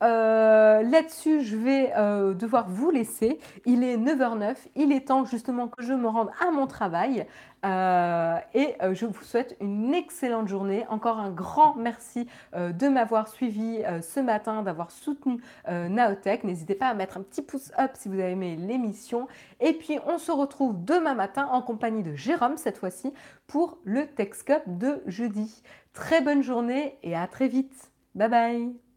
euh, 0.03 0.83
là-dessus, 0.83 1.43
je 1.43 1.57
vais 1.57 1.93
euh, 1.97 2.33
devoir 2.33 2.69
vous 2.69 2.91
laisser. 2.91 3.39
Il 3.67 3.85
est 3.85 3.97
9h09. 3.97 4.57
Il 4.77 4.93
est 4.93 5.09
temps 5.09 5.25
justement 5.25 5.69
que 5.69 5.83
je 5.83 5.93
me 5.93 6.09
rende 6.09 6.31
à 6.41 6.51
mon 6.51 6.67
travail. 6.67 7.27
Euh, 7.67 8.37
et 8.55 8.75
je 8.93 9.05
vous 9.05 9.23
souhaite 9.23 9.55
une 9.61 9.93
excellente 9.93 10.49
journée. 10.49 10.87
Encore 10.89 11.19
un 11.19 11.31
grand 11.31 11.75
merci 11.75 12.27
de 12.55 12.89
m'avoir 12.89 13.29
suivi 13.29 13.83
ce 14.01 14.21
matin, 14.21 14.63
d'avoir 14.63 14.91
soutenu 14.91 15.43
Naotech. 15.69 16.45
N'hésitez 16.45 16.75
pas 16.75 16.89
à 16.89 16.95
mettre 16.95 17.19
un 17.19 17.23
petit 17.23 17.43
pouce 17.43 17.71
up 17.79 17.91
si 17.95 18.09
vous 18.09 18.15
avez 18.15 18.33
aimé 18.33 18.57
l'émission. 18.57 19.29
Et 19.61 19.75
puis, 19.75 19.99
on 20.07 20.17
se 20.17 20.33
retrouve 20.33 20.83
demain 20.85 21.15
matin 21.15 21.49
en 21.53 21.61
compagnie 21.61 22.03
de 22.03 22.15
Jérôme, 22.15 22.57
cette 22.57 22.79
fois-ci, 22.79 23.13
pour 23.47 23.79
le 23.85 24.07
TechScope 24.07 24.63
de 24.67 25.03
jeudi. 25.07 25.63
Très 25.93 26.23
bonne 26.23 26.43
journée 26.43 26.97
et 27.03 27.15
à 27.15 27.27
très 27.27 27.49
vite. 27.49 27.91
Bye 28.15 28.29
bye 28.29 28.90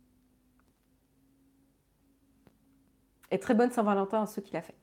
Et 3.33 3.39
très 3.39 3.55
bonne 3.55 3.71
Saint-Valentin 3.71 4.21
à 4.21 4.25
ceux 4.27 4.43
qui 4.43 4.53
la 4.53 4.61
fêtent. 4.61 4.82